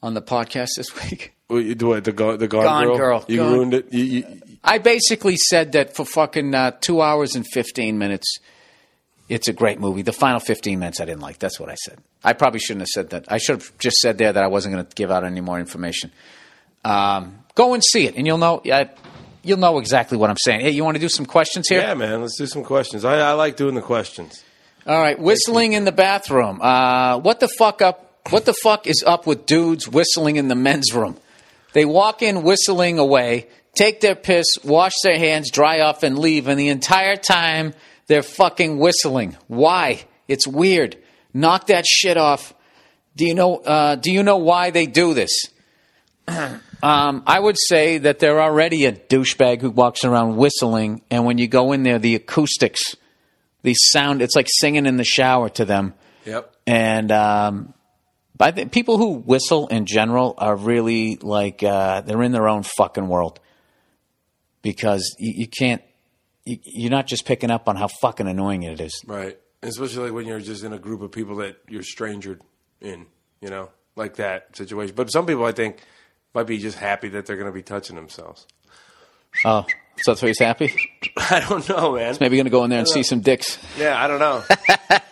[0.00, 1.33] on the podcast this week?
[1.48, 2.96] What, you do it, the Gone, the Gone, Gone Girl.
[2.96, 3.24] Girl.
[3.28, 3.52] You Gone.
[3.52, 3.92] ruined it.
[3.92, 8.38] You, you, I basically said that for fucking uh, two hours and fifteen minutes,
[9.28, 10.02] it's a great movie.
[10.02, 11.38] The final fifteen minutes I didn't like.
[11.38, 11.98] That's what I said.
[12.22, 13.30] I probably shouldn't have said that.
[13.30, 15.60] I should have just said there that I wasn't going to give out any more
[15.60, 16.10] information.
[16.84, 18.62] Um, go and see it, and you'll know.
[18.64, 18.88] Yeah,
[19.42, 20.60] you'll know exactly what I'm saying.
[20.60, 21.80] Hey, you want to do some questions here?
[21.80, 22.22] yeah, man.
[22.22, 23.04] Let's do some questions.
[23.04, 24.42] I, I like doing the questions.
[24.86, 26.60] All right, whistling in the bathroom.
[26.62, 28.00] Uh, what the fuck up?
[28.30, 31.18] What the fuck is up with dudes whistling in the men's room?
[31.74, 36.48] They walk in whistling away, take their piss, wash their hands, dry off, and leave,
[36.48, 37.74] and the entire time
[38.06, 39.36] they're fucking whistling.
[39.48, 40.04] Why?
[40.28, 40.96] It's weird.
[41.34, 42.54] Knock that shit off.
[43.16, 43.56] Do you know?
[43.56, 45.32] Uh, do you know why they do this?
[46.82, 51.38] Um, I would say that they're already a douchebag who walks around whistling, and when
[51.38, 52.82] you go in there, the acoustics,
[53.62, 55.94] the sound, it's like singing in the shower to them.
[56.26, 56.54] Yep.
[56.66, 57.72] And um,
[58.40, 62.64] I think people who whistle in general are really like uh, they're in their own
[62.64, 63.38] fucking world
[64.62, 65.82] because you, you can't.
[66.44, 69.02] You, you're not just picking up on how fucking annoying it is.
[69.06, 69.38] Right.
[69.62, 72.42] Especially like when you're just in a group of people that you're strangered
[72.82, 73.06] in,
[73.40, 74.94] you know, like that situation.
[74.94, 75.78] But some people, I think,
[76.34, 78.46] might be just happy that they're going to be touching themselves.
[79.46, 79.64] Oh,
[80.02, 80.74] so that's why he's happy.
[81.16, 82.16] I don't know, man.
[82.20, 83.58] Maybe going to go in there and see some dicks.
[83.78, 84.42] Yeah, I don't know.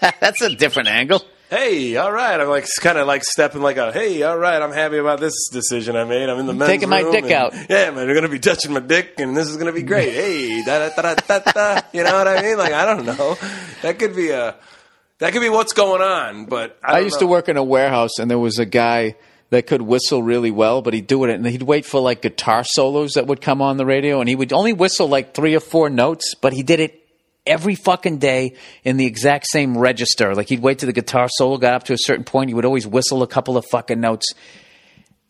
[0.21, 1.23] That's a different angle.
[1.53, 2.41] Hey, all right.
[2.41, 4.61] I'm like kind of like stepping like a hey, all right.
[4.61, 6.29] I'm happy about this decision I made.
[6.29, 7.53] I'm in the men's taking my room dick and- out.
[7.69, 8.07] Yeah, man.
[8.07, 10.13] They're gonna be touching my dick, and this is gonna be great.
[10.13, 11.53] Hey, da da da da da.
[11.53, 11.81] da.
[11.93, 12.57] You know what I mean?
[12.57, 13.37] Like I don't know.
[13.83, 14.57] That could be a.
[15.19, 17.21] That could be what's going on, but I, I don't used know.
[17.21, 19.15] to work in a warehouse, and there was a guy
[19.51, 22.65] that could whistle really well, but he'd do it, and he'd wait for like guitar
[22.65, 25.61] solos that would come on the radio, and he would only whistle like three or
[25.61, 27.02] four notes, but he did it
[27.47, 28.55] every fucking day
[28.85, 30.35] in the exact same register.
[30.35, 32.65] Like he'd wait till the guitar solo got up to a certain point, he would
[32.65, 34.33] always whistle a couple of fucking notes,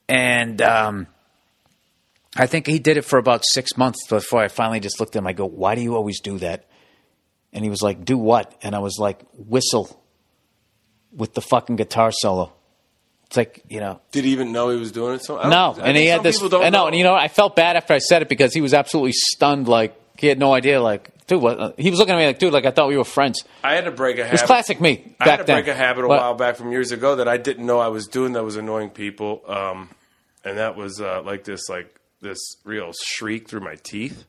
[0.08, 1.06] and um,
[2.36, 5.20] I think he did it for about six months before I finally just looked at
[5.20, 5.26] him.
[5.26, 6.66] I go, "Why do you always do that?"
[7.52, 9.98] And he was like, "Do what?" And I was like, "Whistle."
[11.12, 12.52] with the fucking guitar solo.
[13.26, 15.24] It's like you know, Did he even know he was doing it?
[15.24, 16.42] So no, and he had this.
[16.42, 17.14] I know, and you know.
[17.14, 19.68] I felt bad after I said it because he was absolutely stunned.
[19.68, 20.82] Like he had no idea.
[20.82, 21.58] Like, dude, what?
[21.60, 23.42] uh, He was looking at me like, dude, like I thought we were friends.
[23.64, 24.30] I had to break a habit.
[24.30, 26.20] It was classic me back I had to break a habit a What?
[26.20, 28.90] while back from years ago that I didn't know I was doing that was annoying
[28.90, 29.88] people, um,
[30.44, 34.24] and that was uh, like this, like this real shriek through my teeth.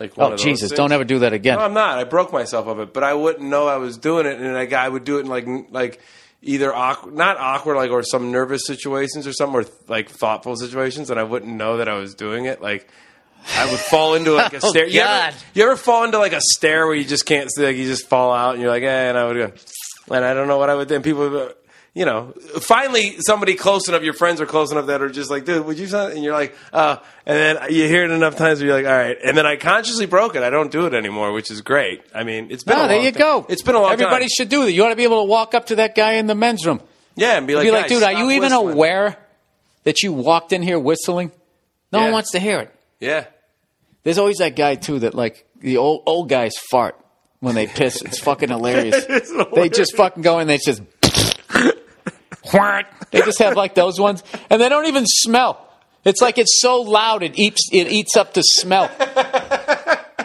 [0.00, 0.70] Like one Oh of those Jesus!
[0.70, 0.76] things.
[0.76, 1.58] Don't ever do that again.
[1.58, 1.98] No, I'm not.
[1.98, 4.72] I broke myself of it, but I wouldn't know I was doing it, and like
[4.72, 6.00] I would do it in like like
[6.40, 11.10] either awkward, not awkward, like or some nervous situations or some or like thoughtful situations,
[11.10, 12.62] and I wouldn't know that I was doing it.
[12.62, 12.86] Like
[13.56, 14.86] I would fall into like a Oh, stair.
[14.86, 15.28] You God.
[15.28, 17.86] ever, you ever fall into like a stair where you just can't see, like you
[17.86, 20.58] just fall out, and you're like, eh, and I would go, and I don't know
[20.58, 20.94] what I would do.
[20.96, 21.54] And people, would
[21.94, 25.44] you know, finally somebody close enough, your friends are close enough that are just like,
[25.44, 25.88] dude, would you?
[25.88, 28.86] say-" And you're like, uh, and then you hear it enough times where you're like,
[28.86, 29.16] all right.
[29.24, 30.44] And then I consciously broke it.
[30.44, 32.02] I don't do it anymore, which is great.
[32.14, 33.46] I mean, it's been No, a there long you ti- go.
[33.48, 34.28] It's been a long Everybody time.
[34.36, 34.72] should do that.
[34.72, 36.80] You ought to be able to walk up to that guy in the men's room.
[37.16, 39.16] yeah, and be like, be like, dude, are you even whistling." aware
[39.84, 41.32] that you walked in here whistling?
[41.90, 42.74] No one wants to hear it.
[43.00, 43.24] Yeah.
[44.08, 46.98] There's always that guy too that like the old old guys fart
[47.40, 48.00] when they piss.
[48.00, 49.04] It's fucking hilarious.
[49.54, 50.46] They just fucking go in.
[50.46, 50.80] They just
[53.10, 55.62] they just have like those ones, and they don't even smell.
[56.06, 58.90] It's like it's so loud it eats it eats up the smell.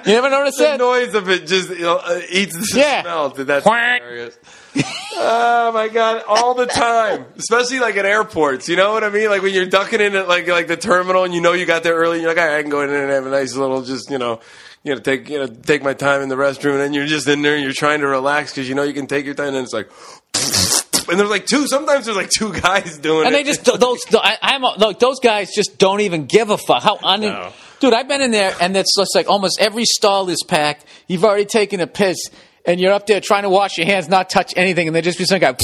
[0.05, 0.79] You ever notice the that?
[0.79, 3.01] noise of it just you know, uh, eats the Yeah.
[3.01, 3.29] smell.
[3.31, 4.37] Dude, that's hilarious.
[4.75, 8.67] Oh my god, all the time, especially like at airports.
[8.69, 9.29] You know what I mean?
[9.29, 11.83] Like when you're ducking in at like like the terminal and you know you got
[11.83, 12.19] there early.
[12.19, 14.17] You're like, right, I can go in there and have a nice little just you
[14.17, 14.39] know.
[14.85, 17.25] You know, take you know, take my time in the restroom, and then you're just
[17.29, 19.55] in there and you're trying to relax because you know you can take your time.
[19.55, 19.89] And it's like,
[21.09, 21.67] and there's like two.
[21.67, 23.45] Sometimes there's like two guys doing And it.
[23.45, 24.01] they just those.
[24.13, 24.99] I, I'm look.
[24.99, 26.83] Those guys just don't even give a fuck.
[26.83, 27.53] How un- No.
[27.79, 27.93] dude?
[27.93, 30.83] I've been in there, and it's just like almost every stall is packed.
[31.07, 32.17] You've already taken a piss,
[32.65, 35.17] and you're up there trying to wash your hands, not touch anything, and they just
[35.17, 35.55] be some guy,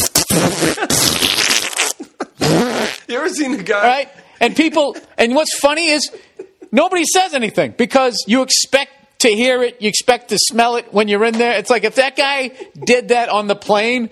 [3.07, 3.83] you ever seen a guy?
[3.83, 4.09] right?
[4.39, 6.09] And people, and what's funny is
[6.71, 11.07] nobody says anything because you expect to hear it, you expect to smell it when
[11.07, 11.57] you're in there.
[11.57, 12.51] It's like if that guy
[12.85, 14.09] did that on the plane.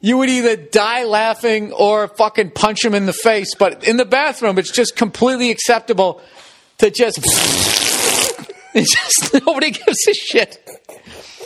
[0.00, 3.54] You would either die laughing or fucking punch him in the face.
[3.54, 6.20] But in the bathroom, it's just completely acceptable
[6.78, 7.20] to just.
[8.76, 10.68] It's just nobody gives a shit.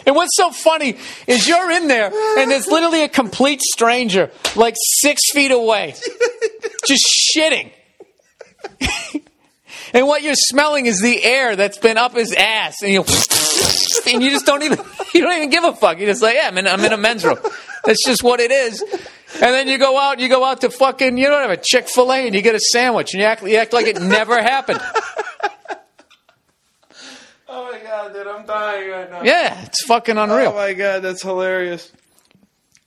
[0.08, 4.74] And what's so funny is you're in there and there's literally a complete stranger, like
[4.78, 5.94] six feet away,
[6.86, 7.04] just
[7.36, 7.70] shitting.
[9.92, 13.04] and what you're smelling is the air that's been up his ass, and you
[14.10, 14.78] and you just don't even
[15.14, 15.98] you don't even give a fuck.
[15.98, 17.38] You're just like, yeah, I'm in, I'm in a men's room.
[17.84, 18.80] That's just what it is.
[18.80, 21.86] And then you go out, you go out to fucking, you don't have a Chick
[21.86, 24.40] Fil A, and you get a sandwich, and you act, you act like it never
[24.40, 24.80] happened.
[27.50, 29.22] Oh my god, dude, I'm dying right now.
[29.22, 30.50] Yeah, it's fucking unreal.
[30.50, 31.90] Oh my god, that's hilarious.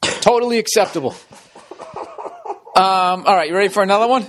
[0.02, 1.16] Totally acceptable.
[2.76, 4.26] Um, all right, you ready for another one?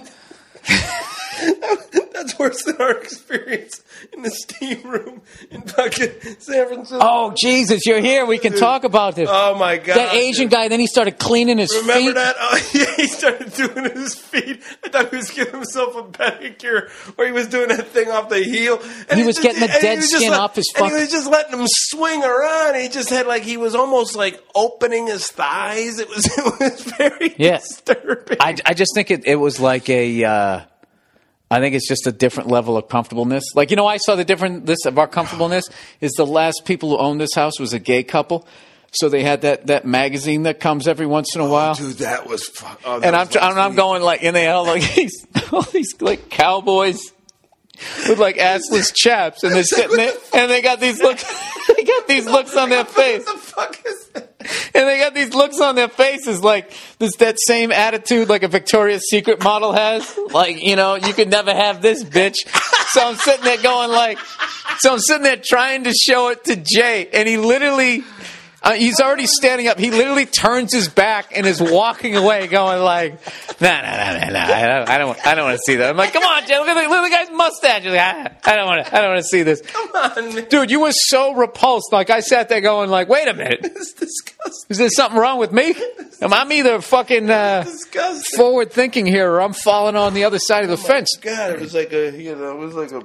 [2.12, 3.82] That's worse than our experience
[4.12, 6.98] in the steam room in fucking San Francisco.
[7.01, 8.27] Oh, Jesus, you're here.
[8.27, 9.28] We can talk about this.
[9.32, 9.97] Oh my god!
[9.97, 10.52] that Asian dude.
[10.52, 11.81] guy, then he started cleaning his feet.
[11.81, 12.14] Remember feet.
[12.14, 12.36] that?
[12.39, 14.62] Oh, yeah, he started doing his feet.
[14.85, 18.28] I thought he was giving himself a pedicure, or he was doing that thing off
[18.28, 18.81] the heel.
[19.10, 21.28] And He was just- getting the dead skin let- off his And he was just
[21.28, 22.77] letting him swing around.
[22.77, 25.98] He just had like he was almost like opening his thighs.
[25.98, 27.59] It was it was very Yeah.
[27.59, 28.36] disturbing.
[28.40, 30.24] I, I just think it, it was like a.
[30.24, 30.60] Uh,
[31.53, 33.45] I think it's just a different level of comfortableness.
[33.55, 35.69] Like you know, I saw the different this of our comfortableness
[36.01, 38.49] is the last people who owned this house was a gay couple,
[38.93, 41.74] so they had that that magazine that comes every once in a oh, while.
[41.74, 42.51] Dude, that was.
[42.85, 45.62] Oh, that and I'm, was tr- I'm going like, and they all like these, all
[45.62, 47.12] these like cowboys
[48.09, 51.24] with like assless chaps, and they're sitting there, and they got these looks,
[51.77, 54.32] they got these looks on their face, What the fuck is that?
[54.74, 58.48] and they got these looks on their faces like this that same attitude like a
[58.48, 62.36] Victoria's Secret model has, like you know, you could never have this bitch.
[62.89, 64.19] So I'm sitting there going like,
[64.78, 68.05] so I'm sitting there trying to show it to Jay, and he literally.
[68.64, 69.78] Uh, he's already standing up.
[69.78, 73.14] He literally turns his back and is walking away, going like,
[73.60, 74.55] "Nah, nah, nah, nah, nah.
[74.55, 76.59] I don't, I don't, I don't want to see that." I'm like, "Come on, Jay,
[76.59, 79.01] look at the, look at the guy's mustache." Like, ah, "I don't want to, I
[79.01, 80.47] don't want to see this." Come on, man.
[80.48, 81.93] Dude, you were so repulsed.
[81.93, 84.66] Like I sat there going, like, "Wait a minute, It's disgusting.
[84.68, 85.74] is there something wrong with me?
[86.20, 88.39] Am I'm either fucking uh, Disgusting.
[88.39, 91.60] forward thinking here, or I'm falling on the other side of the fence?" God, it
[91.60, 93.02] was like a you know, it was like a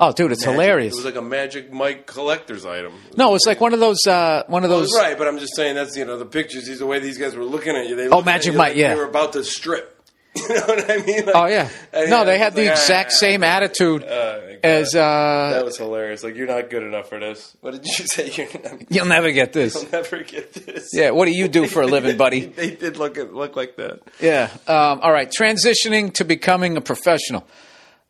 [0.00, 0.94] Oh, dude, it's hilarious.
[0.94, 2.92] It was like a Magic Mike collector's item.
[3.16, 4.94] no, it's like one of those, uh, one of Well, those.
[4.96, 6.66] right, but I'm just saying that's you know the pictures.
[6.66, 7.96] These the way these guys were looking at you.
[7.96, 8.90] They Oh, Magic Mike, like yeah.
[8.94, 9.94] They were about to strip.
[10.36, 11.26] You know what I mean?
[11.26, 14.94] Like, Oh yeah, no, they had the like, exact ah, same attitude oh, as.
[14.94, 16.22] uh that was hilarious.
[16.22, 17.56] Like you're not good enough for this.
[17.60, 18.30] What did you say?
[18.30, 19.74] You're not, You'll never get this.
[19.74, 20.90] you'll never get this.
[20.92, 22.44] Yeah, what do you do for a living, buddy?
[22.46, 24.00] they did look at, look like that.
[24.20, 24.48] Yeah.
[24.68, 25.28] Um, all right.
[25.28, 27.44] Transitioning to becoming a professional.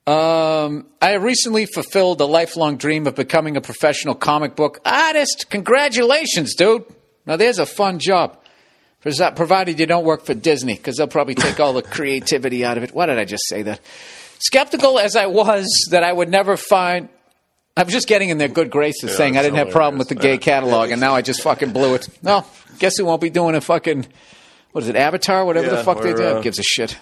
[0.09, 5.51] Um, I recently fulfilled a lifelong dream of becoming a professional comic book artist.
[5.51, 6.86] Congratulations, dude.
[7.26, 8.39] Now, there's a fun job.
[9.02, 12.85] Provided you don't work for Disney, because they'll probably take all the creativity out of
[12.85, 12.94] it.
[12.94, 13.80] Why did I just say that?
[14.39, 17.10] Skeptical as I was that I would never find.
[17.76, 20.09] I was just getting in their good graces saying I didn't have a problem with
[20.09, 20.32] the gay.
[20.32, 20.39] Yeah.
[20.39, 22.09] catalog, and now I just fucking blew it.
[22.22, 22.47] No,
[22.78, 24.06] guess who won't be doing a fucking
[24.72, 26.22] what is it, Avatar, whatever the fuck they do.
[26.22, 26.97] uh, gives a shit?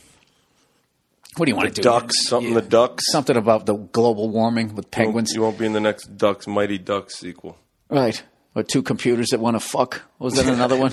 [1.37, 1.83] What do you want to do?
[1.83, 3.05] Ducks, something the ducks.
[3.11, 5.33] Something about the global warming with penguins.
[5.35, 7.59] You won't be in the next Ducks Mighty Ducks sequel.
[7.91, 8.23] Right.
[8.55, 10.03] Or two computers that want to fuck.
[10.19, 10.93] Was that another one?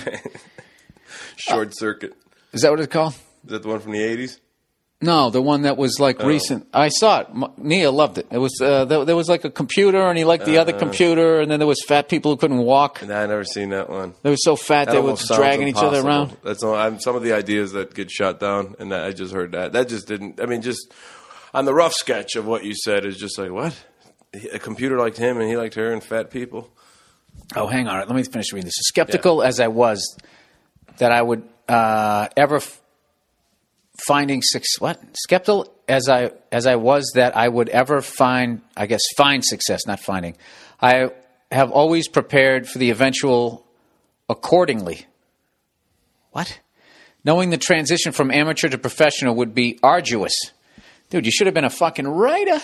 [1.38, 2.14] Short Circuit.
[2.52, 3.14] Is that what it's called?
[3.46, 4.40] Is that the one from the eighties?
[5.04, 6.28] No, the one that was like Oh.
[6.28, 6.68] recent.
[6.74, 7.28] I saw it.
[7.36, 8.28] M- Nia loved it.
[8.32, 10.62] It was uh, there, there was like a computer, and he liked the Uh.
[10.62, 13.04] other computer, and then there was fat people who couldn't walk.
[13.04, 14.14] I never seen that one.
[14.24, 16.38] They were so fat That they were dragging each other around.
[16.44, 19.34] That's all, I'm, some of the ideas that get shot down, and that, I just
[19.34, 19.74] heard that.
[19.74, 20.40] That just didn't.
[20.42, 20.94] I mean, just
[21.54, 23.76] on the rough sketch of what you said is just like what
[24.54, 26.72] a computer liked him and he liked her and fat people.
[27.56, 28.00] Oh, hang on.
[28.00, 28.74] Let me finish reading this.
[28.88, 30.00] Skeptical as I was
[30.98, 32.82] that I would uh, ever f-
[34.08, 34.80] finding success.
[34.80, 39.44] what skeptical as I as I was that I would ever find I guess find
[39.44, 40.36] success, not finding.
[40.82, 41.12] I
[41.52, 43.66] have always prepared for the eventual
[44.30, 45.06] accordingly.
[46.32, 46.60] What?
[47.24, 50.34] Knowing the transition from amateur to professional would be arduous.
[51.14, 52.60] Dude, you should have been a fucking writer.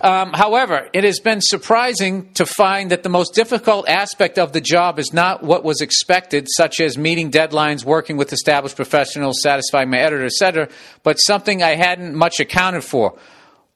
[0.00, 4.60] um, however, it has been surprising to find that the most difficult aspect of the
[4.60, 9.90] job is not what was expected, such as meeting deadlines, working with established professionals, satisfying
[9.90, 10.68] my editor, etc.,
[11.02, 13.18] but something I hadn't much accounted for.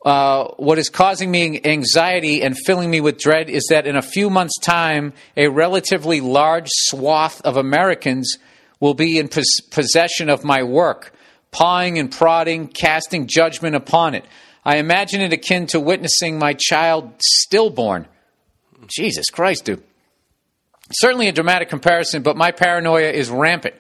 [0.05, 4.03] Uh, what is causing me anxiety and filling me with dread is that in a
[4.03, 8.39] few months' time, a relatively large swath of Americans
[8.79, 11.13] will be in pos- possession of my work,
[11.55, 14.25] pawing and prodding, casting judgment upon it.
[14.65, 18.09] I imagine it akin to witnessing my child stillborn.
[18.89, 19.83] Jesus Christ, dude.
[20.91, 23.77] Certainly a dramatic comparison, but my paranoia is rampant.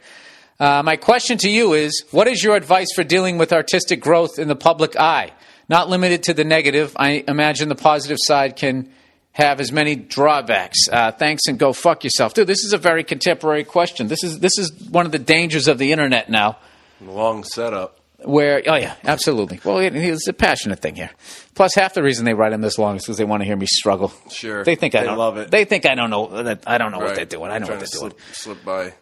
[0.60, 4.38] Uh, my question to you is what is your advice for dealing with artistic growth
[4.38, 5.32] in the public eye?
[5.68, 6.96] Not limited to the negative.
[6.96, 8.88] I imagine the positive side can
[9.32, 10.78] have as many drawbacks.
[10.90, 12.34] Uh, thanks and go fuck yourself.
[12.34, 14.06] Dude, this is a very contemporary question.
[14.06, 16.58] This is, this is one of the dangers of the internet now
[17.06, 18.00] Long setup.
[18.24, 19.60] where oh yeah absolutely.
[19.64, 21.10] Well it, it's a passionate thing here.
[21.54, 23.56] Plus half the reason they write them this long is because they want to hear
[23.56, 24.12] me struggle.
[24.30, 24.64] Sure.
[24.64, 25.50] they think i They don't love it.
[25.50, 27.50] they think i don't know that i don't know what they're doing.
[27.50, 28.12] I know what they're doing.
[28.12, 28.94] slip, slip by.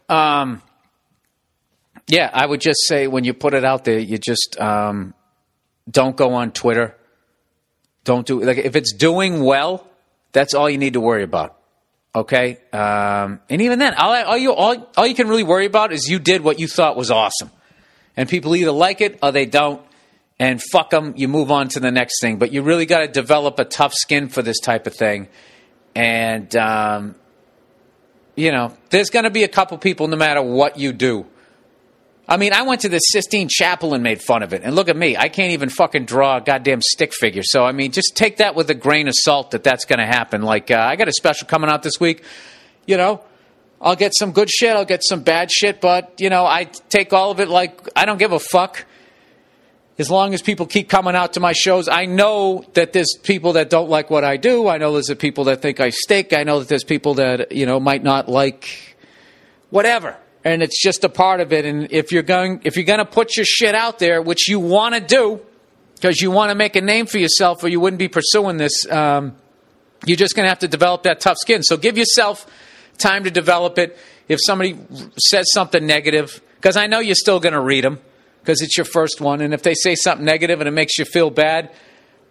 [2.09, 5.15] yeah i would just say when you put it out there you just um,
[5.91, 6.97] don't go on twitter.
[8.05, 9.87] Don't do like if it's doing well
[10.33, 11.57] that's all you need to worry about
[12.15, 12.59] okay?
[12.75, 16.09] Um, and even then all, all you all, all you can really worry about is
[16.09, 17.51] you did what you thought was awesome
[18.17, 19.83] and people either like it or they don't
[20.39, 23.09] and fuck them you move on to the next thing but you really got to
[23.09, 25.29] develop a tough skin for this type of thing
[25.95, 27.15] and um,
[28.37, 31.27] you know there's going to be a couple people no matter what you do
[32.29, 34.63] I mean, I went to the Sistine Chapel and made fun of it.
[34.63, 35.17] And look at me.
[35.17, 37.43] I can't even fucking draw a goddamn stick figure.
[37.45, 40.07] So, I mean, just take that with a grain of salt that that's going to
[40.07, 40.41] happen.
[40.43, 42.23] Like, uh, I got a special coming out this week.
[42.87, 43.23] You know,
[43.83, 44.77] I'll get some good shit.
[44.77, 45.81] I'll get some bad shit.
[45.81, 48.87] But, you know, I take all of it like I don't give a fuck.
[49.99, 53.55] As long as people keep coming out to my shows, I know that there's people
[53.55, 54.69] that don't like what I do.
[54.69, 56.33] I know there's people that think I stink.
[56.33, 58.97] I know that there's people that, you know, might not like
[59.71, 62.99] whatever and it's just a part of it and if you're going if you're going
[62.99, 65.41] to put your shit out there which you want to do
[65.95, 68.91] because you want to make a name for yourself or you wouldn't be pursuing this
[68.91, 69.35] um,
[70.05, 72.47] you're just going to have to develop that tough skin so give yourself
[73.03, 73.99] time to develop it.
[74.29, 74.79] If somebody
[75.19, 77.99] says something negative because i know you're still going to read them
[78.41, 81.05] because it's your first one and if they say something negative and it makes you
[81.05, 81.71] feel bad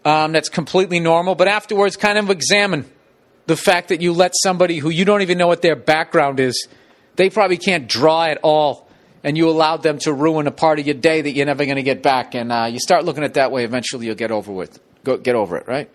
[0.03, 1.35] um, that's completely normal.
[1.35, 2.89] But afterwards kind of examine
[3.45, 6.68] the fact that you let somebody who you don't even know what their background is
[7.18, 8.88] they probably can't draw at all
[9.23, 11.76] and you allowed them to ruin a part of your day that you're never going
[11.76, 12.34] to get back.
[12.34, 15.35] And uh, you start looking at that way eventually you'll get over with go, get
[15.35, 15.89] over it right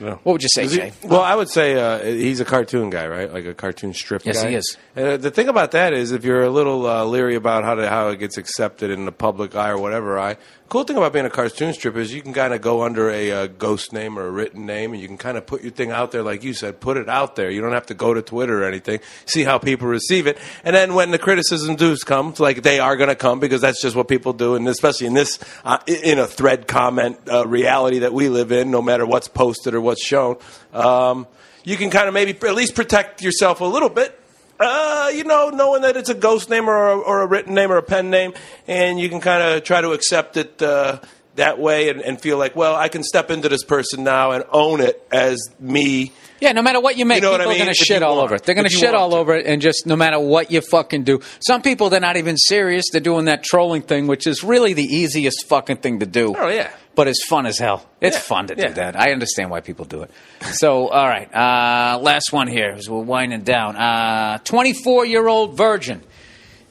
[0.00, 3.32] What would you say jay well, I would say uh, he's a cartoon guy, right?
[3.32, 4.50] Like a cartoon strip Yes, guy.
[4.50, 4.76] he is.
[4.96, 7.88] Uh, the thing about that is, if you're a little uh, leery about how to,
[7.88, 10.36] how it gets accepted in the public eye or whatever eye,
[10.74, 13.30] cool thing about being a cartoon strip is you can kind of go under a,
[13.30, 15.92] uh ghost name or a written name, and you can kind of put your thing
[15.92, 17.48] out there, like you said, put it out there.
[17.48, 18.98] You don't have to go to Twitter or anything.
[19.24, 22.96] See how people receive it, and then when the criticism does come, like they are
[22.96, 26.18] going to come because that's just what people do, and especially in this uh, in
[26.18, 30.04] a thread comment uh, reality that we live in, no matter what's posted or what's
[30.04, 30.38] shown.
[30.72, 31.28] Um,
[31.62, 34.20] you can kind of maybe at least protect yourself a little bit.
[34.60, 37.72] Uh, you know, knowing that it's a ghost name or a, or a written name
[37.72, 38.32] or a pen name,
[38.68, 41.00] and you can kind of try to accept it uh,
[41.34, 44.44] that way and, and feel like, well, I can step into this person now and
[44.52, 46.12] own it as me.
[46.40, 47.76] yeah no matter what you make You know what people I are going to If
[47.86, 48.26] shit you all want.
[48.26, 49.16] over it they're going If to you shit want all to.
[49.16, 52.36] over it and just no matter what you fucking do some people they're not even
[52.36, 56.34] serious they're doing that trolling thing which is really the easiest fucking thing to do
[56.38, 56.70] Oh, yeah.
[56.94, 57.86] But it's fun as hell.
[58.00, 58.68] It's Yeah, fun to yeah.
[58.68, 58.98] do that.
[58.98, 60.10] I understand why people do it.
[60.52, 63.76] So, all right, uh, last one here as we're winding down.
[63.76, 66.02] Uh, 24 year old virgin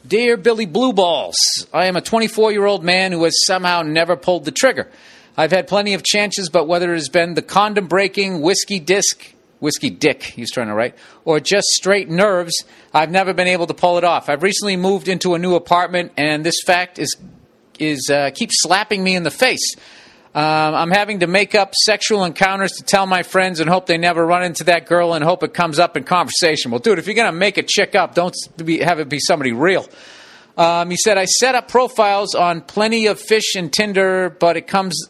[0.06, 1.36] Dear Billy Blue Balls,
[1.72, 4.90] I am a 24 year old man who has somehow never pulled the trigger.
[5.36, 9.32] I've had plenty of chances, but whether it has been the condom breaking, whiskey disc,
[9.60, 10.94] whiskey dick, he's trying to write,
[11.24, 14.28] or just straight nerves, I've never been able to pull it off.
[14.28, 17.16] I've recently moved into a new apartment, and this fact is
[17.80, 19.74] is uh, keeps slapping me in the face.
[20.34, 23.98] Um, I'm having to make up sexual encounters to tell my friends and hope they
[23.98, 26.72] never run into that girl and hope it comes up in conversation.
[26.72, 29.20] Well, dude, if you're going to make a chick up, don't be, have it be
[29.20, 29.86] somebody real.
[30.56, 34.66] Um, he said, I set up profiles on plenty of fish and Tinder, but it
[34.66, 35.08] comes.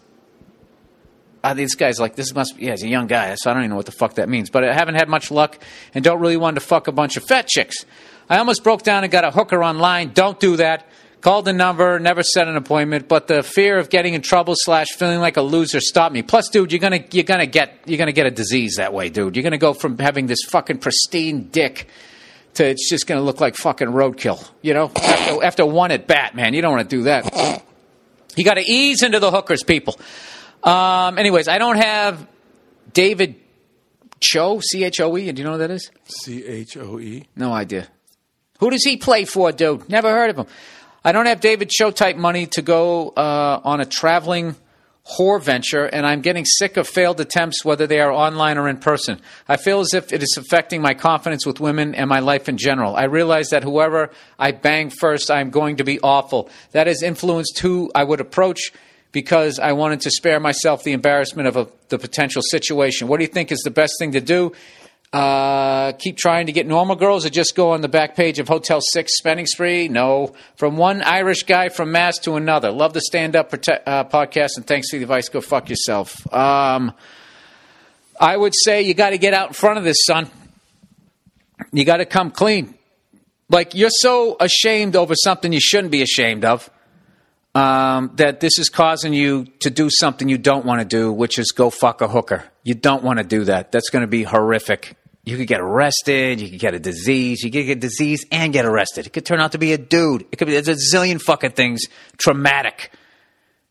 [1.42, 3.62] Uh, this guy's like, this must be, yeah, he's a young guy, so I don't
[3.62, 4.50] even know what the fuck that means.
[4.50, 5.58] But I haven't had much luck
[5.94, 7.86] and don't really want to fuck a bunch of fat chicks.
[8.28, 10.12] I almost broke down and got a hooker online.
[10.12, 10.86] Don't do that.
[11.24, 14.88] Called the number, never set an appointment, but the fear of getting in trouble slash
[14.88, 16.20] feeling like a loser stopped me.
[16.20, 19.34] Plus, dude, you're gonna you're gonna get you're gonna get a disease that way, dude.
[19.34, 21.88] You're gonna go from having this fucking pristine dick
[22.54, 24.46] to it's just gonna look like fucking roadkill.
[24.60, 27.64] You know, after, after one at bat, man, you don't want to do that.
[28.36, 29.98] You got to ease into the hookers, people.
[30.62, 32.26] Um, anyways, I don't have
[32.92, 33.36] David
[34.20, 35.32] Choe, C H O E.
[35.32, 35.90] Do you know who that is?
[36.04, 37.24] C H O E.
[37.34, 37.88] No idea.
[38.58, 39.88] Who does he play for, dude?
[39.88, 40.46] Never heard of him.
[41.06, 44.56] I don't have David Choe type money to go uh, on a traveling
[45.06, 48.78] whore venture, and I'm getting sick of failed attempts, whether they are online or in
[48.78, 49.20] person.
[49.46, 52.56] I feel as if it is affecting my confidence with women and my life in
[52.56, 52.96] general.
[52.96, 56.48] I realize that whoever I bang first, I'm going to be awful.
[56.72, 58.72] That has influenced who I would approach
[59.12, 63.08] because I wanted to spare myself the embarrassment of a, the potential situation.
[63.08, 64.52] What do you think is the best thing to do?
[65.14, 68.48] Uh, keep trying to get normal girls or just go on the back page of
[68.48, 69.86] Hotel 6 spending spree?
[69.86, 70.34] No.
[70.56, 72.72] From one Irish guy from Mass to another.
[72.72, 75.28] Love the stand up prote- uh, podcast and thanks for the advice.
[75.28, 76.26] Go fuck yourself.
[76.34, 76.92] Um,
[78.20, 80.28] I would say you got to get out in front of this, son.
[81.72, 82.74] You got to come clean.
[83.48, 86.68] Like, you're so ashamed over something you shouldn't be ashamed of
[87.54, 91.38] um, that this is causing you to do something you don't want to do, which
[91.38, 92.42] is go fuck a hooker.
[92.64, 93.70] You don't want to do that.
[93.70, 94.96] That's going to be horrific.
[95.24, 96.40] You could get arrested.
[96.40, 97.42] You could get a disease.
[97.42, 99.06] You could get a disease and get arrested.
[99.06, 100.26] It could turn out to be a dude.
[100.30, 101.84] It could be there's a zillion fucking things
[102.18, 102.90] traumatic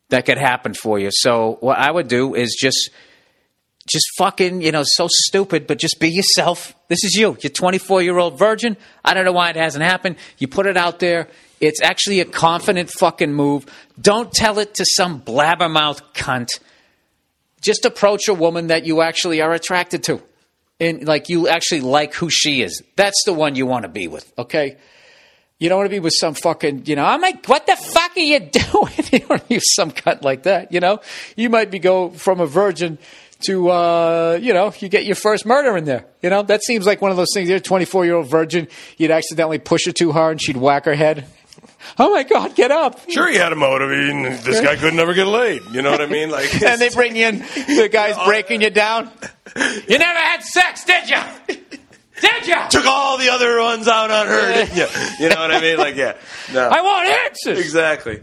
[0.10, 1.10] that could happen for you.
[1.12, 2.90] So what I would do is just
[3.88, 6.74] just fucking, you know, so stupid, but just be yourself.
[6.88, 7.38] This is you.
[7.42, 8.78] You're 24 year old virgin.
[9.04, 10.16] I don't know why it hasn't happened.
[10.38, 11.28] You put it out there.
[11.60, 13.66] It's actually a confident fucking move.
[14.00, 16.50] Don't tell it to some blabbermouth cunt.
[17.62, 20.22] Just approach a woman that you actually are attracted to.
[20.80, 22.82] And like you actually like who she is.
[22.96, 24.78] That's the one you want to be with, okay?
[25.60, 28.18] You don't want to be with some fucking, you know, I'm like, what the fuck
[28.18, 28.94] are you doing?
[29.12, 31.00] you don't be some cunt like that, you know?
[31.38, 32.98] You might be go from a virgin
[33.46, 36.06] to, uh, you know, you get your first murder in there.
[36.22, 37.50] You know, that seems like one of those things.
[37.50, 38.68] You're a 24 year old virgin.
[38.98, 41.26] You'd accidentally push her too hard and she'd whack her head.
[42.00, 43.00] Oh my God, get up.
[43.10, 43.90] Sure, he had a motive.
[43.92, 45.62] He, this guy could never get laid.
[45.72, 46.30] You know what I mean?
[46.30, 49.10] Like, And they bring you in, the guy's breaking you down.
[49.56, 51.22] You never had sex, did you?
[52.22, 52.56] Did you?
[52.70, 54.54] took all the other ones out on her.
[54.54, 54.88] didn't you?
[55.20, 55.78] You know what I mean?
[55.78, 56.16] Like, yeah.
[56.54, 56.70] No.
[56.70, 57.60] I want answers.
[57.60, 58.22] Exactly.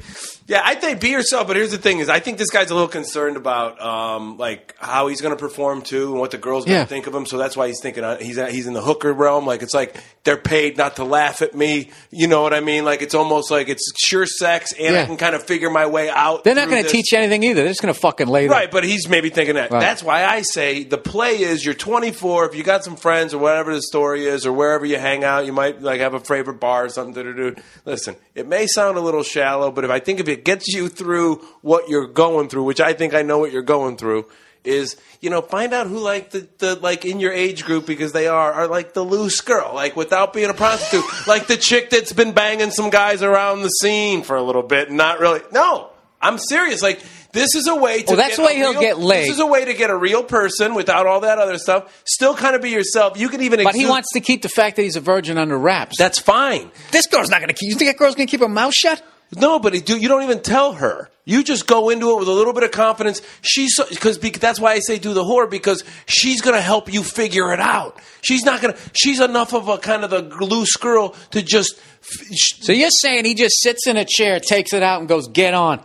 [0.51, 1.47] Yeah, I think be yourself.
[1.47, 4.75] But here's the thing: is I think this guy's a little concerned about um, like
[4.81, 6.85] how he's going to perform too, and what the girls going to Yeah.
[6.87, 7.25] think of him.
[7.25, 9.47] So that's why he's thinking uh, he's he's in the hooker realm.
[9.47, 11.91] Like it's like they're paid not to laugh at me.
[12.11, 12.85] You know what I mean?
[12.85, 16.11] Like it's almost like it's sure sex, and I can kind of figure my way
[16.11, 16.43] out.
[16.43, 17.61] They're not going to teach you anything either.
[17.63, 18.51] They're just going to fucking lay there.
[18.51, 19.71] Right, but he's maybe thinking that.
[19.71, 19.81] Right.
[19.81, 22.47] That's why I say the play is you're 24.
[22.47, 25.47] If you got some friends or whatever the story is, or wherever you hang out,
[25.47, 27.57] you might like have a favorite bar or something.
[27.85, 30.89] Listen, it may sound a little shallow, but if I think if it gets you
[30.89, 34.27] through what you're going through, which I think I know what you're going through,
[34.65, 38.13] is you know find out who like the, the like in your age group because
[38.13, 41.91] they are are like the loose girl, like without being a prostitute, like the chick
[41.91, 45.41] that's been banging some guys around the scene for a little bit and not really.
[45.53, 45.91] No,
[46.21, 46.83] I'm serious.
[46.83, 47.01] Like
[47.33, 48.07] this is a way to.
[48.09, 49.23] Well, that's get the way a he'll real- get laid.
[49.25, 52.03] This is a way to get a real person without all that other stuff.
[52.05, 53.19] Still kind of be yourself.
[53.19, 53.63] You can even.
[53.63, 55.97] But he wants to keep the fact that he's a virgin under wraps.
[55.97, 56.71] That's fine.
[56.91, 57.71] this girl's not going to keep.
[57.71, 59.03] You think that girl's going to keep her mouth shut?
[59.37, 61.09] No, but it, do, you don't even tell her.
[61.25, 63.23] You just go into it with a little bit of confidence.
[63.43, 67.05] She's because that's why I say do the whore because she's going to help you
[67.05, 68.01] figure it out.
[68.23, 68.81] She's not going to.
[68.93, 71.81] She's enough of a kind of a loose girl to just.
[72.03, 75.29] sh- So you're saying he just sits in a chair, takes it out, and goes,
[75.29, 75.81] "Get on."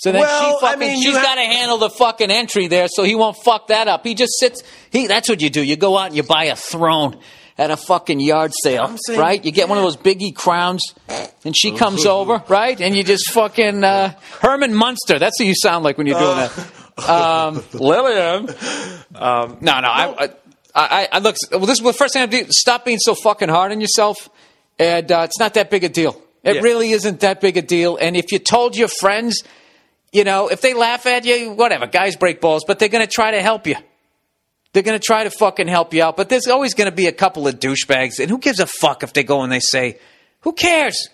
[0.00, 2.68] So then Well, she I fucking, mean, she's have- got to handle the fucking entry
[2.68, 4.06] there, so he won't fuck that up.
[4.06, 4.62] He just sits.
[4.90, 5.62] He that's what you do.
[5.62, 7.18] You go out and you buy a throne
[7.58, 9.44] at a fucking yard sale, saying- right?
[9.44, 10.94] You get one of those biggie crowns,
[11.44, 12.80] and she comes over, right?
[12.80, 15.18] And you just fucking uh, Herman Munster.
[15.18, 17.08] That's what you sound like when you're doing that.
[17.08, 18.48] Um, Lillian.
[19.14, 19.88] Um, No, no.
[19.88, 20.30] I, I,
[20.74, 21.36] I, I look.
[21.50, 22.44] Well, this is the first thing I do.
[22.50, 24.28] Stop being so fucking hard on yourself,
[24.78, 26.20] and uh, it's not that big a deal.
[26.44, 26.60] It Yeah.
[26.62, 27.96] really isn't that big a deal.
[28.00, 29.42] And if you told your friends,
[30.12, 33.12] you know, if they laugh at you, whatever, guys break balls, but they're going to
[33.12, 33.74] try to help you.
[34.78, 36.16] They're going to try to fucking help you out.
[36.16, 38.20] But there's always going to be a couple of douchebags.
[38.20, 39.98] And who gives a fuck if they go and they say,
[40.42, 41.08] who cares?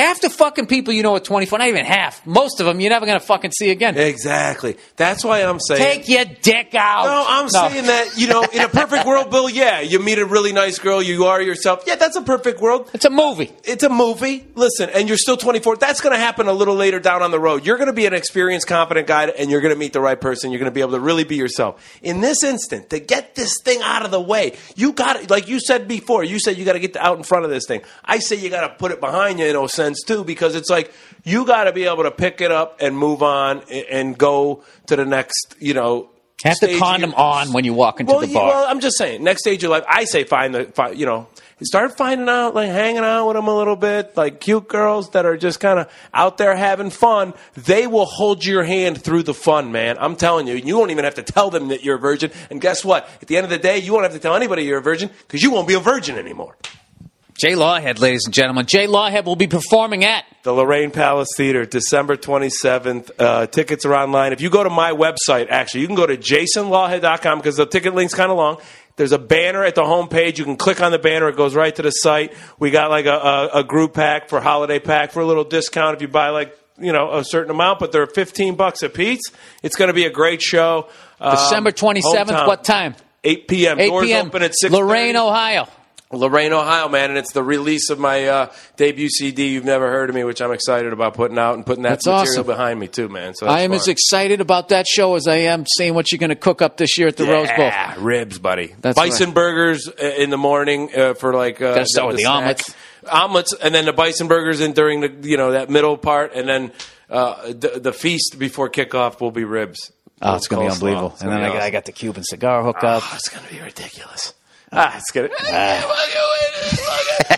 [0.00, 2.88] Half the fucking people you know at 24, not even half, most of them you're
[2.88, 3.98] never going to fucking see again.
[3.98, 4.78] Exactly.
[4.96, 5.82] That's why I'm saying.
[5.82, 7.04] Take your dick out.
[7.04, 10.24] No, I'm saying that, you know, in a perfect world, Bill, yeah, you meet a
[10.24, 11.84] really nice girl, you are yourself.
[11.86, 12.88] Yeah, that's a perfect world.
[12.94, 13.52] It's a movie.
[13.62, 14.46] It's a movie.
[14.54, 15.76] Listen, and you're still 24.
[15.76, 17.66] That's going to happen a little later down on the road.
[17.66, 20.18] You're going to be an experienced, confident guy, and you're going to meet the right
[20.18, 20.50] person.
[20.50, 21.98] You're going to be able to really be yourself.
[22.00, 25.46] In this instant, to get this thing out of the way, you got to, like
[25.46, 27.82] you said before, you said you got to get out in front of this thing.
[28.02, 30.70] I say you got to put it behind you in a sense too, because it's
[30.70, 30.92] like
[31.24, 34.64] you got to be able to pick it up and move on and, and go
[34.86, 36.10] to the next, you know.
[36.44, 38.48] Have the condom on when you walk into well, the bar.
[38.48, 41.28] well, I'm just saying, next stage of life, I say find the, find, you know,
[41.62, 45.26] start finding out, like hanging out with them a little bit, like cute girls that
[45.26, 47.34] are just kind of out there having fun.
[47.54, 49.96] They will hold your hand through the fun, man.
[49.98, 52.30] I'm telling you, you won't even have to tell them that you're a virgin.
[52.50, 53.08] And guess what?
[53.20, 55.10] At the end of the day, you won't have to tell anybody you're a virgin
[55.26, 56.56] because you won't be a virgin anymore.
[57.40, 58.66] Jay Lawhead, ladies and gentlemen.
[58.66, 63.10] Jay Lawhead will be performing at The Lorain Palace Theater, December 27th.
[63.18, 64.34] Uh, tickets are online.
[64.34, 67.94] If you go to my website, actually, you can go to jasonlawhead.com because the ticket
[67.94, 68.58] link's kind of long.
[68.96, 70.36] There's a banner at the homepage.
[70.36, 71.30] You can click on the banner.
[71.30, 72.34] It goes right to the site.
[72.58, 75.96] We got like a, a, a group pack for holiday pack for a little discount
[75.96, 79.22] if you buy like you know a certain amount, but they're 15 bucks a piece.
[79.62, 80.90] It's going to be a great show.
[81.18, 82.02] Um, December 27th.
[82.02, 82.46] hometown.
[82.46, 82.96] What time?
[83.24, 83.80] 8 p.m.
[83.80, 84.26] 8 Doors p.m.
[84.26, 84.74] open at 6.
[84.74, 85.66] Lorain, Ohio.
[86.12, 89.50] Lorain, Ohio, man, and it's the release of my uh, debut CD.
[89.50, 92.06] You've never heard of me, which I'm excited about putting out and putting that That's
[92.06, 92.46] material awesome.
[92.46, 93.34] behind me too, man.
[93.36, 93.76] So I am fun.
[93.76, 96.76] as excited about that show as I am seeing what you're going to cook up
[96.78, 97.58] this year at the Rose Bowl.
[97.66, 98.74] Yeah, ribs, buddy.
[98.80, 99.34] That's bison right.
[99.36, 101.62] burgers uh, in the morning uh, for like.
[101.62, 102.74] Uh, Gotta start with the snacks.
[103.08, 106.48] Omelets, and then the bison burgers in during the you know that middle part, and
[106.48, 106.72] then
[107.08, 109.92] uh, the, the feast before kickoff will be ribs.
[110.20, 111.16] Oh, it's going to be unbelievable.
[111.20, 113.02] And then I, I got the Cuban cigar hookup.
[113.04, 114.34] Oh, it's gonna be ridiculous.
[114.72, 115.28] Ah, it's gonna.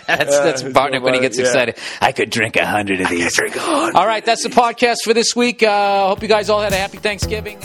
[0.07, 1.45] that's that's it's Bartnick when he gets yeah.
[1.45, 1.77] excited.
[1.99, 3.35] I could drink a hundred of these.
[3.35, 5.63] drink a hundred All right, that's the podcast for this week.
[5.63, 7.59] Uh, hope you guys all had a happy Thanksgiving.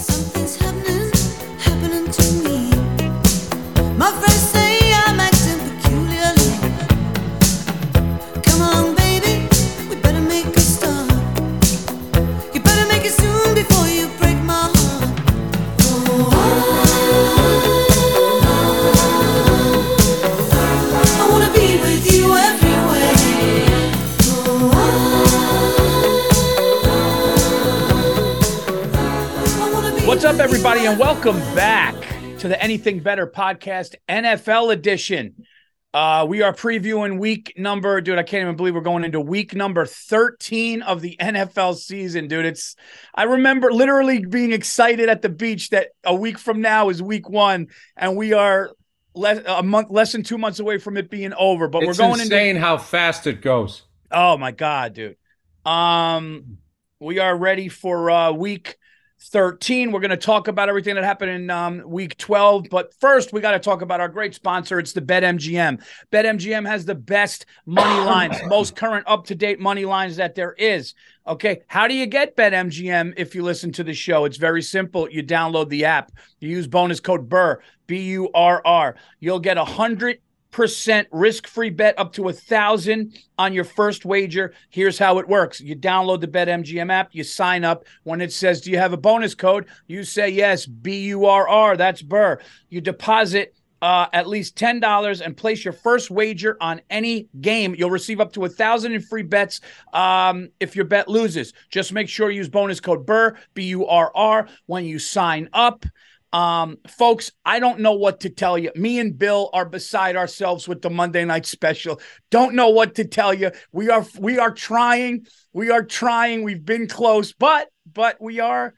[30.18, 31.94] What's up, everybody, and welcome back
[32.40, 35.46] to the Anything Better podcast, NFL edition.
[35.94, 38.18] Uh, we are previewing week number, dude.
[38.18, 42.46] I can't even believe we're going into week number 13 of the NFL season, dude.
[42.46, 42.74] It's
[43.14, 47.28] I remember literally being excited at the beach that a week from now is week
[47.28, 48.72] one, and we are
[49.14, 51.68] less a month less than two months away from it being over.
[51.68, 53.84] But It's we're going insane into how fast it goes.
[54.10, 55.16] Oh my god, dude.
[55.64, 56.58] Um
[56.98, 58.78] we are ready for uh week
[59.20, 59.90] 13.
[59.90, 63.40] We're going to talk about everything that happened in um, week 12, but first we
[63.40, 64.78] got to talk about our great sponsor.
[64.78, 65.82] It's the BetMGM.
[66.12, 70.94] BetMGM has the best money lines, most current up-to-date money lines that there is.
[71.26, 74.24] Okay, how do you get BetMGM if you listen to the show?
[74.24, 75.10] It's very simple.
[75.10, 76.12] You download the app.
[76.38, 78.96] You use bonus code BURR, B U R R.
[79.20, 80.20] You'll get a 100
[80.50, 84.54] percent risk-free bet up to a thousand on your first wager.
[84.70, 87.84] Here's how it works: you download the BetMGM app, you sign up.
[88.04, 91.48] When it says, "Do you have a bonus code?" You say yes, B U R
[91.48, 91.76] R.
[91.76, 92.40] That's Burr.
[92.68, 93.54] You deposit.
[93.80, 97.76] Uh, at least ten dollars and place your first wager on any game.
[97.78, 99.60] You'll receive up to a thousand in free bets
[99.92, 101.52] um, if your bet loses.
[101.70, 105.48] Just make sure you use bonus code Burr B U R R when you sign
[105.52, 105.86] up.
[106.32, 108.70] Um, folks, I don't know what to tell you.
[108.76, 112.00] Me and Bill are beside ourselves with the Monday night special.
[112.30, 113.50] Don't know what to tell you.
[113.72, 115.26] We are we are trying.
[115.52, 116.42] We are trying.
[116.44, 118.74] We've been close, but but we are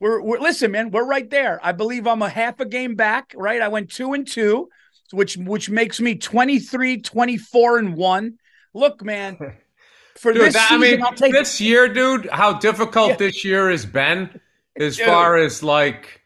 [0.00, 1.58] we're, we're listen, man, we're right there.
[1.62, 3.60] I believe I'm a half a game back, right?
[3.62, 4.68] I went 2 and 2,
[5.12, 8.34] which which makes me 23 24 and 1.
[8.74, 9.36] Look, man,
[10.16, 11.38] for Dude, this that- season I mean, I'll take it.
[11.38, 13.16] this year, dude, how difficult Yeah.
[13.16, 14.40] this year has been
[14.76, 15.06] as Dude.
[15.06, 16.20] far as like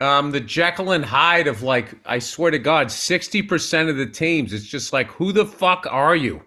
[0.00, 4.52] um the Jekyll and Hyde of like, I swear to God, 60% of the teams,
[4.52, 6.42] it's just like, who the fuck are you?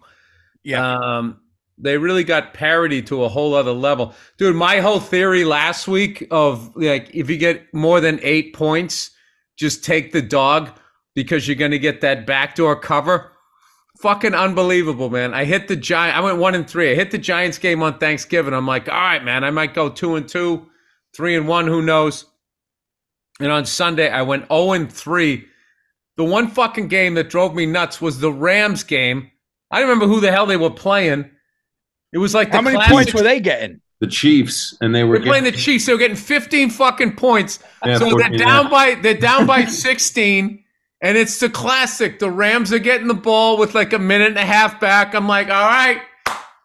[0.64, 0.98] Yeah.
[0.98, 1.40] Um,
[1.78, 4.14] they really got parity to a whole other level.
[4.38, 9.12] Dude, my whole theory last week of like, if you get more than eight points,
[9.58, 10.72] just take the dog
[11.16, 13.32] because you're going to get that backdoor cover.
[14.00, 15.34] fucking unbelievable, man.
[15.34, 16.18] I hit the giant.
[16.18, 16.92] I went one and three.
[16.92, 18.54] I hit the Giants game on Thanksgiving.
[18.54, 19.44] I'm like, all right, man.
[19.44, 20.68] I might go two and two,
[21.16, 21.68] three and one.
[21.68, 22.26] Who knows?
[23.44, 25.46] And on Sunday, I went zero and three.
[26.16, 29.30] The one fucking game that drove me nuts was the Rams game.
[29.70, 31.30] I don't remember who the hell they were playing.
[32.14, 33.82] It was like the How many classic- points were they getting?
[34.00, 35.86] The Chiefs, and they were They're playing the Chiefs.
[35.86, 37.60] They were getting 15 fucking points.
[37.86, 40.64] Yeah, so 14 they're down by they're down by 16,
[41.02, 42.20] and it's the classic.
[42.20, 45.14] The Rams are getting the ball with like a minute and a half back.
[45.16, 46.02] I'm like, all right,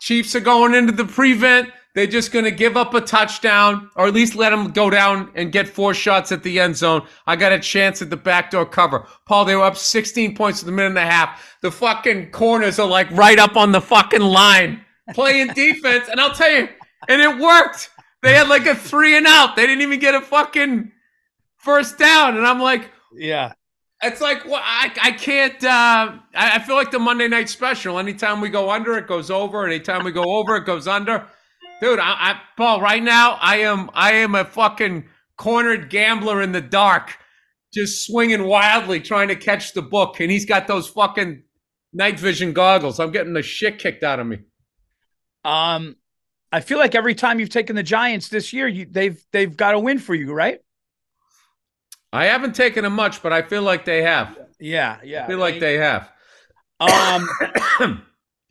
[0.00, 1.70] Chiefs are going into the prevent.
[1.98, 5.32] They're just going to give up a touchdown, or at least let them go down
[5.34, 7.04] and get four shots at the end zone.
[7.26, 9.08] I got a chance at the backdoor cover.
[9.26, 11.58] Paul, they were up 16 points in the minute and a half.
[11.60, 16.32] The fucking corners are like right up on the fucking line playing defense, and I'll
[16.32, 16.68] tell you,
[17.08, 17.90] and it worked.
[18.22, 19.56] They had like a three and out.
[19.56, 20.92] They didn't even get a fucking
[21.56, 23.54] first down, and I'm like, Yeah.
[24.04, 25.64] it's like well, I I can't.
[25.64, 27.98] Uh, I, I feel like the Monday night special.
[27.98, 29.66] Anytime we go under, it goes over.
[29.66, 31.26] Anytime we go over, it goes under.
[31.80, 35.04] Dude, I, I Paul, right now I am I am a fucking
[35.36, 37.16] cornered gambler in the dark,
[37.72, 41.44] just swinging wildly trying to catch the book, and he's got those fucking
[41.92, 42.98] night vision goggles.
[42.98, 44.38] I'm getting the shit kicked out of me.
[45.44, 45.96] Um,
[46.50, 49.74] I feel like every time you've taken the Giants this year, you they've they've got
[49.74, 50.58] a win for you, right?
[52.12, 54.36] I haven't taken them much, but I feel like they have.
[54.58, 55.24] Yeah, yeah.
[55.24, 56.10] I feel like they have.
[56.80, 57.28] Um,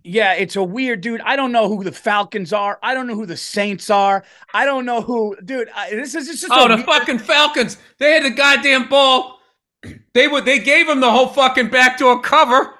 [0.08, 1.22] yeah, it's a weird dude.
[1.22, 2.80] I don't know who the Falcons are.
[2.82, 4.24] I don't know who the Saints are.
[4.54, 5.70] I don't know who, dude.
[5.76, 7.78] I, this is just Oh, the weird- fucking Falcons!
[8.00, 9.40] They had the goddamn ball.
[10.14, 10.46] They would.
[10.46, 12.74] They gave him the whole fucking backdoor cover.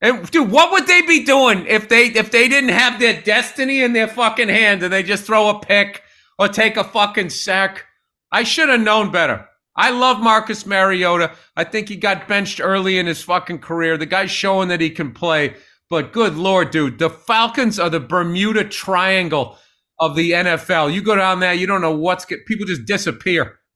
[0.00, 3.82] And dude, what would they be doing if they if they didn't have their destiny
[3.82, 6.02] in their fucking hand and they just throw a pick
[6.38, 7.86] or take a fucking sack?
[8.30, 9.48] I should have known better.
[9.74, 11.32] I love Marcus Mariota.
[11.56, 13.96] I think he got benched early in his fucking career.
[13.96, 15.54] The guy's showing that he can play.
[15.90, 19.58] But good lord, dude, the Falcons are the Bermuda Triangle
[20.00, 20.92] of the NFL.
[20.92, 23.58] You go down there, you don't know what's get people just disappear.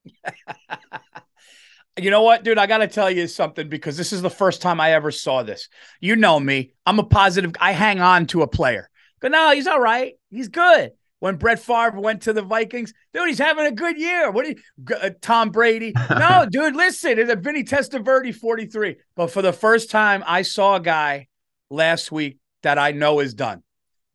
[2.01, 2.59] You know what, dude?
[2.59, 5.43] I got to tell you something because this is the first time I ever saw
[5.43, 5.69] this.
[6.01, 6.73] You know me.
[6.87, 7.55] I'm a positive.
[7.61, 8.89] I hang on to a player.
[9.21, 10.15] But no, he's all right.
[10.31, 10.93] He's good.
[11.19, 14.31] When Brett Favre went to the Vikings, dude, he's having a good year.
[14.31, 15.93] What do you, uh, Tom Brady?
[16.11, 18.97] No, dude, listen, it's a Vinny Testaverde 43.
[19.17, 21.27] But for the first time, I saw a guy
[21.71, 23.63] last week that I know is done.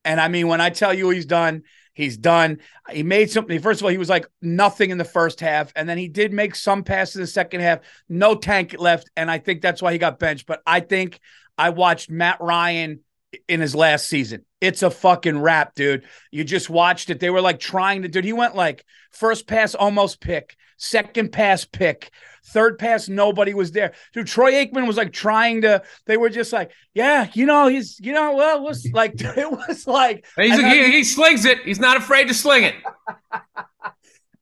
[0.05, 1.63] And I mean, when I tell you he's done,
[1.93, 2.59] he's done.
[2.91, 3.59] He made something.
[3.59, 6.33] First of all, he was like nothing in the first half, and then he did
[6.33, 7.79] make some passes in the second half.
[8.09, 10.45] No tank left, and I think that's why he got benched.
[10.45, 11.19] But I think
[11.57, 12.99] I watched Matt Ryan
[13.47, 14.45] in his last season.
[14.61, 16.03] It's a fucking wrap, dude.
[16.31, 17.19] You just watched it.
[17.19, 18.25] They were like trying to, dude.
[18.25, 22.11] He went like first pass almost pick, second pass pick,
[22.47, 23.93] third pass nobody was there.
[24.13, 25.81] Dude, Troy Aikman was like trying to.
[26.05, 29.51] They were just like, yeah, you know, he's, you know, well, it was like it
[29.51, 30.25] was like.
[30.35, 31.59] He's, he, he slings it.
[31.65, 32.75] He's not afraid to sling it.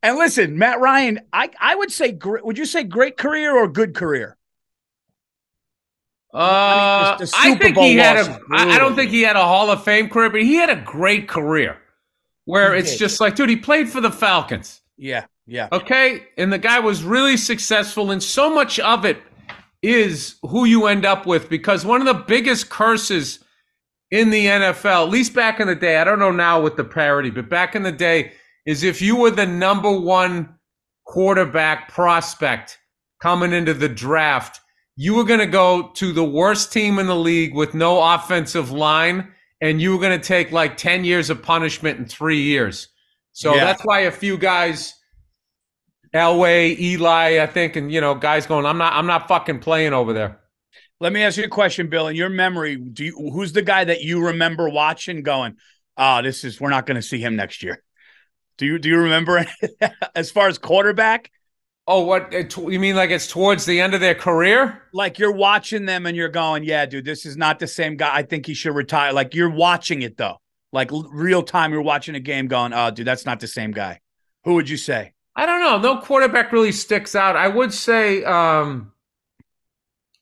[0.04, 3.94] And listen, Matt Ryan, I I would say, would you say great career or good
[3.94, 4.36] career?
[6.34, 8.32] Uh, the- the I think Bowl he had loss a.
[8.32, 10.70] is I I don't think he had a Hall of Fame career, but he had
[10.70, 11.78] a great career.
[12.46, 12.98] Where He it's did.
[13.00, 14.82] just like, dude, he played for the Falcons.
[14.98, 15.68] Yeah, yeah.
[15.72, 16.24] Okay.
[16.38, 18.12] And the guy was really successful.
[18.12, 19.18] And so much of it
[19.82, 23.40] is who you end up with because one of the biggest curses
[24.12, 26.84] in the NFL, at least back in the day, I don't know now with the
[26.84, 28.34] parity, but back in the day,
[28.66, 30.56] is if you were the number one
[31.08, 32.78] quarterback prospect
[33.22, 34.60] coming into the draft,
[34.96, 38.72] you were going to go to the worst team in the league with no offensive
[38.72, 39.32] line,
[39.62, 42.90] and you were going to take like 10 years of punishment in three years.
[43.32, 43.66] So Yeah.
[43.66, 44.94] that's why a few guys,
[46.14, 49.94] Elway, Eli, I think, and you know, guys going, I'm not, I'm not fucking playing
[49.94, 50.40] over there.
[51.00, 52.08] Let me ask you a question, Bill.
[52.08, 55.58] In your memory, do you who's the guy that you remember watching going,
[55.98, 57.84] oh, this is we're not going to see him next year?
[58.58, 59.44] Do you do you remember
[60.16, 61.32] as far as quarterback?
[61.88, 62.96] Oh, what you mean?
[62.96, 64.84] Like it's towards the end of their career?
[64.94, 68.16] Like you're watching them and you're going, yeah, dude, this is not the same guy.
[68.16, 69.12] I think he should retire.
[69.12, 70.38] Like you're watching it though,
[70.72, 71.72] like real time.
[71.72, 74.00] You're watching a game, going, oh, dude, that's not the same guy.
[74.44, 75.14] Who would you say?
[75.36, 75.78] I don't know.
[75.80, 77.36] No quarterback really sticks out.
[77.36, 78.92] I would say, um,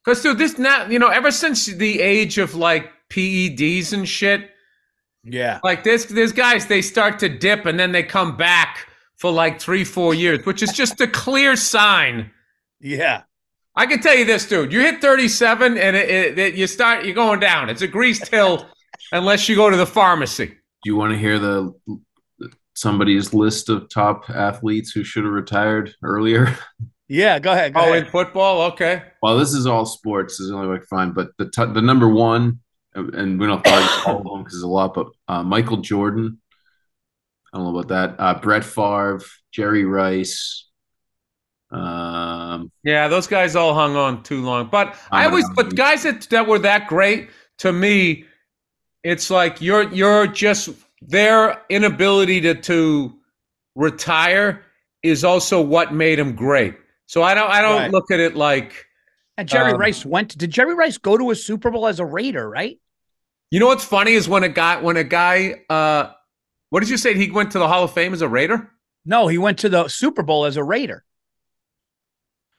[0.04, 4.52] because dude, this now, you know, ever since the age of like PEDs and shit,
[5.24, 8.88] Yeah, like this, there's guys they start to dip and then they come back
[9.18, 12.32] for like three, four years, which is just a clear sign.
[12.80, 13.24] yeah.
[13.76, 14.74] I can tell you this, dude.
[14.74, 17.70] You hit 37 and it, it, it, you start, you're going down.
[17.70, 18.66] It's a greased hill
[19.14, 20.48] unless you go to the pharmacy.
[20.48, 20.54] Do
[20.86, 21.74] you want to hear the
[22.80, 26.56] somebody's list of top athletes who should have retired earlier?
[27.12, 27.74] Yeah, go ahead.
[27.74, 28.06] Go Oh, ahead.
[28.06, 29.02] in football, okay.
[29.24, 30.34] Well, this is all sports.
[30.38, 31.16] This is the only way I can find.
[31.16, 32.60] But the t- the number one,
[32.94, 34.94] and we don't have all of them because there's a lot.
[34.94, 36.40] But uh, Michael Jordan.
[37.52, 38.16] I don't know about that.
[38.24, 40.68] Uh, Brett Favre, Jerry Rice.
[41.72, 44.70] Um, Yeah, those guys all hung on too long.
[44.72, 47.30] But I Um, always, but guys that that were that great
[47.60, 48.26] to me,
[49.04, 50.70] it's like you're you're just
[51.02, 53.14] their inability to to
[53.76, 54.64] retire
[55.04, 56.76] is also what made him great.
[57.06, 57.92] So I don't I don't Right.
[57.92, 58.86] look at it like
[59.38, 60.38] and Jerry um, Rice went.
[60.38, 62.50] Did Jerry Rice go to a Super Bowl as a Raider?
[62.50, 62.78] Right?
[63.52, 66.12] you know what's funny is when a guy when a guy uh
[66.70, 68.70] what did you say he went to the Hall of Fame as a Raider?
[69.06, 71.04] No, he went to the Super Bowl as a Raider,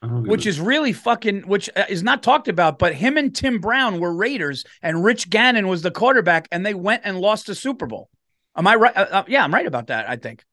[0.03, 0.31] I don't know.
[0.31, 2.81] which is really fucking, which uh, is not talked about.
[2.81, 6.75] But him and Tim Brown were Raiders, and Rich Gannon was the quarterback, and they
[6.75, 8.09] went and lost the Super Bowl.
[8.61, 8.95] Am I right?
[8.95, 10.07] Uh, uh, yeah, I'm right about that.
[10.09, 10.45] I think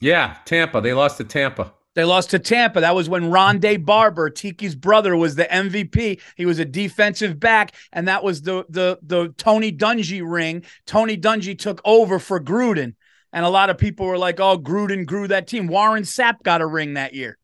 [0.00, 0.80] Yeah, Tampa.
[0.82, 1.72] They lost to Tampa.
[1.94, 2.82] they lost to Tampa.
[2.82, 6.20] That was when Rondé Barber, Tiki's brother, was the MVP.
[6.36, 10.64] He was a defensive back, and that was the the the Tony Dungy ring.
[10.84, 12.94] Tony Dungy took over for Gruden,
[13.32, 16.60] and a lot of people were like, "Oh, Gruden grew that team." Warren Sapp got
[16.60, 17.38] a ring that year.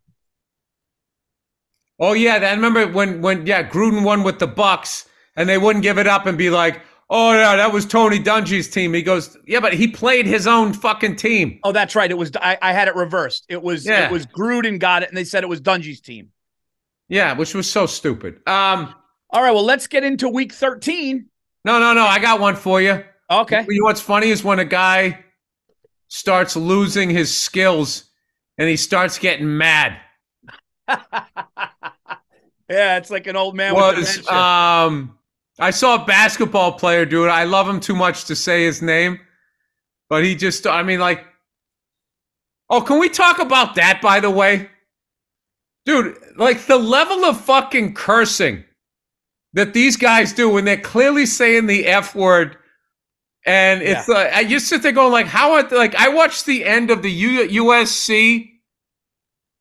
[1.98, 5.82] Oh yeah, I remember when when yeah Gruden won with the Bucs, and they wouldn't
[5.82, 9.37] give it up and be like, "Oh yeah, that was Tony Dungy's team." He goes,
[9.47, 12.11] "Yeah, but he played his own fucking team." Oh, that's right.
[12.11, 13.45] It was I, I had it reversed.
[13.49, 14.07] It was Yeah.
[14.07, 16.31] it was Gruden got it, and they said it was Dungy's team.
[17.09, 18.37] Yeah, which was so stupid.
[18.49, 18.95] Um,
[19.31, 21.27] All right, well, let's get into week 13.
[21.65, 23.03] no, no, no, I got one for you.
[23.31, 23.66] Okay.
[23.69, 25.24] You know what's funny is when a guy
[26.09, 28.05] starts losing his skills
[28.59, 29.97] and he starts getting mad.
[32.69, 34.32] Yeah, it's like an old man with dementia.
[34.32, 35.19] um
[35.61, 37.28] I saw a basketball player do it.
[37.28, 39.20] I love him too much to say his name,
[40.09, 41.24] but he just I mean like
[42.70, 44.70] Oh, can we talk about that by the way?
[45.85, 48.65] Dude, like the level of fucking cursing
[49.55, 52.57] that these guys do when they're clearly saying the F word
[53.45, 56.65] and it's like I just sit there going like how are like I watched the
[56.65, 58.51] end of the U- USC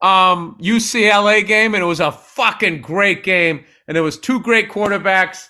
[0.01, 4.69] um UCLA game and it was a fucking great game and it was two great
[4.69, 5.47] quarterbacks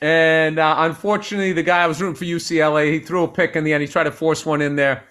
[0.00, 3.64] and uh, unfortunately the guy I was rooting for UCLA he threw a pick in
[3.64, 3.82] the end.
[3.82, 5.04] He tried to force one in there.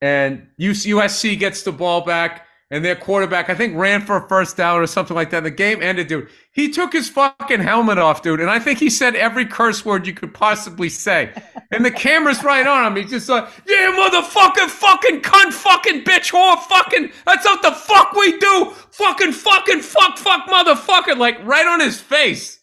[0.00, 4.56] And USC gets the ball back and their quarterback I think ran for a first
[4.56, 5.42] down or something like that.
[5.42, 6.28] The game ended dude.
[6.52, 8.40] He took his fucking helmet off dude.
[8.40, 11.30] And I think he said every curse word you could possibly say.
[11.70, 12.96] And the camera's right on him.
[12.96, 18.14] He's just like yeah motherfucking fucking cunt fucking bitch whore fucking that's what the fuck
[18.14, 18.72] we do.
[18.92, 22.61] Fucking fucking fuck fuck motherfucker like right on his face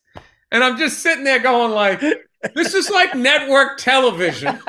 [0.51, 1.99] and I'm just sitting there going like
[2.55, 4.59] this is like network television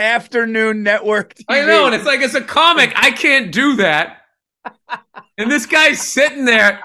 [0.00, 1.34] Afternoon network.
[1.34, 1.44] TV.
[1.48, 4.18] I know, and it's like it's a comic, I can't do that.
[5.38, 6.80] And this guy's sitting there,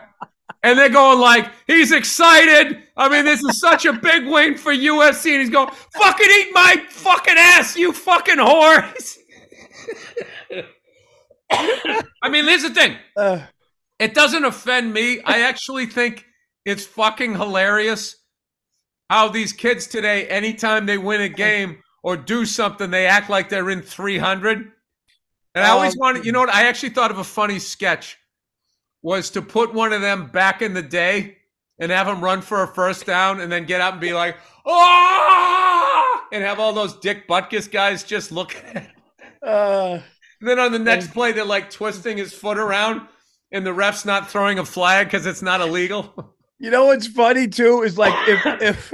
[0.64, 2.82] and they're going like, he's excited.
[2.96, 6.52] I mean, this is such a big win for USC, and he's going, fucking eat
[6.54, 8.90] my fucking ass, you fucking whore.
[11.52, 12.96] I mean, here's the thing.
[13.18, 13.42] Uh,
[14.00, 15.20] It doesn't offend me.
[15.26, 16.26] I actually think
[16.66, 18.18] it's fucking hilarious
[19.10, 23.50] how these kids today, anytime they win a game or do something, they act like
[23.50, 24.72] they're in 300.
[25.56, 26.50] And I always Um, wanted, you know what?
[26.54, 28.18] I actually thought of a funny sketch
[29.02, 31.38] was to put one of them back in the day
[31.80, 34.38] and have them run for a first down and then get up and be like,
[34.66, 38.90] oh, and have all those Dick Butkus guys just look at it.
[39.42, 40.00] uh,
[40.40, 43.08] And then on the next play, they're like twisting his foot around,
[43.52, 46.34] and the ref's not throwing a flag because it's not illegal.
[46.60, 48.46] you know what's funny too is like if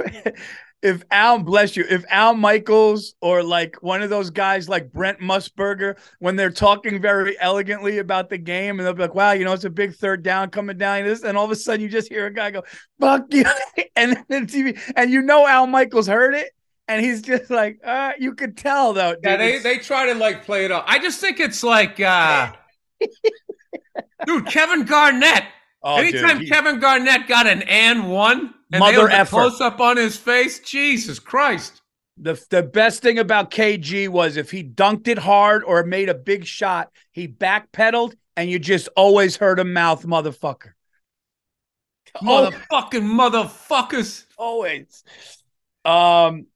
[0.82, 5.20] if Al bless you, if Al Michaels or like one of those guys like Brent
[5.20, 9.44] Musburger, when they're talking very elegantly about the game, and they'll be like, "Wow, you
[9.44, 11.88] know, it's a big third down coming down," this, and all of a sudden you
[11.88, 12.64] just hear a guy go,
[13.00, 13.44] "Fuck you,"
[13.96, 16.50] and then the TV, and you know Al Michaels heard it,
[16.88, 19.14] and he's just like, uh, you could tell though.
[19.22, 20.84] Yeah, they, they try to like play it off.
[20.86, 22.52] I just think it's like, uh,
[24.26, 25.44] dude, Kevin Garnett.
[25.84, 29.80] Oh, dude, Anytime he- Kevin Garnett got an and one, and Mother have close up
[29.80, 31.80] on his face, Jesus Christ.
[32.18, 36.14] The the best thing about KG was if he dunked it hard or made a
[36.14, 40.72] big shot, he backpedaled and you just always heard him mouth motherfucker.
[42.20, 44.24] Oh, Motherfucking motherfuckers.
[44.36, 45.02] always.
[45.84, 46.46] Um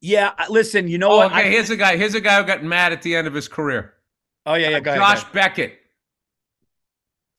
[0.00, 1.26] yeah, listen, you know Oh, what?
[1.32, 1.96] okay, I- here's a guy.
[1.96, 3.94] Here's a guy who got mad at the end of his career.
[4.44, 5.32] oh yeah, yeah, go ahead, Josh go ahead.
[5.32, 5.78] Beckett.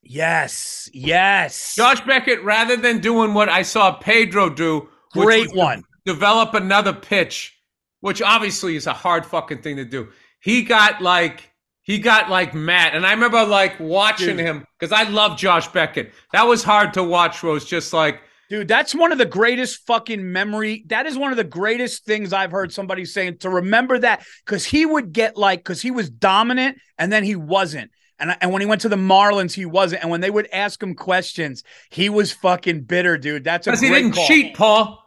[0.05, 1.75] Yes, yes.
[1.75, 5.83] Josh Beckett, rather than doing what I saw Pedro do, which Great one.
[6.05, 7.59] develop another pitch,
[8.01, 10.09] which obviously is a hard fucking thing to do.
[10.39, 11.51] He got like
[11.81, 12.95] he got like mad.
[12.95, 14.45] And I remember like watching Dude.
[14.45, 16.13] him because I love Josh Beckett.
[16.33, 17.41] That was hard to watch.
[17.41, 20.83] Was just like Dude, that's one of the greatest fucking memory.
[20.87, 24.65] That is one of the greatest things I've heard somebody saying to remember that because
[24.65, 27.89] he would get like because he was dominant and then he wasn't.
[28.19, 30.01] And, and when he went to the Marlins, he wasn't.
[30.01, 33.43] And when they would ask him questions, he was fucking bitter, dude.
[33.43, 34.27] That's a because he didn't call.
[34.27, 35.03] cheat, Paul.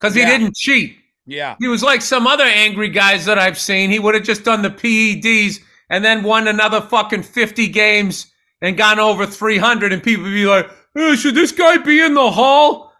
[0.00, 0.96] Because he didn't cheat.
[1.26, 3.90] Yeah, He was like some other angry guys that I've seen.
[3.90, 5.60] He would have just done the PEDs
[5.90, 10.46] and then won another fucking 50 games and gone over 300, and people would be
[10.46, 12.92] like, "Oh, should this guy be in the hall?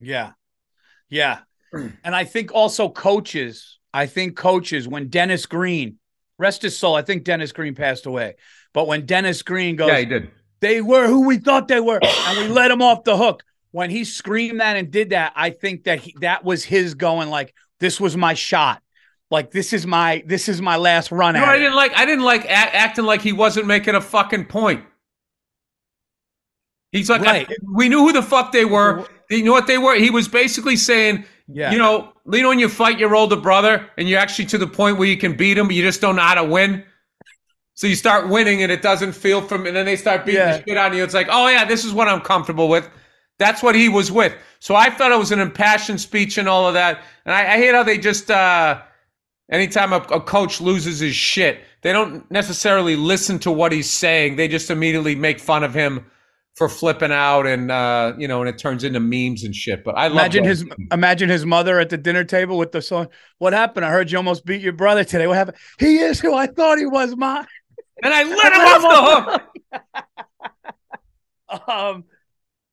[0.00, 0.32] yeah,
[1.08, 1.38] yeah.
[1.72, 3.78] And I think also coaches.
[3.92, 5.98] I think coaches when Dennis Green,
[6.38, 6.96] rest his soul.
[6.96, 8.34] I think Dennis Green passed away,
[8.74, 10.30] but when Dennis Green goes, Yeah, he did.
[10.60, 13.42] they were who we thought they were, and we let him off the hook.
[13.70, 17.28] When he screamed that and did that, I think that he, that was his going
[17.30, 18.82] like, "This was my shot.
[19.30, 21.92] Like this is my this is my last run No, I it." didn't like.
[21.96, 24.84] I didn't like act, acting like he wasn't making a fucking point.
[26.92, 27.48] He's like, Right.
[27.74, 29.04] we knew who the fuck they were.
[29.30, 29.96] You know what they were?
[29.96, 31.72] He was basically saying, Yeah.
[31.72, 34.66] you know, you know when you fight your older brother and you're actually to the
[34.68, 36.84] point where you can beat him, but you just don't know how to win.
[37.74, 40.58] So you start winning and it doesn't feel from, and then they start beating Yeah.
[40.58, 41.02] the shit of you.
[41.02, 42.88] It's like, oh yeah, this is what I'm comfortable with.
[43.38, 44.32] That's what he was with.
[44.60, 47.02] So I thought it was an impassioned speech and all of that.
[47.26, 48.80] And I, I hate how they just, uh,
[49.50, 54.36] anytime a, a coach loses his shit, they don't necessarily listen to what he's saying.
[54.36, 56.06] They just immediately make fun of him
[56.54, 59.82] for flipping out, and uh, you know, and it turns into memes and shit.
[59.82, 63.08] But I Imagine his imagine his mother at the dinner table with the son.
[63.38, 63.84] What happened?
[63.84, 65.26] I heard you almost beat your brother today.
[65.26, 65.56] What happened?
[65.80, 67.44] He is who I thought he was, ma.
[68.04, 69.42] And I let him off the hook.
[71.68, 72.04] Um.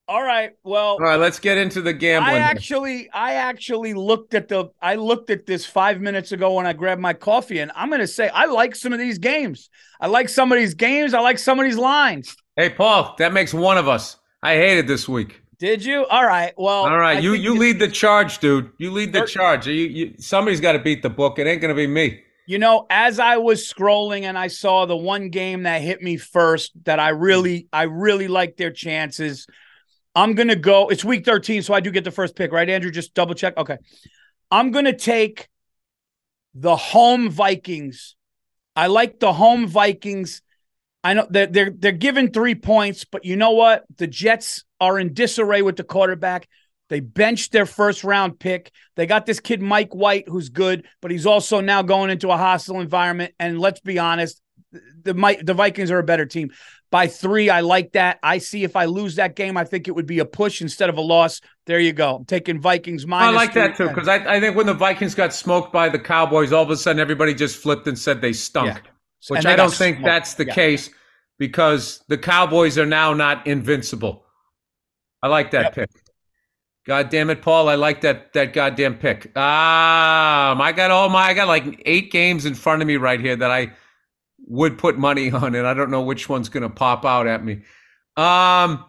[0.08, 0.50] All right.
[0.64, 2.34] Well, All right, let's get into the gambling.
[2.34, 6.66] I actually, I actually looked at the, I looked at this five minutes ago when
[6.66, 9.70] I grabbed my coffee, and I'm going to say I like some of these games.
[10.00, 11.14] I like some of these games.
[11.14, 12.36] I like some of these lines.
[12.56, 14.16] hey, Paul, that makes one of us.
[14.42, 15.40] I hated this week.
[15.58, 16.04] Did you?
[16.06, 16.52] All right.
[16.56, 18.72] Well, All right, I you you lead the charge, dude.
[18.78, 19.68] You lead the charge.
[19.68, 21.38] You, you somebody's got to beat the book.
[21.38, 22.22] It ain't gonna be me.
[22.52, 26.18] You know, as I was scrolling and I saw the one game that hit me
[26.18, 29.46] first that I really, I really like their chances.
[30.14, 30.90] I'm gonna go.
[30.90, 32.90] It's week 13, so I do get the first pick, right, Andrew?
[32.90, 33.56] Just double check.
[33.56, 33.78] Okay.
[34.50, 35.48] I'm gonna take
[36.52, 38.16] the home Vikings.
[38.76, 40.42] I like the home Vikings.
[41.02, 43.84] I know they're they're they're given three points, but you know what?
[43.96, 46.46] The Jets are in disarray with the quarterback.
[46.92, 48.70] They benched their first round pick.
[48.96, 52.36] They got this kid Mike White, who's good, but he's also now going into a
[52.36, 53.32] hostile environment.
[53.40, 56.50] And let's be honest, the the Vikings are a better team.
[56.90, 58.18] By three, I like that.
[58.22, 60.90] I see if I lose that game, I think it would be a push instead
[60.90, 61.40] of a loss.
[61.64, 62.16] There you go.
[62.16, 63.36] I'm taking Vikings I minus.
[63.36, 66.52] like that too because I, I think when the Vikings got smoked by the Cowboys,
[66.52, 68.66] all of a sudden everybody just flipped and said they stunk.
[68.66, 68.78] Yeah.
[69.28, 70.04] Which And I don't think smoked.
[70.04, 70.54] that's the Yeah.
[70.54, 70.90] case
[71.38, 74.26] because the Cowboys are now not invincible.
[75.22, 75.88] I like that pick.
[76.84, 77.68] God damn it, Paul!
[77.68, 79.26] I like that that goddamn pick.
[79.36, 83.20] Um, I got all my I got like eight games in front of me right
[83.20, 83.72] here that I
[84.46, 87.44] would put money on, and I don't know which one's going to pop out at
[87.44, 87.62] me.
[88.16, 88.84] Um,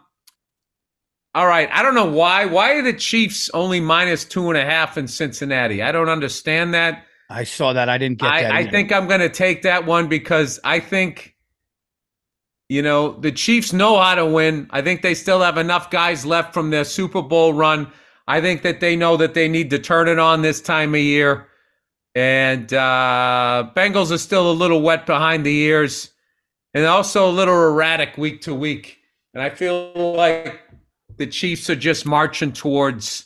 [1.36, 2.45] all right, I don't know why.
[2.45, 5.82] Why are the Chiefs only minus two and a half in Cincinnati?
[5.82, 7.06] I don't understand that.
[7.30, 7.90] I saw that.
[7.90, 8.52] I didn't get that.
[8.52, 8.72] I, I either.
[8.72, 11.32] think I'm going to take that one because I think,
[12.73, 14.65] you know, the Chiefs know how to win.
[14.71, 17.91] I think they still have enough guys left from their Super Bowl run.
[18.27, 20.99] I think that they know that they need to turn it on this time of
[20.99, 21.45] year.
[22.15, 26.13] And uh, Bengals are still a little wet behind the ears
[26.73, 28.97] and also a little erratic week to week.
[29.35, 30.59] And I feel like
[31.17, 33.25] the Chiefs are just marching towards,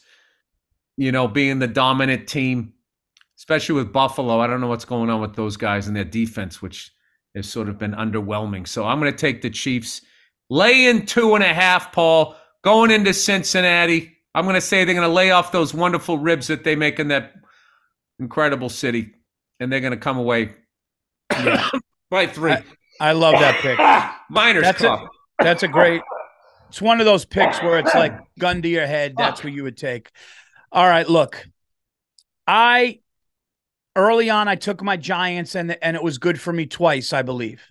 [0.98, 2.74] you know, being the dominant team
[3.38, 4.40] especially with Buffalo.
[4.40, 6.92] I don't know what's going on with those guys and their defense, which
[7.38, 8.68] has sort of been underwhelming.
[8.68, 10.02] So I'm going to take the Chiefs.
[10.50, 14.14] Lay in two and a half, Paul, going into Cincinnati.
[14.36, 17.00] I'm going to say they're going to lay off those wonderful ribs that they make
[17.00, 17.34] in that
[18.20, 19.14] incredible city,
[19.60, 20.54] and they're going to come away
[22.10, 22.52] by three.
[22.52, 22.64] I-
[23.00, 23.78] I love that pick.
[24.32, 25.06] Miners That's a-
[25.40, 26.02] That's a great.
[26.70, 29.14] It's one of those picks where it's like gun to your head.
[29.16, 30.10] That's what you would take.
[30.72, 31.46] All right, look.
[32.48, 33.00] I
[33.98, 37.22] early on I took my Giants and and it was good for me twice, I
[37.24, 37.62] believe.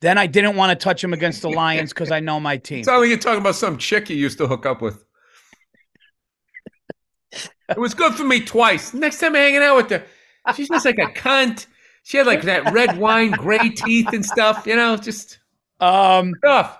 [0.00, 2.84] Then I didn't want to touch him against the Lions because I know my team.
[2.86, 5.04] Like you're talking about some chick you used to hook up with.
[7.68, 8.94] It was good for me twice.
[8.94, 10.02] Next time I'm hanging out with her,
[10.54, 11.66] she's just like a cunt.
[12.02, 14.66] She had like that red wine, gray teeth and stuff.
[14.66, 15.38] You know, just
[15.80, 16.78] Um, stuff.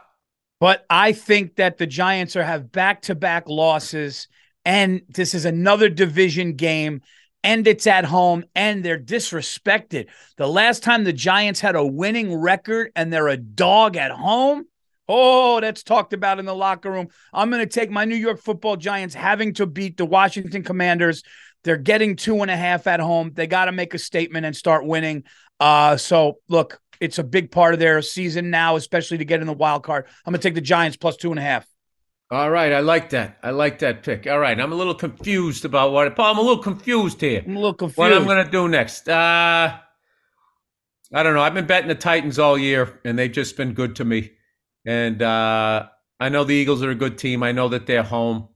[0.61, 4.29] but I think that the Giants are have back to back losses,
[4.65, 7.03] and this is another division game.
[7.49, 10.09] And it's at home, and they're disrespected.
[10.37, 14.67] The last time the Giants had a winning record and they're a dog at home,
[15.09, 17.09] oh, that's talked about in the locker room.
[17.33, 21.23] I'm going to take my New York football Giants having to beat the Washington Commanders.
[21.65, 23.31] They're getting two and a half at home.
[23.33, 25.25] They got to make a statement and start winning.
[25.59, 29.47] Uh, so look, it's a big part of their season now, especially to get in
[29.47, 30.05] the wild card.
[30.27, 31.67] I'm going to take the Giants plus two and a half.
[32.31, 33.39] All right, I like that.
[33.43, 34.27] I like that pick.
[34.27, 36.15] All right, I'm a little confused about what.
[36.15, 37.43] Paul, I'm a little confused here.
[37.45, 37.99] I'm a little confused.
[37.99, 39.09] What I'm going to do next?
[39.09, 39.79] Uh,
[41.15, 41.41] I don't know.
[41.41, 44.33] I've been betting the Titans all year, and they've just been good to me.
[44.85, 45.89] And uh,
[46.21, 47.43] I know the Eagles are a good team.
[47.43, 48.49] I know that they're home,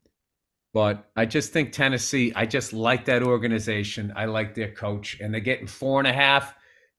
[0.74, 2.30] but I just think Tennessee.
[2.36, 4.12] I just like that organization.
[4.14, 6.54] I like their coach, and they're getting four and a half.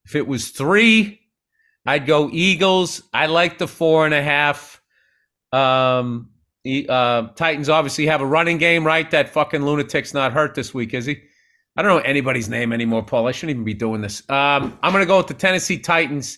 [0.06, 1.22] If it was three,
[1.86, 3.04] I'd go Eagles.
[3.14, 4.82] I like the four and a half.
[5.52, 6.32] Um,
[6.64, 9.10] the, uh, Titans obviously have a running game, right?
[9.12, 11.22] That fucking lunatic's not hurt this week, is he?
[11.76, 13.28] I don't know anybody's name anymore, Paul.
[13.28, 14.22] I shouldn't even be doing this.
[14.30, 16.38] Um, I'm going to go with the Tennessee Titans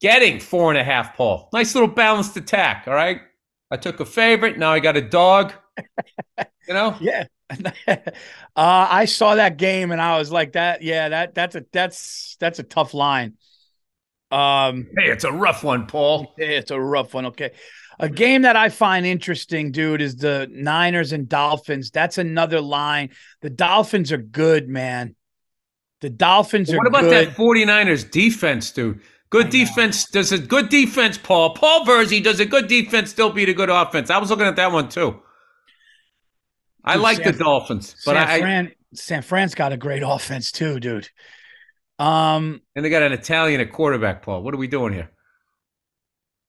[0.00, 1.48] getting four and a half, Paul.
[1.52, 3.20] Nice little balanced attack, all right?
[3.70, 4.58] I took a favorite.
[4.58, 5.52] Now I got a dog.
[6.68, 6.96] You know?
[7.00, 7.24] Yeah.
[7.88, 7.96] uh,
[8.54, 12.60] I saw that game and I was like, that, yeah, that that's a that's that's
[12.60, 13.34] a tough line.
[14.30, 16.32] Um Hey, it's a rough one, Paul.
[16.36, 17.26] Hey, it's a rough one.
[17.26, 17.50] Okay.
[18.00, 21.90] A game that I find interesting, dude, is the Niners and Dolphins.
[21.90, 23.10] That's another line.
[23.42, 25.14] The Dolphins are good, man.
[26.00, 27.28] The Dolphins are What about good.
[27.28, 29.00] that 49ers defense, dude?
[29.28, 31.54] Good defense does a good defense, Paul.
[31.54, 34.10] Paul Virzi does a good defense still beat a good offense.
[34.10, 35.20] I was looking at that one too.
[36.82, 40.02] I Dude, like San- the Dolphins, but San I Fran, San Fran's got a great
[40.04, 41.08] offense too, dude.
[41.98, 44.42] Um, and they got an Italian at quarterback, Paul.
[44.42, 45.10] What are we doing here?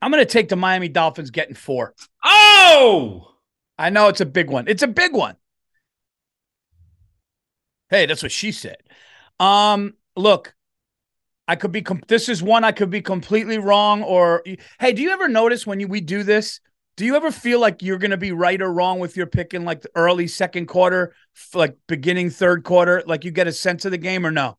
[0.01, 1.93] I'm gonna take the Miami Dolphins getting four.
[2.23, 3.35] Oh,
[3.77, 4.65] I know it's a big one.
[4.67, 5.35] It's a big one.
[7.89, 8.77] Hey, that's what she said.
[9.39, 10.55] Um, look,
[11.47, 11.81] I could be.
[11.81, 14.03] Com- this is one I could be completely wrong.
[14.03, 14.43] Or
[14.79, 16.61] hey, do you ever notice when you, we do this?
[16.95, 19.53] Do you ever feel like you're going to be right or wrong with your pick
[19.53, 21.13] in like the early second quarter,
[21.53, 23.03] like beginning third quarter?
[23.05, 24.57] Like you get a sense of the game or no?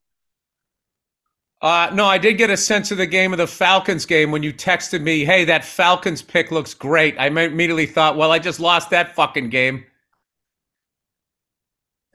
[1.63, 4.43] Uh, no, I did get a sense of the game of the Falcons game when
[4.43, 8.59] you texted me, "Hey, that Falcons pick looks great." I immediately thought, "Well, I just
[8.59, 9.87] lost that fucking game."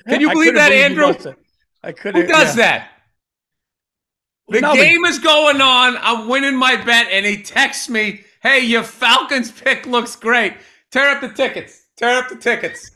[0.05, 1.33] Can you believe that, believe Andrew?
[1.81, 2.21] I couldn't.
[2.21, 2.79] Who does yeah.
[2.79, 2.89] that?
[4.49, 5.97] The No, but- game is going on.
[6.01, 10.55] I'm winning my bet, and he texts me, "Hey, your Falcons pick looks great.
[10.91, 11.83] Tear up the tickets.
[11.95, 12.91] Tear up the tickets."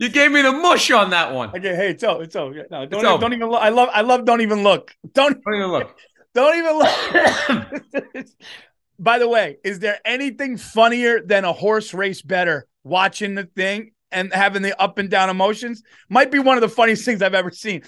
[0.00, 1.50] You gave me the mush on that one.
[1.50, 2.22] Okay, hey, it's over.
[2.22, 2.54] It's over.
[2.70, 3.60] No, don't, even, don't even look.
[3.62, 3.90] I love.
[3.92, 4.24] I love.
[4.24, 4.96] Don't even look.
[5.12, 5.44] Don't.
[5.44, 5.94] Don't even look.
[6.34, 8.26] Don't even look.
[8.98, 13.92] By the way, is there anything funnier than a horse race better watching the thing
[14.10, 15.82] and having the up and down emotions?
[16.08, 17.82] Might be one of the funniest things I've ever seen.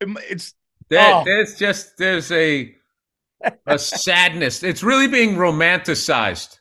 [0.00, 0.54] It's
[0.88, 1.22] There, Oh.
[1.24, 2.76] There's just there's a
[3.66, 4.62] a sadness.
[4.62, 6.60] It's really being romanticized.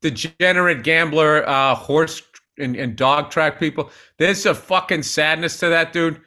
[0.00, 2.22] Degenerate gambler, uh, horse
[2.58, 3.90] and, and dog track people.
[4.18, 6.20] There's a fucking sadness to that, dude.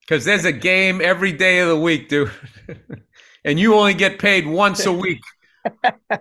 [0.00, 2.30] Because there's a game every day of the week, dude,
[3.44, 5.20] and you only get paid once a week.
[5.82, 6.20] uh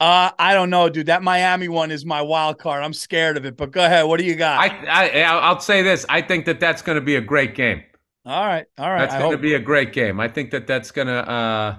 [0.00, 1.06] I don't know, dude.
[1.06, 2.82] That Miami one is my wild card.
[2.82, 3.58] I'm scared of it.
[3.58, 4.06] But go ahead.
[4.06, 4.60] What do you got?
[4.60, 6.06] I, I I'll say this.
[6.08, 7.82] I think that that's going to be a great game.
[8.24, 8.64] all right.
[8.78, 9.00] All right.
[9.00, 10.18] That's going to be a great game.
[10.18, 11.78] I think that that's going to uh,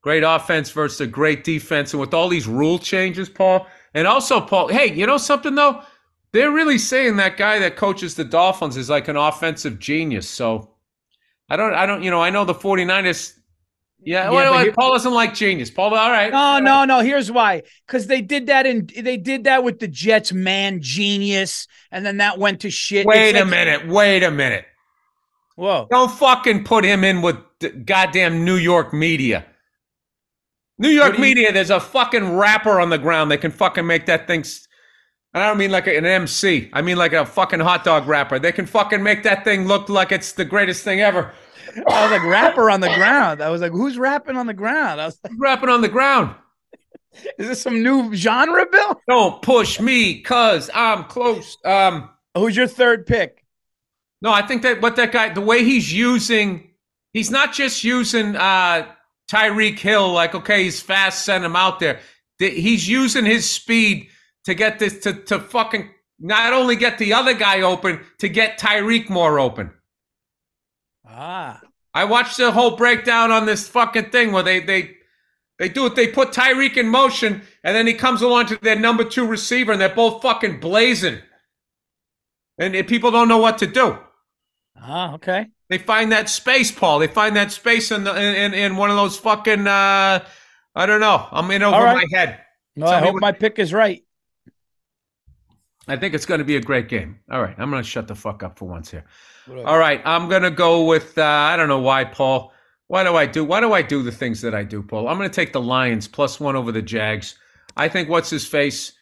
[0.00, 4.40] great offense versus a great defense, and with all these rule changes, Paul, and also
[4.40, 4.68] Paul.
[4.68, 5.82] Hey, you know something though?
[6.32, 10.28] They're really saying that guy that coaches the Dolphins is like an offensive genius.
[10.28, 10.70] So
[11.48, 13.34] I don't, I don't, you know, I know the 49ers.
[14.04, 15.70] Yeah, Yeah, well, here- Paul doesn't like genius.
[15.70, 16.32] Paul, all right.
[16.32, 17.00] No, no, no.
[17.00, 17.62] Here's why.
[17.86, 22.16] Because they did that in they did that with the Jets, man, genius, and then
[22.16, 23.06] that went to shit.
[23.06, 23.86] Wait a minute.
[23.86, 24.64] Wait a minute.
[25.54, 25.86] Whoa.
[25.90, 27.36] Don't fucking put him in with
[27.84, 29.46] goddamn New York media.
[30.78, 34.26] New York media, there's a fucking rapper on the ground that can fucking make that
[34.26, 34.44] thing.
[35.34, 36.70] S- I don't mean like an MC.
[36.72, 38.38] I mean like a fucking hot dog rapper.
[38.38, 41.32] They can fucking make that thing look like it's the greatest thing ever.
[41.88, 43.42] I was like rapper on the ground.
[43.42, 45.00] I was like, who's rapping on the ground?
[45.00, 46.34] I was like, Rapping on the ground.
[47.38, 49.00] is this some new genre, Bill?
[49.08, 51.56] Don't push me, cause I'm close.
[51.64, 53.44] Um, Who's your third pick?
[54.22, 56.70] No, I think that what that guy, the way he's using,
[57.12, 58.86] he's not just using uh,
[59.30, 62.00] Tyreek Hill like, okay, he's fast, send him out there.
[62.38, 64.08] He's using his speed
[64.44, 68.58] to get this to to fucking not only get the other guy open, to get
[68.58, 69.72] Tyreek more open.
[71.06, 71.60] Ah,
[71.92, 74.96] I watched the whole breakdown on this fucking thing where they they
[75.58, 75.94] they do it.
[75.94, 79.72] They put Tyreek in motion, and then he comes along to their number two receiver,
[79.72, 81.18] and they're both fucking blazing,
[82.58, 83.98] and, and people don't know what to do.
[84.76, 85.48] Ah, okay.
[85.68, 86.98] They find that space, Paul.
[86.98, 90.24] They find that space in the in, in, one of those fucking uh
[90.74, 91.28] I don't know.
[91.30, 91.96] I'm in over right.
[91.96, 92.40] my head.
[92.78, 94.02] Tell I hope what- my pick is right.
[95.88, 97.18] I think it's going to be a great game.
[97.30, 99.04] All right, I'm going to shut the fuck up for once here.
[99.64, 102.52] All right, I'm going to go with uh, I don't know why, Paul.
[102.86, 103.44] Why do I do?
[103.44, 105.08] Why do I do the things that I do, Paul?
[105.08, 107.36] I'm going to take the Lions plus one over the Jags.
[107.76, 108.92] I think what's his face,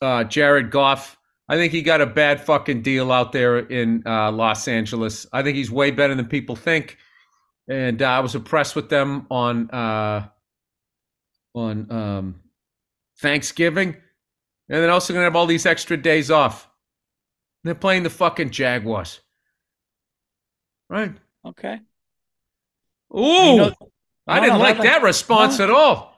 [0.00, 1.18] uh, Jared Goff.
[1.48, 5.26] I think he got a bad fucking deal out there in uh, Los Angeles.
[5.32, 6.96] I think he's way better than people think,
[7.68, 10.28] and uh, I was impressed with them on uh,
[11.54, 12.40] on um,
[13.20, 13.96] Thanksgiving,
[14.72, 16.68] and they're also going to have all these extra days off.
[17.62, 19.20] They're playing the fucking Jaguars,
[20.88, 21.12] right?
[21.46, 21.80] Okay.
[23.16, 23.74] Ooh, You know-
[24.26, 25.64] I No, didn't no, like that- that response no.
[25.64, 26.10] at all.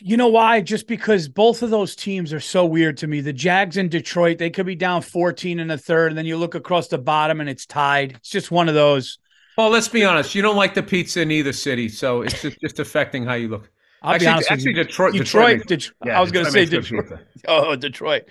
[0.00, 0.60] You know why?
[0.62, 3.20] Just because both of those teams are so weird to me.
[3.20, 6.38] The Jags in Detroit, they could be down 14 in the third, and then you
[6.38, 8.12] look across the bottom and it's tied.
[8.12, 9.18] It's just one of those.
[9.58, 10.34] Well, let's be honest.
[10.34, 13.48] You don't like the pizza in either city, so it's just, just affecting how you
[13.48, 13.70] look.
[14.02, 14.84] I'll actually, be honest actually, with you.
[14.84, 17.08] Detroit, Detroit, makes- Det- yeah, I was going to say Detroit.
[17.08, 17.20] pizza.
[17.48, 18.28] Oh, Detroit.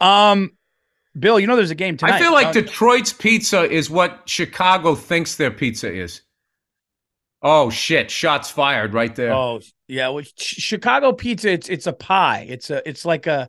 [0.00, 0.50] Um,
[1.18, 2.14] Bill, you know there's a game tonight.
[2.14, 6.22] I feel like Uh, Detroit's pizza is what Chicago thinks their pizza is.
[7.42, 8.10] Oh shit!
[8.10, 9.32] Shots fired right there.
[9.32, 11.50] Oh yeah, well, Ch- Chicago pizza.
[11.50, 12.46] It's it's a pie.
[12.48, 13.48] It's a it's like a,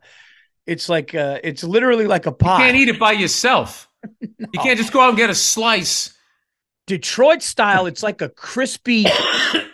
[0.65, 2.57] it's like a, it's literally like a pie.
[2.59, 3.89] you can't eat it by yourself.
[4.21, 6.17] You can't just go out and get a slice.
[6.91, 7.85] Detroit style.
[7.85, 9.05] It's like a crispy,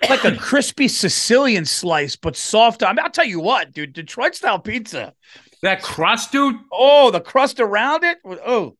[0.08, 2.86] like a crispy Sicilian slice, but softer.
[2.86, 3.94] I mean, I'll tell you what, dude.
[3.94, 5.16] Detroit style pizza.
[5.64, 6.58] That crust, dude.
[6.72, 8.20] Oh, the crust around it.
[8.24, 8.78] Oh,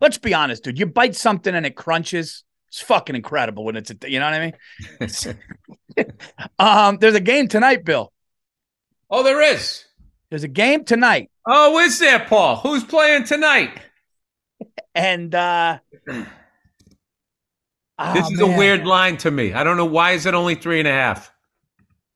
[0.00, 0.80] let's be honest, dude.
[0.80, 2.42] You bite something and it crunches.
[2.66, 5.36] It's fucking incredible when it's a, you know what I
[6.00, 6.06] mean.
[6.58, 8.12] um, there's a game tonight, Bill.
[9.08, 9.84] Oh, there is.
[10.28, 12.56] There's a game tonight, Oh, is there, Paul?
[12.56, 13.78] Who's playing tonight?
[14.94, 15.78] and uh,
[18.14, 19.52] This oh, is a weird line to me.
[19.52, 21.32] I don't know why is it only three and a half.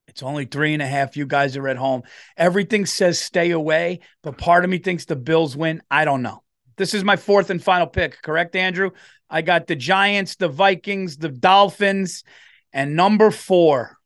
[0.09, 1.17] It's only three and a half.
[1.17, 2.03] You guys are at home.
[2.37, 5.83] Everything says stay away, but part of me thinks the Bills win.
[5.91, 6.43] I don't know.
[6.77, 8.91] This is my fourth and final pick, correct, Andrew?
[9.29, 12.25] I got the Giants, the Vikings, the Dolphins,
[12.73, 13.99] and number four.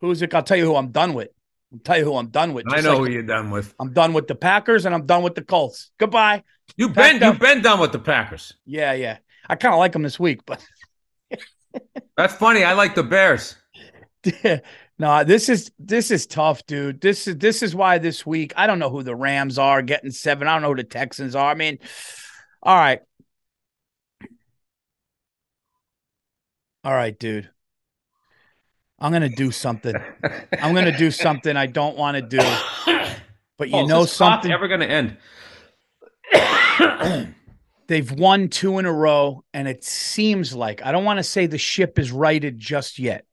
[0.00, 0.34] Who's it?
[0.34, 1.28] I'll tell you who I'm done with.
[1.72, 2.66] I'll tell you who I'm done with.
[2.70, 3.74] I know like who you're done with.
[3.80, 5.90] I'm done with the Packers and I'm done with the Colts.
[5.98, 6.44] Goodbye.
[6.76, 7.34] You've been up.
[7.34, 8.54] you've been done with the Packers.
[8.64, 9.18] Yeah, yeah.
[9.48, 10.64] I kind of like them this week, but
[12.16, 12.64] That's funny.
[12.64, 13.56] I like the Bears.
[14.98, 17.00] no, this is this is tough, dude.
[17.00, 20.10] This is this is why this week I don't know who the Rams are getting
[20.10, 20.48] seven.
[20.48, 21.50] I don't know who the Texans are.
[21.50, 21.78] I mean,
[22.62, 23.00] all right,
[26.84, 27.50] all right, dude.
[28.98, 29.94] I'm gonna do something.
[30.52, 32.38] I'm gonna do something I don't want to do,
[33.58, 34.50] but you Oh, know something.
[34.52, 35.16] ever going to end?
[37.86, 41.46] They've won two in a row, and it seems like I don't want to say
[41.46, 43.26] the ship is righted just yet,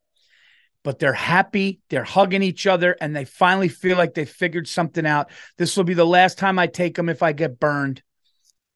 [0.83, 1.79] but they're happy.
[1.89, 5.29] They're hugging each other, and they finally feel like they figured something out.
[5.57, 8.03] This will be the last time I take them if I get burned.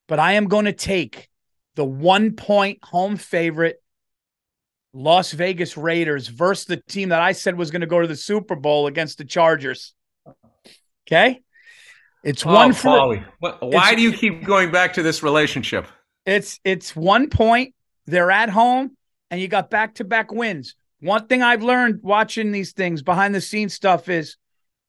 [0.08, 1.30] But I am going to take
[1.76, 3.82] the one point home favorite,
[4.94, 8.16] Las Vegas Raiders, versus the team that I said was going to go to the
[8.16, 9.94] Super Bowl against the Chargers.
[11.08, 11.42] Okay.
[12.26, 13.26] It's oh, one oh, for Paulie.
[13.40, 15.88] What- Why do you keep going back to this relationship?
[16.26, 17.76] It's it's one point.
[18.08, 18.98] They're at home,
[19.30, 20.76] and you got back to back wins.
[21.00, 24.38] One thing I've learned watching these things behind the scenes stuff is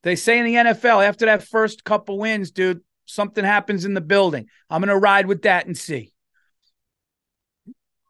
[0.02, 4.00] they say in the NFL after that first couple wins, dude, something happens in the
[4.00, 4.46] building.
[4.70, 6.14] I'm gonna ride with that and see.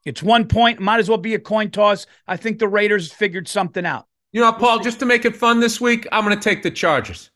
[0.05, 0.79] It's one point.
[0.79, 2.07] Might as well be a coin toss.
[2.29, 4.07] I think the Raiders figured something out.
[4.31, 6.71] You know, Paul, just to make it fun this week, I'm going to take the
[6.71, 7.31] Chargers.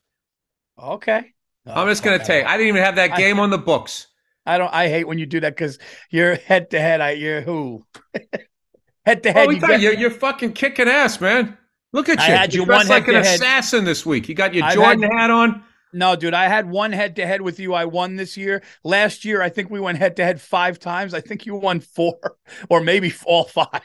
[0.81, 1.33] Okay.
[1.65, 2.45] I'm just going to take.
[2.45, 4.07] I didn't even have that I- game on the books.
[4.45, 4.73] I don't.
[4.73, 5.77] I hate when you do that because
[6.09, 6.99] you're head to head.
[6.99, 7.85] I you're who
[9.05, 9.47] head to head.
[9.47, 11.57] Oh, you you're, you're fucking kicking ass, man.
[11.93, 12.33] Look at I you.
[12.35, 14.27] had you You're dressed like an assassin this week.
[14.29, 15.63] You got your I've Jordan had- hat on.
[15.93, 17.73] No, dude, I had one head to head with you.
[17.73, 18.63] I won this year.
[18.83, 21.13] Last year, I think we went head to head five times.
[21.13, 22.17] I think you won four
[22.69, 23.81] or maybe all five.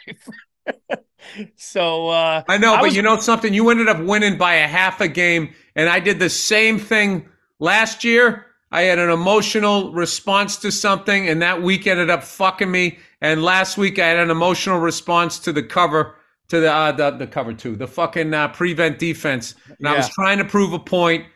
[1.57, 3.53] so uh I know, I but was- you know something?
[3.53, 7.29] You ended up winning by a half a game, and I did the same thing
[7.59, 8.47] last year.
[8.73, 12.99] I had an emotional response to something, and that week ended up fucking me.
[13.21, 16.17] And last week, I had an emotional response to the cover,
[16.49, 19.55] to the uh, the, the cover two, the fucking uh, prevent defense.
[19.79, 21.27] And I was trying to prove a point.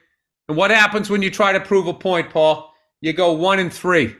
[0.48, 2.74] And what happens when you try to prove a point, Paul?
[3.00, 4.16] You go one and three.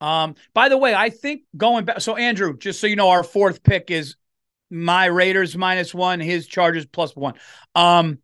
[0.00, 3.24] um by the way, I think going back so Andrew, just so you know, our
[3.24, 4.16] fourth pick is
[4.70, 7.34] my Raiders minus one, his Chargers plus one.
[7.74, 8.18] Um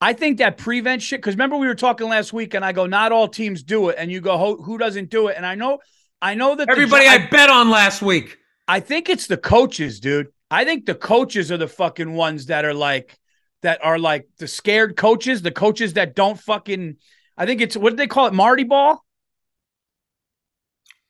[0.00, 2.86] I think that prevent shit, because remember we were talking last week and I go,
[2.86, 3.96] not all teams do it.
[3.98, 5.36] And you go, who, who doesn't do it?
[5.36, 5.80] And I know
[6.22, 8.38] I know that Everybody Gi- I bet on last week.
[8.68, 10.28] I think it's the coaches, dude.
[10.50, 13.16] I think the coaches are the fucking ones that are like
[13.62, 16.96] that are like the scared coaches, the coaches that don't fucking
[17.36, 18.34] I think it's what do they call it?
[18.34, 19.04] Marty ball?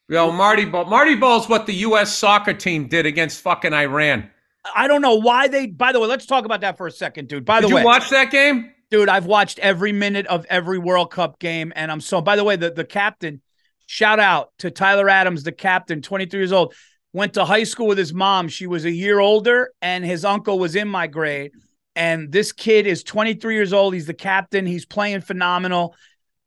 [0.08, 0.86] Yo, Marty Ball.
[0.86, 2.12] Marty Ball is what the U.S.
[2.12, 4.28] soccer team did against fucking Iran.
[4.74, 7.28] I don't know why they by the way, let's talk about that for a second,
[7.28, 7.44] dude.
[7.44, 8.72] By Did the you watch that game?
[8.90, 12.20] Dude, I've watched every minute of every World Cup game, and I'm so.
[12.20, 13.40] By the way, the the captain,
[13.86, 16.74] shout out to Tyler Adams, the captain, 23 years old,
[17.12, 18.48] went to high school with his mom.
[18.48, 21.52] She was a year older, and his uncle was in my grade.
[21.96, 23.94] And this kid is 23 years old.
[23.94, 24.64] He's the captain.
[24.64, 25.94] He's playing phenomenal.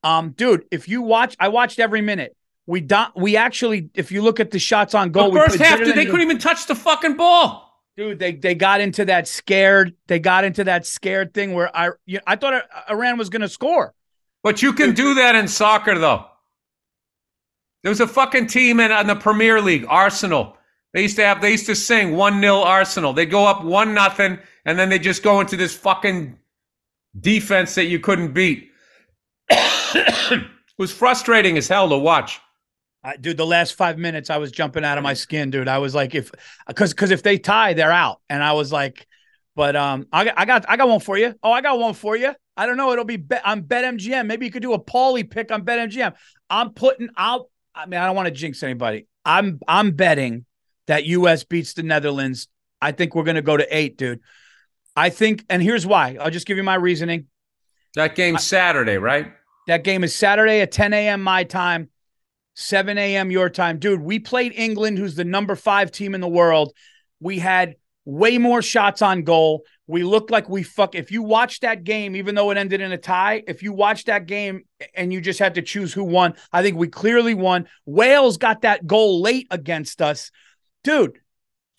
[0.01, 2.35] Um, dude, if you watch, I watched every minute.
[2.65, 3.13] We don't.
[3.15, 6.05] we actually, if you look at the shots on goal, The first half, dude, they
[6.05, 7.72] couldn't even touch the fucking ball.
[7.95, 9.95] Dude, they they got into that scared.
[10.07, 13.49] They got into that scared thing where I you I thought Iran was going to
[13.49, 13.93] score.
[14.43, 16.25] But you can do that in soccer, though.
[17.81, 20.57] There was a fucking team in, in the Premier League, Arsenal.
[20.93, 23.13] They used to have, they used to sing 1 0 Arsenal.
[23.13, 26.37] They'd go up 1 nothing, and then they just go into this fucking
[27.19, 28.69] defense that you couldn't beat.
[29.49, 30.43] it
[30.77, 32.39] was frustrating as hell to watch.
[33.03, 35.67] I, dude, the last five minutes, I was jumping out of my skin, dude.
[35.67, 36.31] I was like, if
[36.67, 39.05] because because if they tie, they're out, and I was like,
[39.55, 41.33] but um, I got I got I got one for you.
[41.43, 42.33] Oh, I got one for you.
[42.55, 42.91] I don't know.
[42.91, 44.27] It'll be I'm bet on BetMGM.
[44.27, 46.13] Maybe you could do a Paulie pick on BetMGM.
[46.49, 47.49] I'm putting out.
[47.75, 49.07] I mean, I don't want to jinx anybody.
[49.25, 50.45] I'm I'm betting
[50.87, 51.43] that U.S.
[51.43, 52.47] beats the Netherlands.
[52.81, 54.21] I think we're gonna go to eight, dude.
[54.95, 56.17] I think, and here's why.
[56.19, 57.25] I'll just give you my reasoning.
[57.95, 59.31] That game's Saturday, right?
[59.67, 61.21] That game is Saturday at 10 a.m.
[61.21, 61.89] my time,
[62.55, 63.31] 7 a.m.
[63.31, 63.79] your time.
[63.79, 66.73] Dude, we played England, who's the number five team in the world.
[67.19, 67.75] We had
[68.05, 69.63] way more shots on goal.
[69.87, 70.95] We looked like we fuck.
[70.95, 74.05] If you watch that game, even though it ended in a tie, if you watch
[74.05, 74.63] that game
[74.95, 77.67] and you just had to choose who won, I think we clearly won.
[77.85, 80.31] Wales got that goal late against us.
[80.83, 81.19] Dude,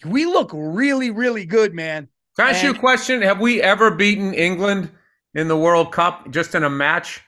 [0.05, 2.09] we look really, really good, man.
[2.37, 3.23] Can I ask you a question?
[3.23, 4.91] Have we ever beaten England
[5.35, 7.23] in the World Cup just in a match?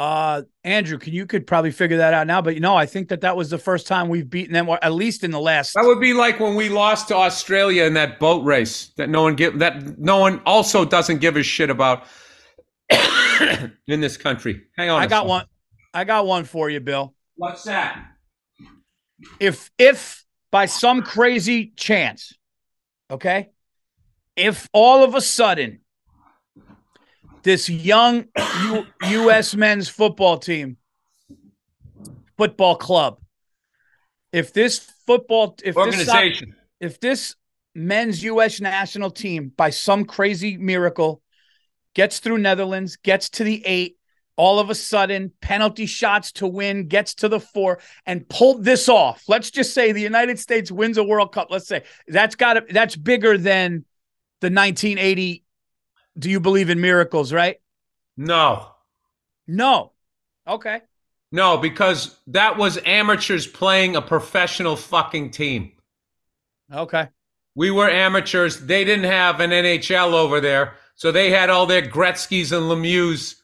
[0.00, 3.10] Uh, Andrew, can you could probably figure that out now, but you know, I think
[3.10, 5.74] that that was the first time we've beaten them, at least in the last.
[5.74, 9.24] That would be like when we lost to Australia in that boat race that no
[9.24, 12.04] one give that no one also doesn't give a shit about
[12.90, 14.62] in this country.
[14.78, 15.28] Hang on, I got second.
[15.28, 15.46] one.
[15.92, 17.14] I got one for you, Bill.
[17.36, 18.02] What's that?
[19.38, 22.32] If if by some crazy chance,
[23.10, 23.50] okay,
[24.34, 25.79] if all of a sudden
[27.42, 28.26] this young
[28.62, 29.54] U- U.S.
[29.54, 30.76] men's football team,
[32.36, 33.18] football club,
[34.32, 36.08] if this football, if this
[36.80, 37.34] if this
[37.74, 38.60] men's U.S.
[38.60, 41.22] national team, by some crazy miracle,
[41.94, 43.96] gets through Netherlands, gets to the eight,
[44.36, 48.88] all of a sudden, penalty shots to win, gets to the four, and pulled this
[48.88, 49.22] off.
[49.28, 51.48] Let's just say the United States wins a World Cup.
[51.50, 53.84] Let's say that's got to, that's bigger than
[54.40, 55.44] the 1980.
[56.20, 57.32] Do you believe in miracles?
[57.32, 57.60] Right?
[58.16, 58.68] No.
[59.48, 59.92] No.
[60.46, 60.82] Okay.
[61.32, 65.72] No, because that was amateurs playing a professional fucking team.
[66.72, 67.08] Okay.
[67.54, 68.60] We were amateurs.
[68.60, 70.74] They didn't have an NHL over there.
[70.94, 73.36] So they had all their Gretzky's and Lemieux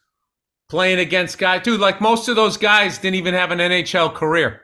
[0.68, 1.62] playing against guys.
[1.62, 4.62] Dude, like most of those guys didn't even have an NHL career.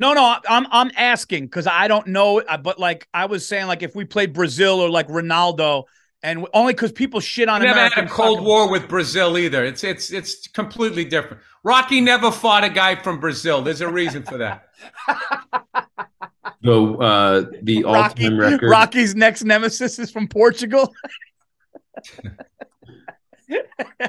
[0.00, 3.82] No, no, I'm I'm asking because I don't know, but like I was saying, like
[3.82, 5.84] if we played Brazil or like Ronaldo,
[6.24, 8.48] and only because people shit on We never American had a Cold soccer.
[8.48, 9.62] War with Brazil either.
[9.62, 11.42] It's it's it's completely different.
[11.62, 13.62] Rocky never fought a guy from Brazil.
[13.62, 14.68] There's a reason for that.
[16.64, 18.70] So uh, the Rocky, all-time record.
[18.70, 20.92] Rocky's next nemesis is from Portugal.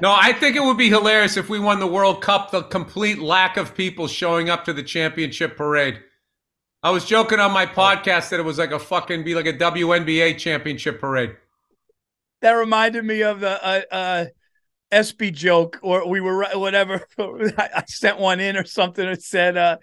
[0.01, 2.51] No, I think it would be hilarious if we won the World Cup.
[2.51, 5.99] The complete lack of people showing up to the championship parade.
[6.81, 9.53] I was joking on my podcast that it was like a fucking be like a
[9.53, 11.35] WNBA championship parade.
[12.41, 14.25] That reminded me of the uh, uh,
[14.91, 17.05] SB joke, or we were whatever.
[17.19, 19.07] I I sent one in or something.
[19.07, 19.77] It said uh,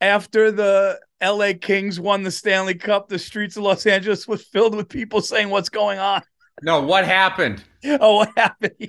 [0.00, 1.54] after the L.A.
[1.54, 5.50] Kings won the Stanley Cup, the streets of Los Angeles was filled with people saying,
[5.50, 6.22] "What's going on?"
[6.62, 7.62] No, what happened?
[7.84, 8.74] oh, what happened?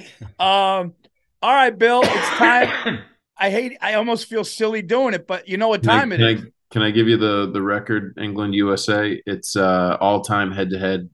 [0.00, 0.78] Yeah.
[0.80, 0.94] Um.
[1.42, 2.00] All right, Bill.
[2.04, 3.00] It's time.
[3.36, 3.76] I hate.
[3.80, 6.26] I almost feel silly doing it, but you know what Can I- time it can
[6.26, 6.42] I- is.
[6.70, 8.14] Can I give you the the record?
[8.20, 9.20] England USA.
[9.26, 11.08] It's uh, all time head to head.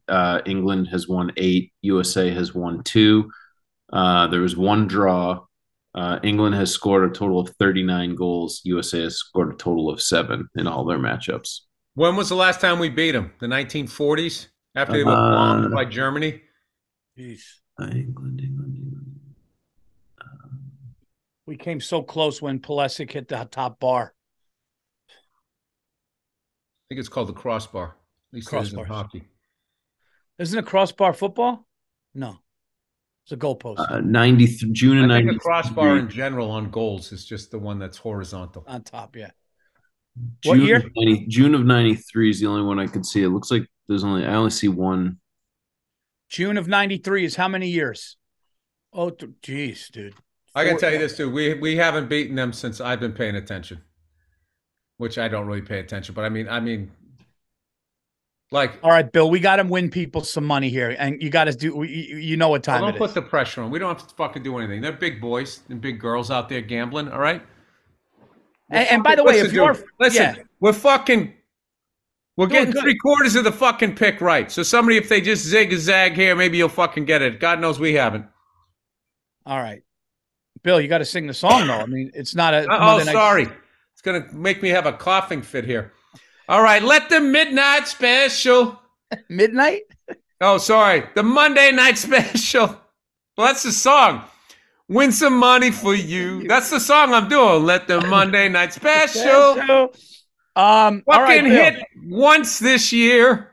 [0.47, 1.72] England has won eight.
[1.82, 3.31] USA has won two.
[3.93, 5.44] Uh, there was one draw.
[5.94, 8.60] Uh, England has scored a total of 39 goals.
[8.64, 11.60] USA has scored a total of seven in all their matchups.
[11.94, 13.32] When was the last time we beat them?
[13.39, 16.43] The 1940s after they were Uh, bombed by Germany.
[17.16, 17.43] Jeez.
[17.81, 19.20] Uh, England, England, England.
[21.47, 24.14] We came so close when Pulisic hit the top bar.
[26.95, 27.87] I think it's called the crossbar.
[27.89, 29.25] At least it is in hockey.
[30.39, 31.66] Isn't it crossbar football?
[32.15, 32.39] No.
[33.25, 35.35] It's a goalpost Uh, 90 th- June of I think 93.
[35.37, 38.62] a crossbar in general on goals is just the one that's horizontal.
[38.69, 39.33] on top, yeah.
[40.45, 40.77] what June year?
[40.77, 43.25] Of 90, June of 93 is the only one I could see.
[43.25, 45.19] It looks like there's only, I only see one.
[46.29, 48.16] June of 93 is how many years?
[48.93, 50.15] Oh, th- geez, dude.
[50.55, 51.29] I can Four- tell you this too.
[51.29, 53.83] We we haven't beaten them since I've been paying attention.
[54.99, 56.91] Which I don't really pay attention, but I mean I mean
[58.51, 60.95] like All right, Bill, we got to win people some money here.
[60.99, 63.15] And you got to do, you, know what time don't it put is.
[63.15, 63.71] the pressure on.
[63.71, 64.81] We don't have to fucking do anything.
[64.81, 67.43] They're big boys and big girls out there gambling, all right?
[68.71, 71.35] and, and by the way, if you're, listen, yeah, we're fucking
[72.37, 72.83] we're Doing getting good.
[72.83, 74.51] three quarters of the fucking pick right.
[74.51, 77.39] So somebody, if they just zig zag here, maybe you'll fucking get it.
[77.39, 78.27] God knows we haven't.
[79.47, 79.83] all right.
[80.62, 81.75] Bill, you got to sing the song, though.
[81.75, 82.66] I mean, it's not a.
[82.71, 83.45] Oh, sorry.
[83.45, 83.57] night-
[84.05, 85.93] It's gonna make me have a coughing fit here.
[86.47, 88.78] All right, let the midnight special.
[89.31, 89.85] Midnight?
[90.43, 92.66] Oh, sorry, the Monday night special.
[93.39, 94.24] Well, that's the song.
[94.89, 96.47] Win some money for you.
[96.47, 97.64] That's the song I'm doing.
[97.64, 99.90] Let the Monday night special
[100.55, 103.52] Um, all right, fucking hit once this year.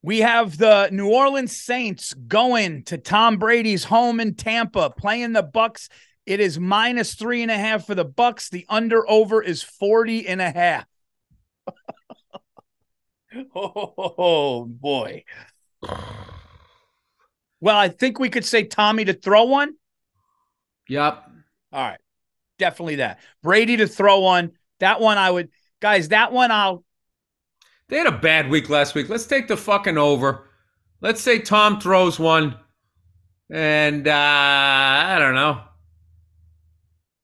[0.00, 5.44] We have the New Orleans Saints going to Tom Brady's home in Tampa, playing the
[5.44, 5.90] Bucs.
[6.24, 8.48] It is minus three and a half for the Bucs.
[8.48, 10.86] The under over is 40 and a half.
[13.54, 15.24] oh boy.
[17.60, 19.74] Well, I think we could say Tommy to throw one.
[20.88, 21.24] Yep.
[21.72, 22.00] All right.
[22.58, 23.20] Definitely that.
[23.42, 24.52] Brady to throw one.
[24.80, 25.50] That one I would
[25.80, 26.84] guys, that one I'll
[27.88, 29.08] They had a bad week last week.
[29.08, 30.48] Let's take the fucking over.
[31.00, 32.56] Let's say Tom throws one.
[33.50, 35.60] And uh I don't know.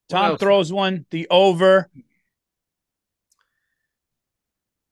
[0.08, 1.90] Tom throws one, the over.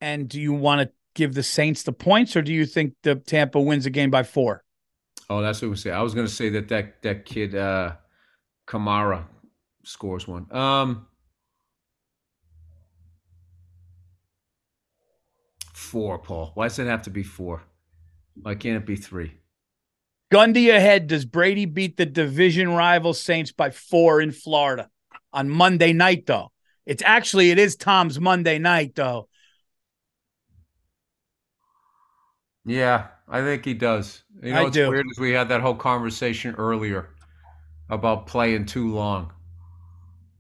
[0.01, 3.17] And do you want to give the Saints the points, or do you think the
[3.17, 4.63] Tampa wins the game by four?
[5.29, 5.91] Oh, that's what we say.
[5.91, 7.95] I was gonna say that that that kid uh
[8.69, 9.25] Kamara
[9.85, 10.47] scores one.
[10.55, 11.07] Um
[15.73, 16.53] four, Paul.
[16.55, 17.63] Why does it have to be four?
[18.35, 19.33] Why can't it be three?
[20.33, 21.07] Gundy ahead.
[21.07, 24.91] Does Brady beat the division rival Saints by four in Florida
[25.33, 26.27] on Monday night?
[26.27, 26.53] Though
[26.87, 29.29] it's actually it is Tom's Monday night though.
[32.65, 34.23] Yeah, I think he does.
[34.43, 34.91] You know I do.
[34.91, 37.11] weird is we had that whole conversation earlier
[37.89, 39.33] about playing too long.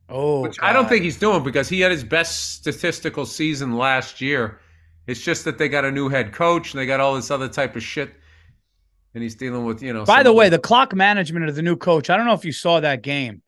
[0.09, 4.21] Oh, Which I don't think he's doing because he had his best statistical season last
[4.21, 4.61] year.
[5.07, 7.49] It's just that they got a new head coach and they got all this other
[7.49, 8.13] type of shit.
[9.15, 10.05] And he's dealing with, you know.
[10.05, 12.11] By the way, the clock management of the new coach.
[12.11, 13.43] I don't know if you saw that game,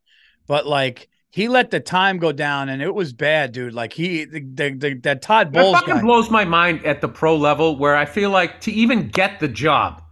[0.47, 3.75] but like he let the time go down, and it was bad, dude.
[3.75, 5.75] Like he, the, the, the that Todd Bowles.
[5.75, 6.01] that fucking guy.
[6.01, 9.49] blows my mind at the pro level where I feel like to even get the
[9.49, 10.03] job,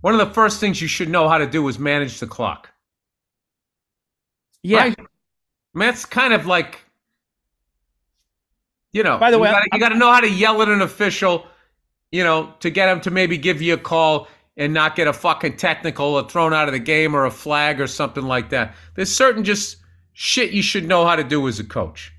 [0.00, 2.70] one of the first things you should know how to do is manage the clock.
[4.62, 4.94] yeah, Right?
[4.98, 6.84] I mean, that's kind of like,
[8.92, 10.68] you know, By the you way, gotta, you got to know how to yell at
[10.68, 11.46] an official,
[12.12, 15.12] you know, to get him to maybe give you a call and not get a
[15.12, 18.74] fucking technical or thrown out of the game or a flag or something like that.
[18.94, 19.76] There's certain just
[20.20, 22.12] shit you should know how to do as a coach.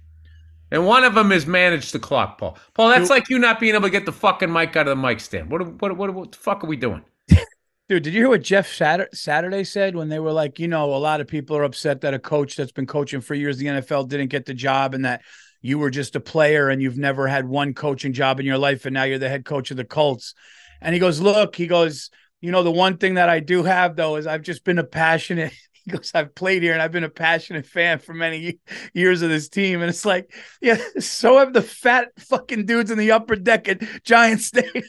[0.71, 2.57] And one of them is manage the clock, Paul.
[2.73, 3.09] Paul, that's Dude.
[3.09, 5.51] like you not being able to get the fucking mic out of the mic stand.
[5.51, 7.03] What, what, what, what the fuck are we doing?
[7.89, 10.93] Dude, did you hear what Jeff Satur- Saturday said when they were like, you know,
[10.93, 13.65] a lot of people are upset that a coach that's been coaching for years the
[13.65, 15.21] NFL didn't get the job and that
[15.61, 18.85] you were just a player and you've never had one coaching job in your life
[18.85, 20.35] and now you're the head coach of the Colts.
[20.79, 23.97] And he goes, "Look, he goes, you know, the one thing that I do have
[23.97, 25.51] though is I've just been a passionate
[25.89, 28.59] he goes, I've played here and I've been a passionate fan for many
[28.93, 29.81] years of this team.
[29.81, 33.81] And it's like, yeah, so have the fat fucking dudes in the upper deck at
[34.03, 34.83] Giant Stadium.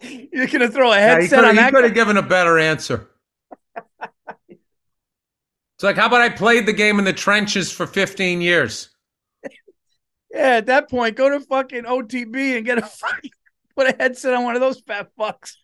[0.00, 3.08] You're gonna throw a Yeah, he headset could on that have given a better answer.
[4.48, 8.90] It's like, how about I played the game in the trenches for 15 years?
[10.30, 13.30] Yeah, at that point, go to fucking OTB and get a fucking
[13.74, 15.54] put a headset on one of those fat fucks.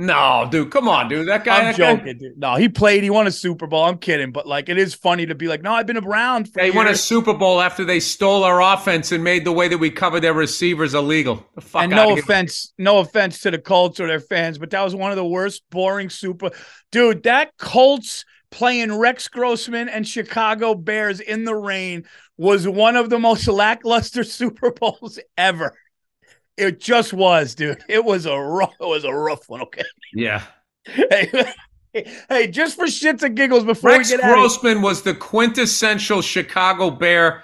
[0.00, 1.28] No, dude, come on, dude.
[1.28, 1.58] That guy.
[1.58, 2.38] I'm that guy- joking, dude.
[2.38, 3.02] No, he played.
[3.02, 3.84] He won a Super Bowl.
[3.84, 6.62] I'm kidding, but like, it is funny to be like, no, I've been around for.
[6.62, 6.94] They won a.
[6.96, 10.32] Super Bowl after they stole our offense and made the way that we covered their
[10.32, 11.46] receivers illegal.
[11.54, 12.22] The fuck and no here.
[12.22, 15.26] offense, no offense to the Colts or their fans, but that was one of the
[15.26, 16.50] worst, boring Super.
[16.90, 22.04] Dude, that Colts playing Rex Grossman and Chicago Bears in the rain
[22.38, 25.74] was one of the most lackluster Super Bowls ever.
[26.60, 27.82] It just was, dude.
[27.88, 28.74] It was a rough.
[28.80, 29.62] It was a rough one.
[29.62, 29.82] Okay.
[30.14, 30.42] Yeah.
[30.84, 31.52] Hey,
[32.28, 36.88] Hey, just for shits and giggles before Rex we get Grossman was the quintessential Chicago
[36.90, 37.42] Bear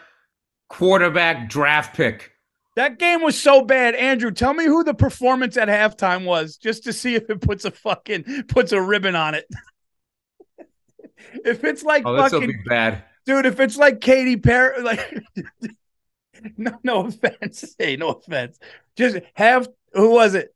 [0.68, 2.30] quarterback draft pick.
[2.76, 3.96] that game was so bad.
[3.96, 7.64] Andrew, tell me who the performance at halftime was, just to see if it puts
[7.64, 9.46] a fucking puts a ribbon on it.
[11.44, 13.02] if it's like Oh, fucking be bad.
[13.24, 15.24] dude, if it's like Katy Perry, like
[16.56, 18.60] no, no offense, hey, no offense.
[18.96, 20.54] Just have who was it?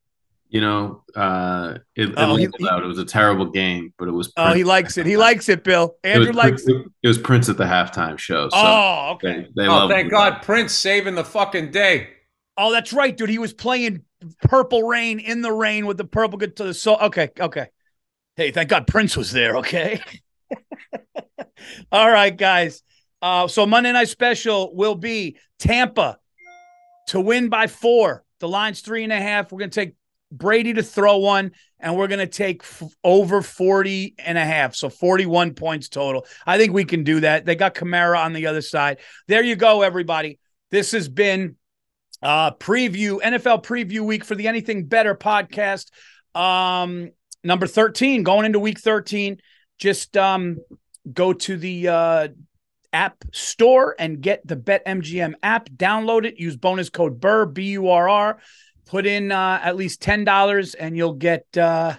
[0.48, 2.82] You know, uh, it, it, Oh, he- out.
[2.82, 4.32] it was a terrible game, but it was.
[4.36, 5.06] Oh, he likes it.
[5.06, 5.94] He likes it, Bill.
[6.02, 6.86] It was, Andrew likes it.
[7.04, 8.48] It was Prince at the halftime show.
[8.48, 9.46] So Oh, okay.
[9.54, 9.90] they, they Oh, love.
[9.90, 12.08] thank God, Prince saving the fucking day.
[12.56, 13.28] Oh, that's right, dude.
[13.30, 14.02] He was playing
[14.42, 16.72] Purple Rain in the rain with the purple guitar.
[16.72, 17.68] So okay, okay.
[18.34, 19.56] Hey, thank God Prince was there.
[19.58, 20.02] Okay.
[21.92, 22.82] All right, guys.
[23.22, 26.18] Uh, so Monday night special will be Tampa
[27.08, 28.24] to win by four.
[28.40, 29.52] The line's three and a half.
[29.52, 29.94] We're gonna take
[30.32, 34.74] Brady to throw one, and we're gonna take f- over 40 and a half.
[34.74, 36.26] So 41 points total.
[36.46, 37.44] I think we can do that.
[37.44, 38.98] They got Kamara on the other side.
[39.28, 40.38] There you go, everybody.
[40.70, 41.56] This has been
[42.22, 45.90] uh preview NFL preview week for the Anything Better podcast.
[46.34, 47.10] Um
[47.42, 49.38] number 13 going into week 13.
[49.78, 50.58] Just um
[51.12, 52.28] go to the uh
[52.92, 55.68] app store and get the BetMGM app.
[55.70, 58.38] Download it, use bonus code BURR B U R R.
[58.86, 61.94] Put in uh at least $10 and you'll get uh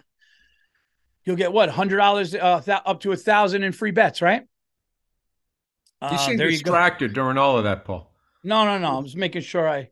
[1.23, 1.69] you'll get what?
[1.69, 4.43] $100 uh th- up to a 1000 in free bets, right?
[6.01, 6.49] You Uh, you go.
[6.49, 8.11] distracted during all of that, Paul.
[8.43, 8.97] No, no, no.
[8.97, 9.89] I'm just making sure I.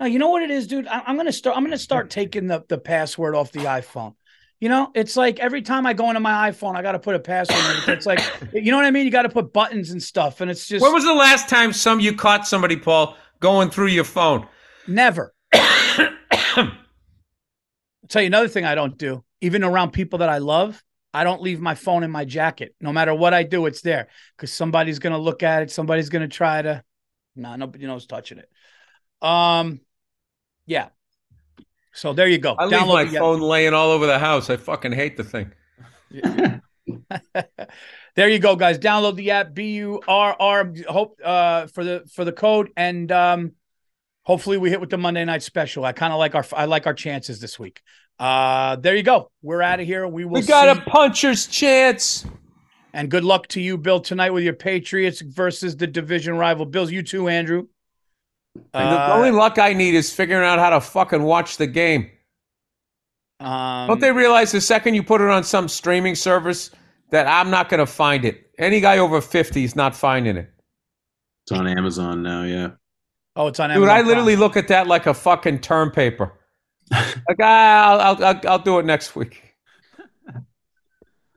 [0.00, 0.88] No, you know what it is, dude.
[0.88, 1.56] I, I'm gonna start.
[1.56, 4.14] I'm gonna start taking the the password off the iPhone.
[4.62, 7.16] You know, it's like every time I go into my iPhone, I got to put
[7.16, 7.58] a password.
[7.58, 7.96] in it.
[7.96, 8.20] It's like,
[8.52, 9.04] you know what I mean?
[9.06, 11.72] You got to put buttons and stuff, and it's just When was the last time
[11.72, 14.46] some you caught somebody, Paul, going through your phone?
[14.86, 15.34] never.
[15.52, 16.12] I'll
[18.08, 20.80] tell you another thing I don't do, even around people that I love.
[21.12, 22.76] I don't leave my phone in my jacket.
[22.80, 25.72] No matter what I do, it's there because somebody's gonna look at it.
[25.72, 26.84] Somebody's gonna try to.
[27.34, 28.48] Nah, nobody knows touching it.
[29.26, 29.80] Um,
[30.66, 30.90] yeah.
[31.94, 32.54] So there you go.
[32.58, 34.48] I leave my phone laying all over the house.
[34.50, 35.52] I fucking hate the thing.
[38.14, 38.78] there you go, guys.
[38.78, 39.54] Download the app.
[39.54, 40.72] B U R R.
[40.88, 43.52] Hope uh for the for the code and um
[44.22, 45.84] hopefully we hit with the Monday night special.
[45.84, 47.80] I kind of like our I like our chances this week.
[48.18, 49.30] Uh there you go.
[49.42, 50.06] We're out of here.
[50.06, 50.82] We will We got see.
[50.82, 52.26] a puncher's chance.
[52.92, 56.90] and good luck to you, Bill, tonight with your Patriots versus the division rival Bills.
[56.92, 57.68] You too, Andrew.
[58.54, 62.10] And the only luck I need is figuring out how to fucking watch the game.
[63.40, 66.70] um, Don't they realize the second you put it on some streaming service
[67.10, 68.50] that I'm not going to find it?
[68.58, 70.50] Any guy over 50 is not finding it.
[71.44, 72.44] It's on Amazon now.
[72.44, 72.70] Yeah.
[73.34, 73.88] Oh, it's on Amazon.
[73.88, 76.32] Dude, I literally look at that like a fucking term paper.
[76.90, 79.54] like, ah, I'll, I'll, I'll, I'll do it next week.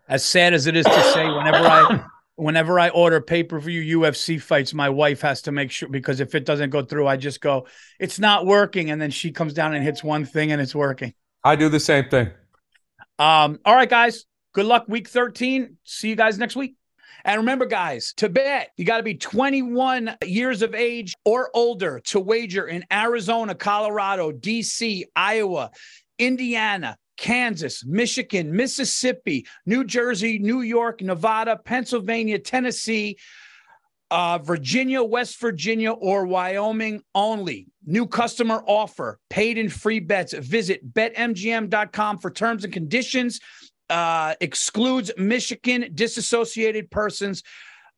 [0.09, 2.05] as sad as it is to say whenever i
[2.37, 6.45] whenever i order pay-per-view ufc fights my wife has to make sure because if it
[6.45, 7.65] doesn't go through i just go
[7.99, 8.91] it's not working.
[8.91, 11.13] And then she comes down and hits one thing and it's working.
[11.43, 12.29] I do the same thing.
[13.19, 14.25] um all right guys.
[14.53, 16.75] Good luck week 13 see you guys next week.
[17.23, 21.99] And remember, guys, to bet, you got to be 21 years of age or older
[22.05, 25.71] to wager in Arizona, Colorado, DC, Iowa,
[26.19, 33.17] Indiana, Kansas, Michigan, Mississippi, New Jersey, New York, Nevada, Pennsylvania, Tennessee,
[34.11, 37.67] uh, Virginia, West Virginia, or Wyoming only.
[37.85, 40.33] New customer offer, paid and free bets.
[40.33, 43.39] Visit betmgm.com for terms and conditions.
[43.89, 47.43] Uh, excludes Michigan disassociated persons.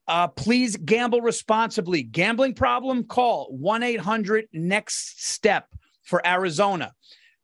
[0.08, 2.04] Uh, please gamble responsibly.
[2.04, 3.04] Gambling problem?
[3.04, 5.68] Call 1 800 NEXT STEP
[6.04, 6.94] for Arizona.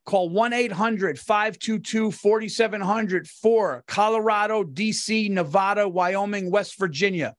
[0.05, 7.35] Call 1 800 522 4700 for Colorado, DC, Nevada, Wyoming, West Virginia.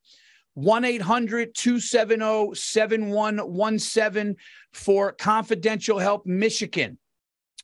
[0.54, 4.36] 1 800 270 7117
[4.72, 6.98] for confidential help, Michigan.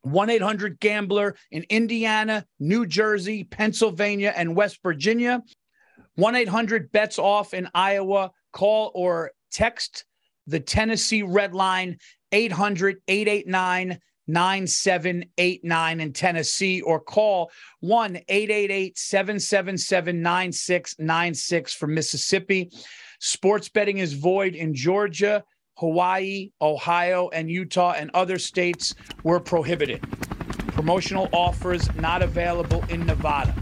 [0.03, 5.43] 1 800 Gambler in Indiana, New Jersey, Pennsylvania, and West Virginia.
[6.17, 8.33] 1 800 Bets Off in Iowa.
[8.53, 10.05] Call or text
[10.47, 11.99] the Tennessee Red Line
[12.33, 13.99] 800 889
[14.33, 17.51] 9789 in Tennessee or call
[17.81, 22.71] 1 888 777 9696 for Mississippi.
[23.19, 25.45] Sports betting is void in Georgia,
[25.77, 28.95] Hawaii, Ohio, and Utah, and other states
[29.25, 30.03] were prohibited.
[30.69, 33.55] Promotional offers not available in Nevada.